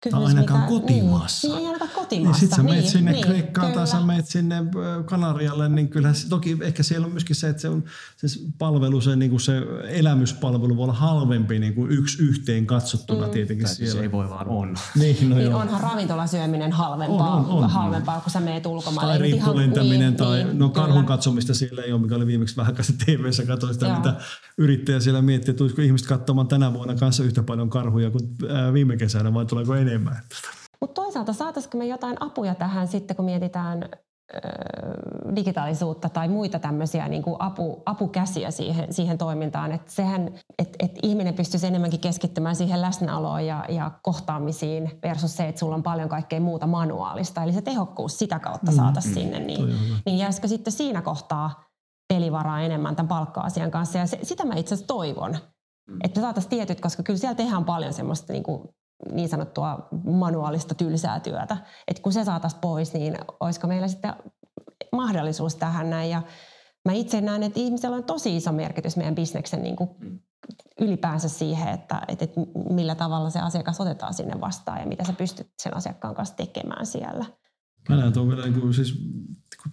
kysymys 0.03 0.29
ainakaan 0.29 0.69
kotimaassa. 0.69 1.49
Niin, 1.49 1.57
niin 1.57 1.67
ainakaan 1.67 1.91
Niin 2.13 2.23
kotimaassa. 2.23 2.41
sitten 2.41 2.57
sä 2.57 2.63
meet 2.63 2.77
niin, 2.77 2.91
sinne 2.91 3.13
niin, 3.13 3.25
Kreikkaan 3.25 3.73
tai 3.73 3.87
sä 3.87 3.93
kyllä. 3.93 4.07
meet 4.07 4.27
sinne 4.27 4.57
ö, 4.59 5.03
Kanarialle, 5.03 5.69
niin 5.69 5.89
kyllähän 5.89 6.15
se, 6.15 6.29
toki 6.29 6.59
ehkä 6.61 6.83
siellä 6.83 7.05
on 7.07 7.13
myöskin 7.13 7.37
se, 7.37 7.49
että 7.49 7.63
se, 7.63 7.69
on, 7.69 7.85
se 8.17 8.41
palvelu, 8.59 9.01
se, 9.01 9.17
niin 9.17 9.31
kuin 9.31 9.41
se 9.41 9.53
elämyspalvelu 9.89 10.77
voi 10.77 10.83
olla 10.85 10.93
halvempi 10.93 11.59
niin 11.59 11.75
kuin 11.75 11.91
yksi 11.91 12.23
yhteen 12.23 12.67
katsottuna 12.67 13.27
mm. 13.27 13.33
tietenkin 13.33 13.67
Tai 13.67 13.75
siellä. 13.75 14.03
ei 14.03 14.13
voi 14.13 14.31
vaan 14.31 14.49
on. 14.49 14.77
Niin, 15.01 15.31
no 15.31 15.37
Niin 15.37 15.51
joo. 15.51 15.61
onhan 15.61 15.81
ravintolasyöminen 15.81 16.73
halvempaa, 16.73 17.37
On, 17.37 17.45
on, 17.45 17.65
on. 17.65 17.71
halvempaa 17.71 18.21
kun 18.21 18.31
sä 18.33 18.41
meet 18.41 18.67
ulkomaille. 18.67 19.13
Tai 19.13 19.23
riippulentäminen 19.23 20.01
niin, 20.01 20.17
tai 20.17 20.45
niin, 20.45 20.59
no 20.59 20.69
karhun 20.69 20.95
kyllä. 20.95 21.07
katsomista 21.07 21.55
siellä 21.55 21.83
ei 21.83 21.93
ole, 21.93 22.01
mikä 22.01 22.15
oli 22.15 22.27
viimeksi 22.27 22.57
vähän 22.57 22.75
sitten 22.81 23.07
TV-ssä, 23.19 23.47
katsoin 23.47 23.75
sitä, 23.75 23.87
Joo. 23.87 23.97
mitä 23.97 24.15
yrittäjä 24.59 25.01
siellä 25.01 25.23
mietti, 25.23 25.51
että 25.51 25.59
tulisiko 25.59 25.83
ihmiset 25.83 26.07
katsomaan 26.09 26.49
tänä 26.49 26.73
vuonna 26.73 26.95
kanssa 26.95 27.25
yhtä 27.25 27.43
paljon 27.43 27.71
karhuja 27.71 28.11
kuin 28.11 28.29
ää, 28.51 28.73
viime 28.73 28.97
kesänä 28.97 29.35
vai 29.35 29.47
tuleeko 29.47 29.75
enemmän. 29.75 30.17
Mutta 30.83 31.03
toisaalta 31.03 31.33
saataisiko 31.33 31.79
me 31.79 31.87
jotain 31.87 32.17
apuja 32.21 32.55
tähän 32.55 32.89
sitten, 32.89 33.17
kun 33.17 33.25
mietitään 33.25 33.83
ö, 34.35 34.39
digitaalisuutta 35.37 36.09
tai 36.09 36.29
muita 36.29 36.59
tämmöisiä 36.59 37.09
niin 37.09 37.23
kuin 37.23 37.37
apu, 37.39 37.83
apukäsiä 37.87 38.51
siihen, 38.51 38.93
siihen 38.93 39.19
toimintaan. 39.19 39.73
Että 39.73 39.93
sehän, 39.93 40.35
että 40.59 40.77
et 40.79 40.99
ihminen 41.03 41.35
pystyisi 41.35 41.67
enemmänkin 41.67 42.01
keskittymään 42.01 42.57
siihen 42.57 42.83
läsnäoloon 42.83 43.47
ja, 43.47 43.65
ja 43.69 43.91
kohtaamisiin 44.03 44.99
versus 45.03 45.37
se, 45.37 45.49
että 45.49 45.59
sulla 45.59 45.75
on 45.75 45.83
paljon 45.83 46.09
kaikkea 46.09 46.41
muuta 46.41 46.67
manuaalista. 46.67 47.43
Eli 47.43 47.53
se 47.53 47.63
tehokkuus 47.63 48.19
sitä 48.19 48.39
kautta 48.39 48.73
saataisiin 48.73 49.15
sinne. 49.15 49.39
toi 49.39 49.47
Niin, 49.47 49.75
niin 50.07 50.19
jäisikö 50.19 50.49
sitten 50.49 50.73
siinä 50.73 51.03
kohtaa 51.03 51.65
pelivaraa 52.15 52.61
enemmän 52.61 52.97
tämän 52.97 53.09
palkka-asian 53.09 53.71
kanssa. 53.71 53.99
Ja 53.99 54.07
se, 54.07 54.19
sitä 54.23 54.45
mä 54.45 54.55
itse 54.55 54.75
asiassa 54.75 54.95
toivon, 54.95 55.39
että 56.05 56.21
me 56.21 56.25
saataisiin 56.25 56.51
tietyt, 56.51 56.81
koska 56.81 57.03
kyllä 57.03 57.19
siellä 57.19 57.35
tehdään 57.35 57.65
paljon 57.65 57.93
semmoista 57.93 58.33
niin, 58.33 58.43
kuin 58.43 58.69
niin 59.13 59.29
sanottua 59.29 59.89
manuaalista 60.05 60.75
tylsää 60.75 61.21
työtä. 61.21 61.57
Että 61.89 62.03
kun 62.03 62.13
se 62.13 62.25
saataisiin 62.25 62.61
pois, 62.61 62.95
niin 62.95 63.19
olisiko 63.41 63.67
meillä 63.67 63.89
sitten 63.89 64.15
mahdollisuus 64.93 65.57
tähän 65.57 65.91
näin. 65.91 66.11
Ja 66.11 66.23
mä 66.85 66.93
itse 66.93 67.21
näen, 67.21 67.43
että 67.43 67.61
ihmisellä 67.61 67.97
on 67.97 68.05
tosi 68.05 68.37
iso 68.37 68.53
merkitys 68.53 68.97
meidän 68.97 69.15
bisneksen 69.15 69.63
niin 69.63 69.77
kuin 69.77 69.91
ylipäänsä 70.81 71.29
siihen, 71.29 71.69
että, 71.69 72.03
että, 72.09 72.25
että 72.25 72.41
millä 72.71 72.95
tavalla 72.95 73.31
se 73.31 73.41
asiakas 73.41 73.81
otetaan 73.81 74.15
sinne 74.15 74.41
vastaan 74.41 74.81
ja 74.81 74.87
mitä 74.87 75.05
sä 75.05 75.13
pystyt 75.13 75.51
sen 75.63 75.77
asiakkaan 75.77 76.15
kanssa 76.15 76.37
tekemään 76.37 76.87
siellä. 76.87 77.25
Mä 77.89 77.97
näen 77.97 78.13
tuon 78.13 78.29
vielä, 78.29 78.43
niin 78.43 78.61
kuin, 78.61 78.75
siis, 78.75 78.95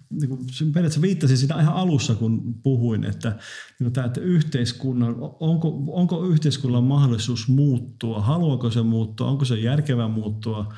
niin 0.10 0.30
kuin, 0.30 0.40
periaatteessa 0.48 1.02
viittasin 1.02 1.38
sitä 1.38 1.62
ihan 1.62 1.76
alussa, 1.76 2.16
kun 2.16 2.56
puhuin, 2.64 3.04
että, 3.04 3.38
niin 3.80 3.94
tämä, 3.94 4.08
että 4.08 4.22
yhteiskunnan, 4.22 5.16
onko, 5.40 5.84
onko 5.88 6.26
yhteiskunnalla 6.26 6.88
mahdollisuus 6.88 7.48
muuttua, 7.48 8.22
haluaako 8.22 8.72
se 8.72 8.82
muuttua, 8.82 9.28
onko 9.28 9.46
se 9.46 9.60
järkevää 9.60 10.08
muuttua, 10.08 10.74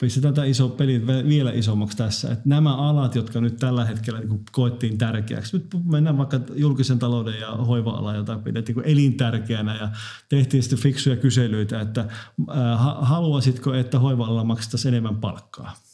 pistetään 0.00 0.34
tämä 0.34 0.44
iso 0.44 0.68
peli 0.68 1.06
vielä 1.06 1.52
isommaksi 1.52 1.96
tässä, 1.96 2.32
että 2.32 2.48
nämä 2.48 2.76
alat, 2.76 3.14
jotka 3.14 3.40
nyt 3.40 3.56
tällä 3.56 3.84
hetkellä 3.84 4.20
niin 4.20 4.44
koettiin 4.52 4.98
tärkeäksi, 4.98 5.56
nyt 5.56 5.66
mennään 5.84 6.18
vaikka 6.18 6.40
julkisen 6.54 6.98
talouden 6.98 7.40
ja 7.40 7.50
hoiva-ala, 7.50 8.14
jota 8.14 8.38
pidettiin 8.38 8.76
niin 8.76 8.86
elintärkeänä 8.86 9.76
ja 9.76 9.90
tehtiin 10.28 10.62
sitten 10.62 10.78
fiksuja 10.78 11.16
kyselyitä, 11.16 11.80
että 11.80 12.08
ää, 12.48 12.76
ha- 12.76 12.98
haluaisitko, 13.00 13.74
että 13.74 13.98
hoiva-alalla 13.98 14.44
maksettaisiin 14.44 14.94
enemmän 14.94 15.16
palkkaa. 15.16 15.85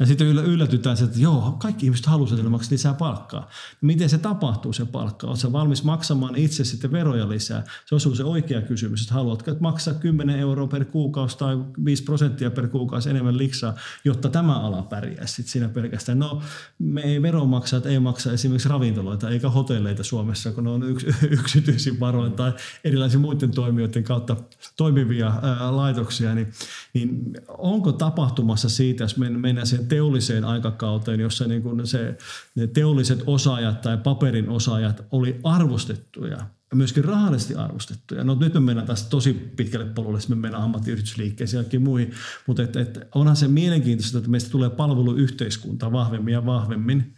Ja 0.00 0.06
sitten 0.06 0.26
yllä- 0.26 0.42
yllätytään, 0.42 0.96
että 1.04 1.18
joo, 1.18 1.56
kaikki 1.58 1.86
ihmiset 1.86 2.06
haluaisivat, 2.06 2.38
että 2.38 2.50
maksaa 2.50 2.72
lisää 2.72 2.94
palkkaa. 2.94 3.48
Miten 3.80 4.08
se 4.08 4.18
tapahtuu 4.18 4.72
se 4.72 4.86
palkka? 4.86 5.26
Oletko 5.26 5.52
valmis 5.52 5.84
maksamaan 5.84 6.36
itse 6.36 6.64
sitten 6.64 6.92
veroja 6.92 7.28
lisää? 7.28 7.64
Se 7.86 7.94
on 7.94 8.16
se 8.16 8.24
oikea 8.24 8.62
kysymys, 8.62 9.02
että 9.02 9.14
haluatko 9.14 9.50
maksaa 9.60 9.94
10 9.94 10.38
euroa 10.38 10.66
per 10.66 10.84
kuukausi 10.84 11.38
tai 11.38 11.58
5 11.84 12.02
prosenttia 12.02 12.50
per 12.50 12.68
kuukausi 12.68 13.10
enemmän 13.10 13.38
liksaa, 13.38 13.74
jotta 14.04 14.28
tämä 14.28 14.60
ala 14.60 14.82
pärjäisi 14.82 15.34
sitten 15.34 15.52
siinä 15.52 15.68
pelkästään. 15.68 16.18
No 16.18 16.42
me 16.78 17.00
ei 17.00 17.22
veronmaksajat 17.22 17.86
ei 17.86 17.98
maksa 17.98 18.32
esimerkiksi 18.32 18.68
ravintoloita 18.68 19.30
eikä 19.30 19.50
hotelleita 19.50 20.04
Suomessa, 20.04 20.52
kun 20.52 20.64
ne 20.64 20.70
on 20.70 20.82
yks, 20.82 21.04
yksityisin 21.40 22.00
varoin 22.00 22.32
tai 22.32 22.52
erilaisien 22.84 23.20
muiden 23.20 23.50
toimijoiden 23.50 24.04
kautta 24.04 24.36
toimivia 24.76 25.32
ää, 25.42 25.76
laitoksia, 25.76 26.34
niin, 26.34 26.52
niin 26.94 27.32
onko 27.58 27.92
tapahtumassa 27.92 28.68
siitä, 28.68 29.04
jos 29.04 29.16
men- 29.16 29.40
mennään 29.40 29.66
siihen 29.66 29.87
teolliseen 29.88 30.44
aikakauteen, 30.44 31.20
jossa 31.20 31.46
niin 31.46 31.62
kuin 31.62 31.86
se, 31.86 32.18
ne 32.54 32.66
teolliset 32.66 33.22
osaajat 33.26 33.80
tai 33.80 33.96
paperin 33.96 34.48
osaajat 34.48 35.04
oli 35.10 35.40
arvostettuja 35.44 36.38
ja 36.70 36.76
myöskin 36.76 37.04
rahallisesti 37.04 37.54
arvostettuja. 37.54 38.24
No 38.24 38.34
nyt 38.34 38.54
me 38.54 38.60
mennään 38.60 38.86
taas 38.86 39.04
tosi 39.04 39.32
pitkälle 39.32 39.86
polulle, 39.86 40.18
me 40.28 40.34
mennään 40.34 40.64
ammattiyhdistysliikkeeseen 40.64 41.66
ja 41.72 41.80
muihin, 41.80 42.12
mutta 42.46 42.62
et, 42.62 42.76
et 42.76 43.08
onhan 43.14 43.36
se 43.36 43.48
mielenkiintoista, 43.48 44.18
että 44.18 44.30
meistä 44.30 44.50
tulee 44.50 44.70
palveluyhteiskunta 44.70 45.92
vahvemmin 45.92 46.34
ja 46.34 46.46
vahvemmin. 46.46 47.14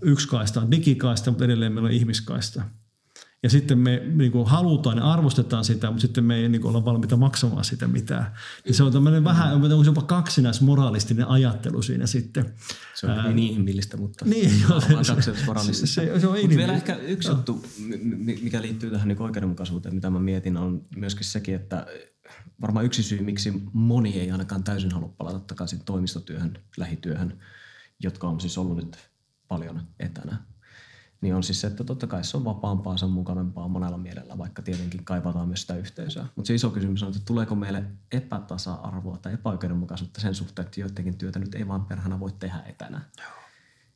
Yksi 0.00 0.28
kaista 0.28 0.60
on 0.60 0.70
digikaista, 0.70 1.30
mutta 1.30 1.44
edelleen 1.44 1.72
meillä 1.72 1.86
on 1.86 1.92
ihmiskaista. 1.92 2.62
Ja 3.44 3.50
sitten 3.50 3.78
me 3.78 4.02
niin 4.14 4.32
kuin 4.32 4.46
halutaan 4.46 4.96
ja 4.98 5.12
arvostetaan 5.12 5.64
sitä, 5.64 5.86
mutta 5.86 6.00
sitten 6.00 6.24
me 6.24 6.36
ei 6.36 6.48
niin 6.48 6.60
kuin 6.62 6.70
olla 6.76 6.84
valmiita 6.84 7.16
maksamaan 7.16 7.64
sitä 7.64 7.88
mitään. 7.88 8.32
Ja 8.68 8.74
se 8.74 8.82
on 8.82 8.92
tämmöinen 8.92 9.24
vähän, 9.24 9.54
on 9.72 9.84
jopa 9.84 10.02
kaksinaismoralistinen 10.02 11.28
ajattelu 11.28 11.82
siinä 11.82 12.06
sitten. 12.06 12.54
Se 12.94 13.06
on 13.06 13.24
hyvin 13.24 13.38
inhimillistä, 13.38 13.96
mutta 13.96 14.24
Niin, 14.24 14.50
joo, 14.68 14.80
se- 14.80 14.86
se- 14.88 14.94
kaksinaismoralistista. 14.94 15.86
se- 15.86 16.20
se 16.20 16.26
on 16.26 16.32
Mut 16.32 16.40
inhimillistä. 16.44 16.56
vielä 16.56 16.72
ehkä 16.72 16.96
yksi 16.96 17.28
juttu, 17.28 17.64
mi- 18.16 18.38
mikä 18.42 18.62
liittyy 18.62 18.90
tähän 18.90 19.08
niin 19.08 19.22
oikeudenmukaisuuteen, 19.22 19.94
mitä 19.94 20.10
mä 20.10 20.18
mietin, 20.20 20.56
on 20.56 20.84
myöskin 20.96 21.24
sekin, 21.26 21.54
että 21.54 21.86
varmaan 22.60 22.84
yksi 22.86 23.02
syy, 23.02 23.22
miksi 23.22 23.52
moni 23.72 24.20
ei 24.20 24.30
ainakaan 24.30 24.64
täysin 24.64 24.92
halua 24.92 25.14
palata 25.18 25.38
takaisin 25.40 25.80
toimistotyöhön, 25.84 26.58
lähityöhön, 26.76 27.38
jotka 28.02 28.28
on 28.28 28.40
siis 28.40 28.58
ollut 28.58 28.76
nyt 28.76 28.96
paljon 29.48 29.80
etänä, 30.00 30.36
niin 31.24 31.34
on 31.34 31.42
siis 31.42 31.60
se, 31.60 31.66
että 31.66 31.84
totta 31.84 32.06
kai 32.06 32.24
se 32.24 32.36
on 32.36 32.44
vapaampaa, 32.44 32.96
se 32.96 33.04
on 33.04 33.10
mukavampaa 33.10 33.68
monella 33.68 33.98
mielellä, 33.98 34.38
vaikka 34.38 34.62
tietenkin 34.62 35.04
kaivataan 35.04 35.48
myös 35.48 35.60
sitä 35.60 35.76
yhteisöä. 35.76 36.26
Mutta 36.36 36.46
se 36.46 36.54
iso 36.54 36.70
kysymys 36.70 37.02
on, 37.02 37.08
että 37.08 37.22
tuleeko 37.24 37.54
meille 37.54 37.84
epätasa-arvoa 38.12 39.18
tai 39.18 39.32
epäoikeudenmukaisuutta 39.32 40.20
sen 40.20 40.34
suhteen, 40.34 40.66
että 40.66 40.80
joidenkin 40.80 41.18
työtä 41.18 41.38
nyt 41.38 41.54
ei 41.54 41.68
vaan 41.68 41.84
perhana 41.84 42.20
voi 42.20 42.32
tehdä 42.32 42.62
etänä. 42.66 43.00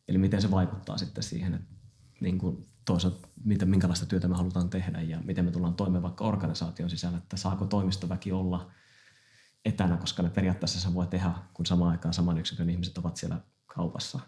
Eli 0.09 0.18
miten 0.18 0.43
se 0.43 0.51
vaikuttaa 0.51 0.99
sitten 0.99 1.22
siihen, 1.22 1.55
että 1.55 1.74
niin 2.20 2.39
kuin 2.39 2.66
toisaalta 2.85 3.29
miten, 3.45 3.68
minkälaista 3.68 4.07
työtä 4.07 4.29
me 4.29 4.37
halutaan 4.37 4.70
tehdä 4.70 5.01
ja 5.01 5.20
miten 5.24 5.45
me 5.45 5.51
tullaan 5.51 5.74
toimeen 5.74 6.03
vaikka 6.03 6.24
organisaation 6.24 6.91
sisällä, 6.91 7.18
että 7.18 7.37
saako 7.37 7.66
toimistoväki 7.66 8.33
olla 8.33 8.70
etänä, 9.64 9.97
koska 9.97 10.22
ne 10.22 10.31
periaatteessa 10.31 10.81
se 10.81 10.95
voi 10.95 11.07
tehdä, 11.07 11.33
kun 11.55 11.66
samaan 11.66 11.91
aikaan 11.91 12.14
saman 12.14 12.39
yksikön 12.39 12.70
ihmiset 12.70 12.99
ovat 12.99 13.16
siellä 13.16 13.41
kaupassa. 13.66 14.20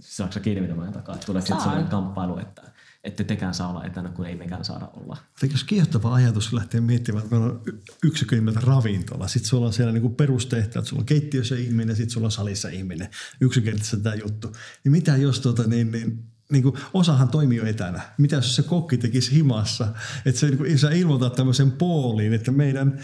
Saako 0.00 0.32
sä 0.32 0.40
kiinni 0.40 0.60
mitä 0.60 0.74
mä 0.74 0.82
ajan 0.82 0.92
takaa? 0.92 1.14
Että 1.14 1.26
Tuleeko 1.26 1.46
sitten 1.46 1.62
sellainen 1.62 1.90
kamppailu, 1.90 2.38
että 2.38 2.62
ette 3.04 3.24
tekään 3.24 3.54
saa 3.54 3.68
olla 3.68 3.84
etänä, 3.84 4.08
kun 4.08 4.26
ei 4.26 4.36
mekään 4.36 4.64
saada 4.64 4.86
olla? 4.86 5.16
Eikö 5.42 5.54
jos 5.54 5.64
kiehtova 5.64 6.14
ajatus 6.14 6.52
lähtee 6.52 6.80
miettimään, 6.80 7.24
että 7.24 7.36
meillä 7.36 7.52
on 7.52 7.62
yksikö 8.04 8.36
nimeltä 8.36 8.60
ravintola. 8.60 9.28
Sitten 9.28 9.48
sulla 9.48 9.66
on 9.66 9.72
siellä 9.72 9.92
niinku 9.92 10.10
perustehtävät, 10.10 10.86
sulla 10.86 11.00
on 11.00 11.06
keittiössä 11.06 11.56
ihminen, 11.56 11.96
sitten 11.96 12.10
sulla 12.10 12.26
on 12.26 12.32
salissa 12.32 12.68
ihminen. 12.68 13.08
Yksinkertaisesti 13.40 13.96
tämä 14.00 14.14
juttu. 14.14 14.52
Niin 14.84 14.92
mitä 14.92 15.16
jos 15.16 15.40
tota, 15.40 15.62
niin, 15.62 15.92
niin, 15.92 16.31
niin 16.52 16.62
kuin, 16.62 16.74
osahan 16.94 17.28
toimii 17.28 17.58
jo 17.58 17.66
etänä. 17.66 18.00
Mitä 18.18 18.36
jos 18.36 18.56
se 18.56 18.62
kokki 18.62 18.98
tekisi 18.98 19.34
himassa? 19.34 19.88
Että 20.24 20.40
se, 20.40 20.46
niin 20.46 20.58
kuin, 20.58 20.78
sä 20.78 20.90
ilmoitat 20.90 21.34
tämmöisen 21.34 21.72
pooliin, 21.72 22.32
että 22.32 22.50
meidän 22.50 22.98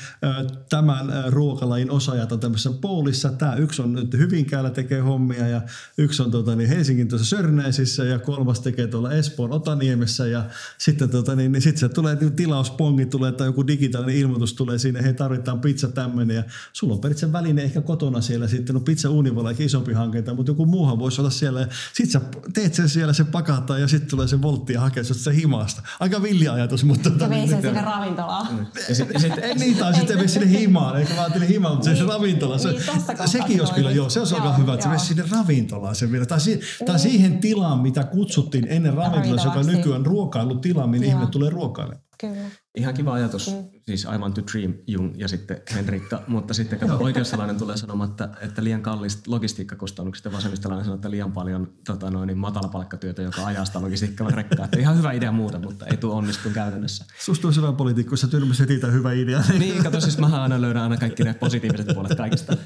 tämän 0.69 1.13
ruokalajin 1.27 1.91
osaajat 1.91 2.33
on 2.33 2.41
tämmöisessä 2.41 2.79
poolissa. 2.81 3.33
Tämä 3.33 3.55
yksi 3.55 3.83
on 3.83 3.93
nyt 3.93 4.13
Hyvinkäällä 4.13 4.71
tekee 4.71 5.01
hommia 5.01 5.49
ja 5.49 5.63
yksi 5.99 6.23
on 6.23 6.31
tota, 6.31 6.57
niin 6.57 6.69
Helsingin 6.69 7.09
tuossa 7.09 7.37
Sörnäisissä 7.37 8.05
ja 8.05 8.19
kolmas 8.19 8.61
tekee 8.61 8.87
tuolla 8.87 9.13
Espoon 9.13 9.53
Otaniemessä 9.53 10.27
ja 10.27 10.45
sitten 10.79 11.11
tota, 11.11 11.35
niin, 11.35 11.53
niin 11.53 11.63
sit 11.63 11.79
se 11.79 11.89
tulee 11.89 12.15
niin 12.15 12.33
tilauspongi 12.33 13.07
tulee 13.07 13.33
tai 13.33 13.47
joku 13.47 13.67
digitaalinen 13.67 14.17
ilmoitus 14.17 14.55
tulee 14.55 14.79
sinne, 14.79 15.03
hei 15.03 15.15
tarvitaan 15.15 15.61
pizza 15.61 15.89
tämmöinen 15.89 16.37
ja 16.37 16.43
sulla 16.73 16.95
on 16.95 17.01
periaatteessa 17.01 17.33
väline 17.33 17.63
ehkä 17.63 17.81
kotona 17.81 18.21
siellä 18.21 18.49
sitten, 18.49 18.75
no 18.75 18.81
pizza 18.81 19.11
univolla 19.11 19.51
isompi 19.59 19.93
hankinta, 19.93 20.35
mutta 20.35 20.51
joku 20.51 20.67
muuhan 20.67 20.99
voisi 20.99 21.21
olla 21.21 21.31
siellä 21.31 21.61
ja 21.61 21.67
sit 21.93 22.11
sä 22.11 22.21
teet 22.55 22.75
sen 22.75 22.89
siellä, 22.89 23.13
se 23.13 23.25
pakataan 23.39 23.81
ja 23.81 23.89
sitten 23.89 24.11
tulee 24.11 24.29
se 24.29 24.43
voltti 24.43 24.73
ja 24.73 24.81
hakee 24.81 25.05
se 25.05 25.35
himasta. 25.35 25.83
Aika 26.01 26.23
villi 26.23 26.49
ajatus, 26.49 26.85
mutta... 26.85 27.11
Ja 27.21 27.31
vei 27.31 27.49
sen 27.49 27.63
sinne 27.63 27.81
ravintolaan. 27.81 28.69
Ja 28.89 28.95
sit, 28.95 29.09
sit, 29.17 29.39
ei 29.39 29.55
niin, 29.55 29.77
tai 29.77 29.95
sitten 29.95 30.19
vei 30.19 30.29
sinne 30.29 30.49
himaan, 30.49 30.97
eikä 30.97 31.11
vaan 31.11 31.21
ajattelin 31.21 31.49
himaan, 31.49 31.75
mutta 31.75 31.91
niin, 31.91 31.99
se 31.99 32.05
ravintola. 32.05 32.59
Se, 32.59 32.69
niin, 32.69 33.29
sekin 33.29 33.61
olisi 33.61 33.75
kyllä, 33.75 33.91
joo, 33.91 34.11
se 34.11 34.19
olisi 34.19 34.35
aika 34.35 34.53
hyvä, 34.53 34.75
että 34.75 34.85
se 34.85 34.91
vei 34.91 34.99
sinne 34.99 35.25
ravintolaan 35.31 35.95
sen 35.95 36.13
vielä. 36.13 36.27
Tai, 36.27 36.41
si, 36.41 36.61
tai 36.87 36.87
niin. 36.87 36.99
siihen 36.99 37.39
tilaan, 37.39 37.79
mitä 37.79 38.05
kutsuttiin 38.05 38.67
ennen 38.69 38.95
ravintolassa, 38.95 39.49
joka 39.49 39.63
nykyään 39.63 40.07
ruokailutila, 40.07 40.87
minne 40.87 41.07
ihminen 41.07 41.29
tulee 41.29 41.51
ruokailemaan. 41.51 42.08
Kyllä. 42.21 42.51
Ihan 42.75 42.95
kiva 42.95 43.13
ajatus, 43.13 43.51
mm. 43.51 43.81
siis 43.87 44.07
aivan 44.07 44.35
to 44.35 44.41
dream 44.53 44.75
Jung 44.87 45.15
ja 45.17 45.29
sitten 45.29 45.63
Henrikka, 45.75 46.23
mutta 46.27 46.55
sitten 46.55 46.79
kato, 46.79 46.99
oikeussalainen 46.99 47.59
tulee 47.59 47.77
sanomaan, 47.77 48.11
että, 48.11 48.29
että 48.41 48.65
liian 48.65 48.83
kallis 48.83 49.27
logistiikkakustannukset 49.27 50.25
ja 50.25 50.33
vasemmistolainen 50.33 50.85
sanoo, 50.85 50.95
että 50.95 51.11
liian 51.11 51.33
paljon 51.33 51.73
tota 51.87 52.11
noin, 52.11 52.27
niin 52.27 52.39
matalapalkkatyötä, 52.39 53.23
joka 53.23 53.47
ajaa 53.47 53.65
sitä 53.65 53.81
logistiikkaa 53.81 54.31
rekkaa. 54.31 54.65
Että 54.65 54.79
ihan 54.79 54.99
hyvä 54.99 55.13
idea 55.13 55.33
muuten, 55.33 55.61
mutta 55.61 55.87
ei 55.87 55.97
tule 55.97 56.15
onnistu 56.15 56.51
käytännössä. 56.51 57.05
Susta 57.21 57.49
on 57.49 57.57
hyvä 57.57 57.73
poliitikko, 57.73 58.17
sä 58.17 58.29
tyrmäsi 58.29 58.61
heti 58.61 58.81
hyvä 58.93 59.13
idea. 59.13 59.43
niin, 59.59 59.83
kato, 59.83 60.01
siis 60.01 60.19
mä 60.19 60.43
aina 60.43 60.61
löydän 60.61 60.83
aina 60.83 60.97
kaikki 60.97 61.25
ne 61.25 61.35
positiiviset 61.35 61.95
puolet 61.95 62.17
kaikista. 62.17 62.57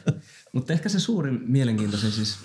mutta 0.55 0.72
ehkä 0.72 0.88
se 0.88 1.00
suurin 1.00 1.40
mielenkiintoisen 1.46 2.12
siis, 2.12 2.38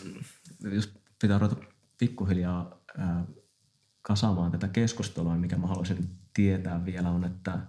jos 0.72 0.94
pitää 1.22 1.40
ruveta 1.40 1.56
pikkuhiljaa 2.00 2.82
ää, 2.98 3.26
kasaamaan 4.08 4.52
tätä 4.52 4.68
keskustelua, 4.68 5.36
mikä 5.36 5.58
mä 5.58 5.68
haluaisin 5.68 6.10
tietää 6.34 6.86
vielä 6.86 7.10
on, 7.10 7.24
että 7.24 7.60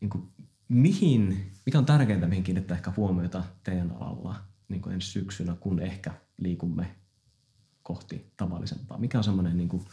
niin 0.00 0.10
kuin, 0.10 0.28
mihin, 0.68 1.52
mikä 1.66 1.78
on 1.78 1.86
tärkeintä, 1.86 2.26
mihin 2.26 2.44
kiinnittää 2.44 2.76
ehkä 2.76 2.92
huomiota 2.96 3.44
teidän 3.62 3.96
alalla 4.00 4.36
niin 4.68 4.82
kuin 4.82 4.94
ensi 4.94 5.10
syksynä, 5.10 5.56
kun 5.60 5.80
ehkä 5.80 6.12
liikumme 6.38 6.96
kohti 7.82 8.32
tavallisempaa? 8.36 8.98
Mikä 8.98 9.18
on 9.18 9.24
semmoinen 9.24 9.56
niin 9.56 9.68
kuin, 9.68 9.84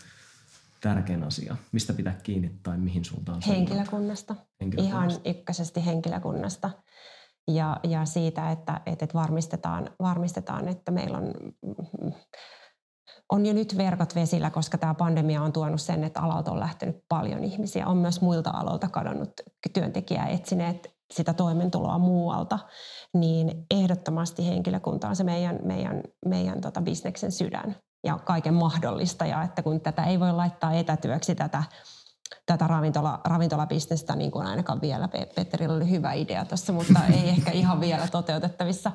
tärkein 0.81 1.23
asia? 1.23 1.55
Mistä 1.71 1.93
pitää 1.93 2.15
kiinni 2.23 2.59
tai 2.63 2.77
mihin 2.77 3.05
suuntaan? 3.05 3.41
Henkilökunnasta. 3.47 4.35
Henkilökunnasta. 4.61 5.21
Ihan 5.21 5.37
ykkösesti 5.37 5.85
henkilökunnasta. 5.85 6.69
Ja, 7.47 7.79
ja 7.83 8.05
siitä, 8.05 8.51
että, 8.51 8.81
että 8.85 9.07
varmistetaan, 9.13 9.89
varmistetaan, 9.99 10.67
että 10.67 10.91
meillä 10.91 11.17
on 11.17 11.33
on 13.32 13.45
jo 13.45 13.53
nyt 13.53 13.78
verkot 13.78 14.15
vesillä, 14.15 14.49
koska 14.49 14.78
tämä 14.78 14.93
pandemia 14.93 15.41
on 15.41 15.53
tuonut 15.53 15.82
sen, 15.82 16.03
että 16.03 16.21
alalta 16.21 16.51
on 16.51 16.59
lähtenyt 16.59 16.95
paljon 17.09 17.43
ihmisiä. 17.43 17.88
On 17.88 17.97
myös 17.97 18.21
muilta 18.21 18.49
aloilta 18.49 18.89
kadonnut 18.89 19.32
työntekijää 19.73 20.28
etsineet 20.28 20.95
sitä 21.13 21.34
toimentuloa 21.34 21.97
muualta, 21.97 22.59
niin 23.13 23.65
ehdottomasti 23.71 24.47
henkilökunta 24.47 25.09
on 25.09 25.15
se 25.15 25.23
meidän, 25.23 25.59
meidän, 25.63 26.03
meidän 26.26 26.61
tota 26.61 26.82
bisneksen 26.82 27.32
sydän 27.32 27.76
ja 28.03 28.17
kaiken 28.17 28.53
mahdollista. 28.53 29.26
Ja 29.26 29.43
että 29.43 29.63
kun 29.63 29.82
tätä 29.82 30.03
ei 30.03 30.19
voi 30.19 30.34
laittaa 30.34 30.73
etätyöksi 30.73 31.36
tätä, 31.36 31.63
tätä 32.45 32.67
ravintola, 32.67 33.21
ravintolabisnestä, 33.26 34.15
niin 34.15 34.32
kuin 34.32 34.47
ainakaan 34.47 34.82
vielä 34.82 35.09
Petterillä 35.36 35.76
oli 35.76 35.89
hyvä 35.89 36.13
idea 36.13 36.45
tuossa, 36.45 36.73
mutta 36.73 36.99
ei 37.13 37.30
ehkä 37.30 37.51
ihan 37.51 37.80
vielä 37.80 38.07
toteutettavissa. 38.07 38.91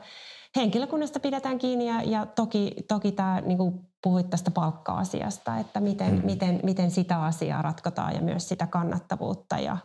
Henkilökunnasta 0.57 1.21
pidetään 1.21 1.59
kiinni 1.59 1.89
ja, 1.89 2.03
ja 2.03 2.27
toki, 2.27 2.75
toki 2.89 3.13
tämä 3.13 3.41
niin 3.41 3.59
kuin 3.59 3.90
puhuit 4.03 4.31
tästä 4.31 4.51
palkka-asiasta, 4.51 5.59
että 5.59 5.81
miten, 5.81 6.15
mm. 6.15 6.25
miten, 6.25 6.61
miten 6.63 6.91
sitä 6.91 7.23
asiaa 7.23 7.63
ratkotaan 7.63 8.15
ja 8.15 8.23
myös 8.23 8.49
sitä 8.49 8.67
kannattavuutta. 8.67 9.59
Ja 9.59 9.77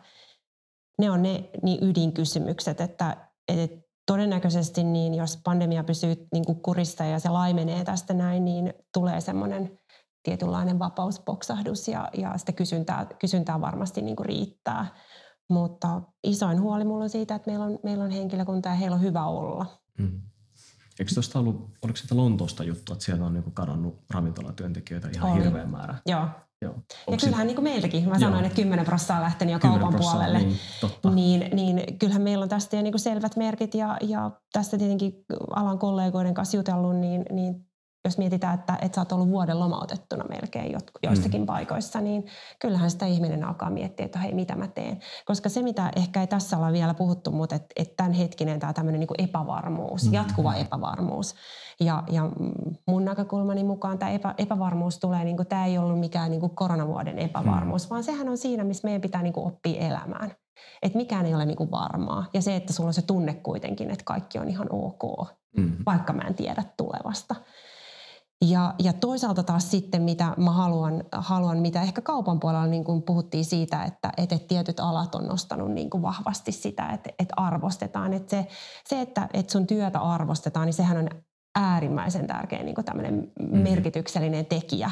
ne 0.98 1.10
on 1.10 1.22
ne 1.22 1.50
niin 1.62 1.84
ydinkysymykset, 1.84 2.80
että, 2.80 3.16
että 3.48 3.86
todennäköisesti 4.06 4.84
niin, 4.84 5.14
jos 5.14 5.40
pandemia 5.44 5.84
pysyy 5.84 6.28
niin 6.32 6.44
kuin 6.44 6.62
kurissa 6.62 7.04
ja 7.04 7.18
se 7.18 7.28
laimenee 7.28 7.84
tästä 7.84 8.14
näin, 8.14 8.44
niin 8.44 8.74
tulee 8.94 9.20
semmoinen 9.20 9.78
tietynlainen 10.22 10.78
vapausboksahdus 10.78 11.88
ja, 11.88 12.08
ja 12.16 12.38
sitä 12.38 12.52
kysyntää, 12.52 13.06
kysyntää 13.20 13.60
varmasti 13.60 14.02
niin 14.02 14.16
kuin 14.16 14.26
riittää. 14.26 14.86
Mutta 15.50 16.02
isoin 16.24 16.60
huoli 16.60 16.84
mulla 16.84 17.04
on 17.04 17.10
siitä, 17.10 17.34
että 17.34 17.50
meillä 17.50 17.64
on, 17.64 17.78
meillä 17.82 18.04
on 18.04 18.10
henkilökunta 18.10 18.68
ja 18.68 18.74
heillä 18.74 18.94
on 18.94 19.02
hyvä 19.02 19.26
olla. 19.26 19.66
Mm. 19.98 20.20
Eikö 20.98 21.14
tuosta 21.14 21.38
ollut, 21.38 21.70
oliko 21.82 21.96
sitä 21.96 22.16
Lontoosta 22.16 22.64
juttu, 22.64 22.92
että 22.92 23.04
sieltä 23.04 23.24
on 23.24 23.34
niin 23.34 23.52
kadonnut 23.54 23.98
ravintolatyöntekijöitä 24.10 25.08
ihan 25.14 25.32
Oli. 25.32 25.44
hirveä 25.44 25.66
määrä? 25.66 25.94
Joo. 26.06 26.28
Joo. 26.62 26.74
ja 27.10 27.16
kyllähän 27.16 27.46
niin 27.46 27.54
kuin 27.54 27.64
meiltäkin, 27.64 28.08
mä 28.08 28.18
sanoin, 28.18 28.44
että 28.44 28.56
10 28.56 28.84
prosenttia 28.84 29.16
on 29.16 29.22
lähtenyt 29.22 29.52
jo 29.52 29.58
kaupan 29.58 29.94
puolelle, 29.94 30.38
niin, 30.38 30.58
totta. 30.80 31.10
niin, 31.10 31.50
niin 31.52 31.98
kyllähän 31.98 32.22
meillä 32.22 32.42
on 32.42 32.48
tästä 32.48 32.76
jo 32.76 32.82
niin 32.82 32.92
kuin 32.92 33.00
selvät 33.00 33.36
merkit 33.36 33.74
ja, 33.74 33.96
ja 34.00 34.30
tästä 34.52 34.78
tietenkin 34.78 35.24
alan 35.50 35.78
kollegoiden 35.78 36.34
kanssa 36.34 36.56
jutellut, 36.56 36.96
niin, 36.96 37.24
niin 37.30 37.66
jos 38.06 38.18
mietitään, 38.18 38.54
että, 38.54 38.78
että 38.82 38.94
sä 38.94 39.00
oot 39.00 39.12
ollut 39.12 39.28
vuoden 39.28 39.60
lomautettuna 39.60 40.24
melkein 40.24 40.76
joissakin 41.02 41.40
mm. 41.40 41.46
paikoissa, 41.46 42.00
niin 42.00 42.26
kyllähän 42.58 42.90
sitä 42.90 43.06
ihminen 43.06 43.44
alkaa 43.44 43.70
miettiä, 43.70 44.06
että 44.06 44.18
hei, 44.18 44.34
mitä 44.34 44.56
mä 44.56 44.68
teen. 44.68 45.00
Koska 45.24 45.48
se, 45.48 45.62
mitä 45.62 45.90
ehkä 45.96 46.20
ei 46.20 46.26
tässä 46.26 46.56
olla 46.56 46.72
vielä 46.72 46.94
puhuttu, 46.94 47.30
mutta 47.30 47.54
että, 47.54 47.68
että 47.76 47.94
tämän 47.96 48.12
hetkinen 48.12 48.60
tämä 48.60 48.72
tämmöinen 48.72 49.00
niin 49.00 49.28
epävarmuus, 49.28 50.06
mm. 50.06 50.12
jatkuva 50.12 50.54
epävarmuus. 50.54 51.34
Ja, 51.80 52.02
ja 52.10 52.30
mun 52.86 53.04
näkökulmani 53.04 53.64
mukaan 53.64 53.98
tämä 53.98 54.10
epä, 54.10 54.34
epävarmuus 54.38 54.98
tulee, 54.98 55.24
niin 55.24 55.36
kuin, 55.36 55.46
tämä 55.46 55.66
ei 55.66 55.78
ollut 55.78 56.00
mikään 56.00 56.30
niin 56.30 56.40
kuin 56.40 56.54
koronavuoden 56.54 57.18
epävarmuus, 57.18 57.86
mm. 57.86 57.90
vaan 57.90 58.04
sehän 58.04 58.28
on 58.28 58.38
siinä, 58.38 58.64
missä 58.64 58.86
meidän 58.88 59.00
pitää 59.00 59.22
niin 59.22 59.32
kuin 59.32 59.46
oppia 59.46 59.80
elämään. 59.80 60.30
Että 60.82 60.98
mikään 60.98 61.26
ei 61.26 61.34
ole 61.34 61.46
niin 61.46 61.56
kuin 61.56 61.70
varmaa. 61.70 62.26
Ja 62.34 62.42
se, 62.42 62.56
että 62.56 62.72
sulla 62.72 62.88
on 62.88 62.94
se 62.94 63.02
tunne 63.02 63.34
kuitenkin, 63.34 63.90
että 63.90 64.04
kaikki 64.04 64.38
on 64.38 64.48
ihan 64.48 64.66
ok, 64.70 65.28
mm. 65.56 65.72
vaikka 65.86 66.12
mä 66.12 66.22
en 66.22 66.34
tiedä 66.34 66.64
tulevasta. 66.76 67.34
Ja, 68.44 68.74
ja 68.78 68.92
toisaalta 68.92 69.42
taas 69.42 69.70
sitten, 69.70 70.02
mitä 70.02 70.34
mä 70.36 70.50
haluan, 70.50 71.04
haluan 71.12 71.58
mitä 71.58 71.82
ehkä 71.82 72.00
kaupan 72.00 72.40
puolella 72.40 72.66
niin 72.66 72.84
kuin 72.84 73.02
puhuttiin 73.02 73.44
siitä, 73.44 73.84
että, 73.84 74.12
että 74.16 74.38
tietyt 74.38 74.80
alat 74.80 75.14
on 75.14 75.26
nostanut 75.26 75.72
niin 75.72 75.90
kuin 75.90 76.02
vahvasti 76.02 76.52
sitä, 76.52 76.88
että, 76.88 77.10
että 77.18 77.34
arvostetaan. 77.36 78.12
Että 78.12 78.30
se, 78.30 78.46
se 78.84 79.00
että, 79.00 79.28
että 79.32 79.52
sun 79.52 79.66
työtä 79.66 80.00
arvostetaan, 80.00 80.66
niin 80.66 80.74
sehän 80.74 80.96
on 80.96 81.08
äärimmäisen 81.54 82.26
tärkeä 82.26 82.62
niin 82.62 82.74
kuin 82.74 82.84
tämmöinen 82.84 83.32
mm. 83.40 83.58
merkityksellinen 83.58 84.46
tekijä. 84.46 84.90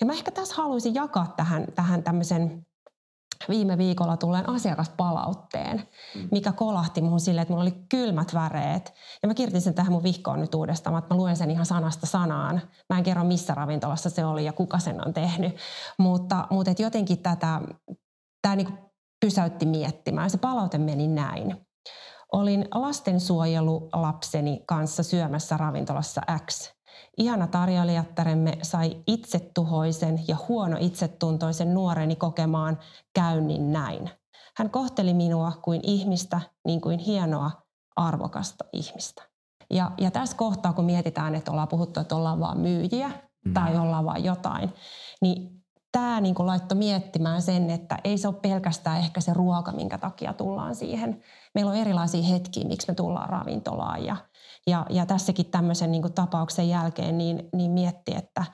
Ja 0.00 0.06
mä 0.06 0.12
ehkä 0.12 0.30
tässä 0.30 0.54
haluaisin 0.54 0.94
jakaa 0.94 1.34
tähän, 1.36 1.66
tähän 1.74 2.02
tämmöisen 2.02 2.66
viime 3.48 3.78
viikolla 3.78 4.16
tulleen 4.16 4.48
asiakaspalautteen, 4.48 5.88
mm. 6.14 6.28
mikä 6.30 6.52
kolahti 6.52 7.02
muhun 7.02 7.20
silleen, 7.20 7.42
että 7.42 7.52
mulla 7.52 7.62
oli 7.62 7.84
kylmät 7.88 8.34
väreet. 8.34 8.94
Ja 9.22 9.28
mä 9.28 9.34
kirjoitin 9.34 9.60
sen 9.60 9.74
tähän 9.74 9.92
mun 9.92 10.02
vihkoon 10.02 10.40
nyt 10.40 10.54
uudestaan, 10.54 10.98
että 10.98 11.14
mä 11.14 11.18
luen 11.18 11.36
sen 11.36 11.50
ihan 11.50 11.66
sanasta 11.66 12.06
sanaan. 12.06 12.60
Mä 12.90 12.98
en 12.98 13.04
kerro 13.04 13.24
missä 13.24 13.54
ravintolassa 13.54 14.10
se 14.10 14.24
oli 14.24 14.44
ja 14.44 14.52
kuka 14.52 14.78
sen 14.78 15.06
on 15.06 15.14
tehnyt. 15.14 15.56
Mutta, 15.98 16.46
mutta 16.50 16.70
et 16.70 16.80
jotenkin 16.80 17.22
tätä, 17.22 17.60
tämä 18.42 18.56
niin 18.56 18.78
pysäytti 19.20 19.66
miettimään. 19.66 20.30
Se 20.30 20.38
palaute 20.38 20.78
meni 20.78 21.08
näin. 21.08 21.66
Olin 22.32 22.68
lastensuojelulapseni 22.74 24.62
kanssa 24.66 25.02
syömässä 25.02 25.56
ravintolassa 25.56 26.20
X– 26.50 26.70
Ihana 27.16 27.46
tarjoilijattaremme 27.46 28.58
sai 28.62 29.02
itsetuhoisen 29.06 30.20
ja 30.28 30.36
huono 30.48 30.76
itsetuntoisen 30.80 31.74
nuoreni 31.74 32.16
kokemaan 32.16 32.78
käynnin 33.14 33.72
näin. 33.72 34.10
Hän 34.56 34.70
kohteli 34.70 35.14
minua 35.14 35.52
kuin 35.62 35.80
ihmistä, 35.82 36.40
niin 36.66 36.80
kuin 36.80 36.98
hienoa, 36.98 37.50
arvokasta 37.96 38.64
ihmistä. 38.72 39.22
Ja, 39.70 39.90
ja 39.98 40.10
tässä 40.10 40.36
kohtaa, 40.36 40.72
kun 40.72 40.84
mietitään, 40.84 41.34
että 41.34 41.50
ollaan 41.50 41.68
puhuttu, 41.68 42.00
että 42.00 42.16
ollaan 42.16 42.40
vaan 42.40 42.60
myyjiä 42.60 43.10
mm. 43.44 43.54
tai 43.54 43.76
ollaan 43.78 44.04
vaan 44.04 44.24
jotain, 44.24 44.72
niin 45.20 45.56
tämä 45.92 46.20
niin 46.20 46.34
laittoi 46.38 46.78
miettimään 46.78 47.42
sen, 47.42 47.70
että 47.70 47.98
ei 48.04 48.18
se 48.18 48.28
ole 48.28 48.36
pelkästään 48.42 48.98
ehkä 48.98 49.20
se 49.20 49.34
ruoka, 49.34 49.72
minkä 49.72 49.98
takia 49.98 50.32
tullaan 50.32 50.74
siihen. 50.74 51.22
Meillä 51.54 51.70
on 51.70 51.76
erilaisia 51.76 52.22
hetkiä, 52.22 52.68
miksi 52.68 52.88
me 52.88 52.94
tullaan 52.94 53.28
ravintolaan 53.28 54.04
ja, 54.04 54.16
ja, 54.66 54.86
ja 54.90 55.06
tässäkin 55.06 55.46
tämmöisen 55.46 55.90
niin 55.90 56.12
tapauksen 56.14 56.68
jälkeen 56.68 57.18
niin, 57.18 57.48
niin 57.52 57.70
mietti, 57.70 58.14
että 58.16 58.44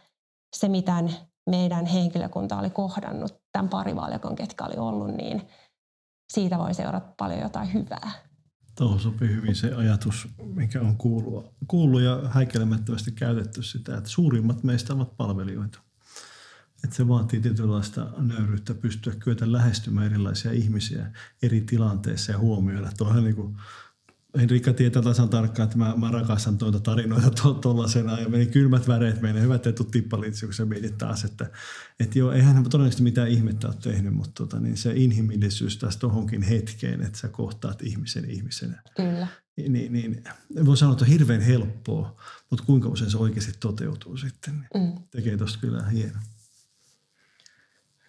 se 0.56 0.68
mitä 0.68 1.04
meidän 1.50 1.86
henkilökunta 1.86 2.58
oli 2.58 2.70
kohdannut 2.70 3.42
tämän 3.52 3.68
parivaljakon, 3.68 4.36
ketkä 4.36 4.64
oli 4.64 4.76
ollut, 4.76 5.14
niin 5.16 5.48
siitä 6.32 6.58
voi 6.58 6.74
seurata 6.74 7.14
paljon 7.18 7.40
jotain 7.40 7.72
hyvää. 7.72 8.12
Tuohon 8.78 9.00
sopii 9.00 9.28
hyvin 9.28 9.54
se 9.54 9.74
ajatus, 9.74 10.28
mikä 10.44 10.80
on 10.80 10.96
kuullut, 10.96 11.54
kuullut 11.66 12.00
ja 12.00 12.20
häikelemättömästi 12.28 13.12
käytetty 13.12 13.62
sitä, 13.62 13.96
että 13.96 14.10
suurimmat 14.10 14.62
meistä 14.62 14.94
ovat 14.94 15.16
palvelijoita. 15.16 15.78
Että 16.84 16.96
se 16.96 17.08
vaatii 17.08 17.40
tietynlaista 17.40 18.06
nöyryyttä 18.18 18.74
pystyä 18.74 19.14
kyetä 19.14 19.52
lähestymään 19.52 20.06
erilaisia 20.06 20.52
ihmisiä 20.52 21.12
eri 21.42 21.60
tilanteissa 21.60 22.32
ja 22.32 22.38
huomioida. 22.38 22.90
Tuohan 22.98 23.24
niin 23.24 23.36
kuin 23.36 23.56
Henrikka 24.38 24.72
tietää 24.72 25.02
tasan 25.02 25.28
tarkkaan, 25.28 25.64
että 25.64 25.78
mä, 25.78 25.94
mä 25.96 26.10
rakastan 26.10 26.58
tuota 26.58 26.80
tarinoita 26.80 27.54
tuollaisena 27.54 28.20
ja 28.20 28.28
meni 28.28 28.46
kylmät 28.46 28.88
väreet 28.88 29.20
meille. 29.20 29.40
Hyvä, 29.40 29.54
että 29.54 29.68
ei 29.68 29.72
tule 29.72 29.88
tippaliitsi, 29.90 30.46
kun 30.46 30.54
sä 30.54 30.64
mietit 30.64 30.98
taas, 30.98 31.24
että, 31.24 31.50
että 32.00 32.18
joo, 32.18 32.32
eihän 32.32 32.54
hän 32.54 32.64
todennäköisesti 32.64 33.02
mitään 33.02 33.28
ihmettä 33.28 33.66
ole 33.66 33.76
tehnyt, 33.82 34.14
mutta 34.14 34.32
tota, 34.34 34.60
niin 34.60 34.76
se 34.76 34.92
inhimillisyys 34.94 35.76
tässä 35.76 36.00
tohonkin 36.00 36.42
hetkeen, 36.42 37.02
että 37.02 37.18
sä 37.18 37.28
kohtaat 37.28 37.82
ihmisen 37.82 38.30
ihmisenä. 38.30 38.82
Kyllä. 38.96 39.26
Niin, 39.56 39.92
niin 39.92 40.24
voi 40.64 40.76
sanoa, 40.76 40.92
että 40.92 41.04
on 41.04 41.10
hirveän 41.10 41.40
helppoa, 41.40 42.20
mutta 42.50 42.64
kuinka 42.64 42.88
usein 42.88 43.10
se 43.10 43.16
oikeasti 43.16 43.52
toteutuu 43.60 44.16
sitten, 44.16 44.54
niin 44.54 44.92
mm. 44.92 45.02
tekee 45.10 45.36
tuosta 45.36 45.58
kyllä 45.58 45.82
hieno. 45.82 46.18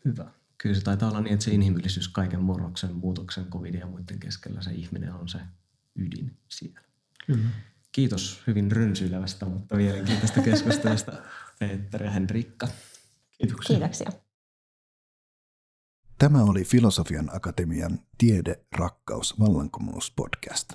Hyvä. 0.06 0.32
Kyllä 0.58 0.76
se 0.76 0.82
taitaa 0.82 1.10
olla 1.10 1.22
niin, 1.22 1.34
että 1.34 1.46
se 1.46 1.52
inhimillisyys 1.52 2.08
kaiken 2.08 2.42
murroksen, 2.42 2.96
muutoksen, 2.96 3.46
covid 3.46 3.74
ja 3.74 3.88
muiden 3.88 4.20
keskellä 4.20 4.62
se 4.62 4.72
ihminen 4.72 5.14
on 5.14 5.30
se 5.30 5.40
ydin 5.96 6.38
siellä. 6.50 6.82
Kyllä. 7.26 7.50
Kiitos 7.92 8.44
hyvin 8.48 8.72
rönsyilevästä, 8.72 9.46
mutta 9.46 9.76
mielenkiintoista 9.76 10.42
keskustelusta 10.42 11.12
Peter 11.60 12.04
ja 12.04 12.12
Henrikka. 12.12 12.68
Kiitoksia. 13.38 13.78
Kiitoksia. 13.78 14.12
Tämä 16.18 16.44
oli 16.44 16.64
Filosofian 16.64 17.36
Akatemian 17.36 18.00
Tiede, 18.18 18.66
rakkaus, 18.72 19.40
vallankumous 19.40 20.14
podcast. 20.16 20.74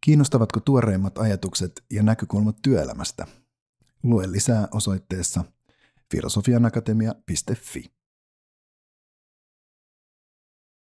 Kiinnostavatko 0.00 0.60
tuoreimmat 0.60 1.18
ajatukset 1.18 1.84
ja 1.90 2.02
näkökulmat 2.02 2.56
työelämästä? 2.62 3.26
Lue 4.02 4.32
lisää 4.32 4.68
osoitteessa 4.70 5.44
filosofianakatemia.fi. 6.10 8.01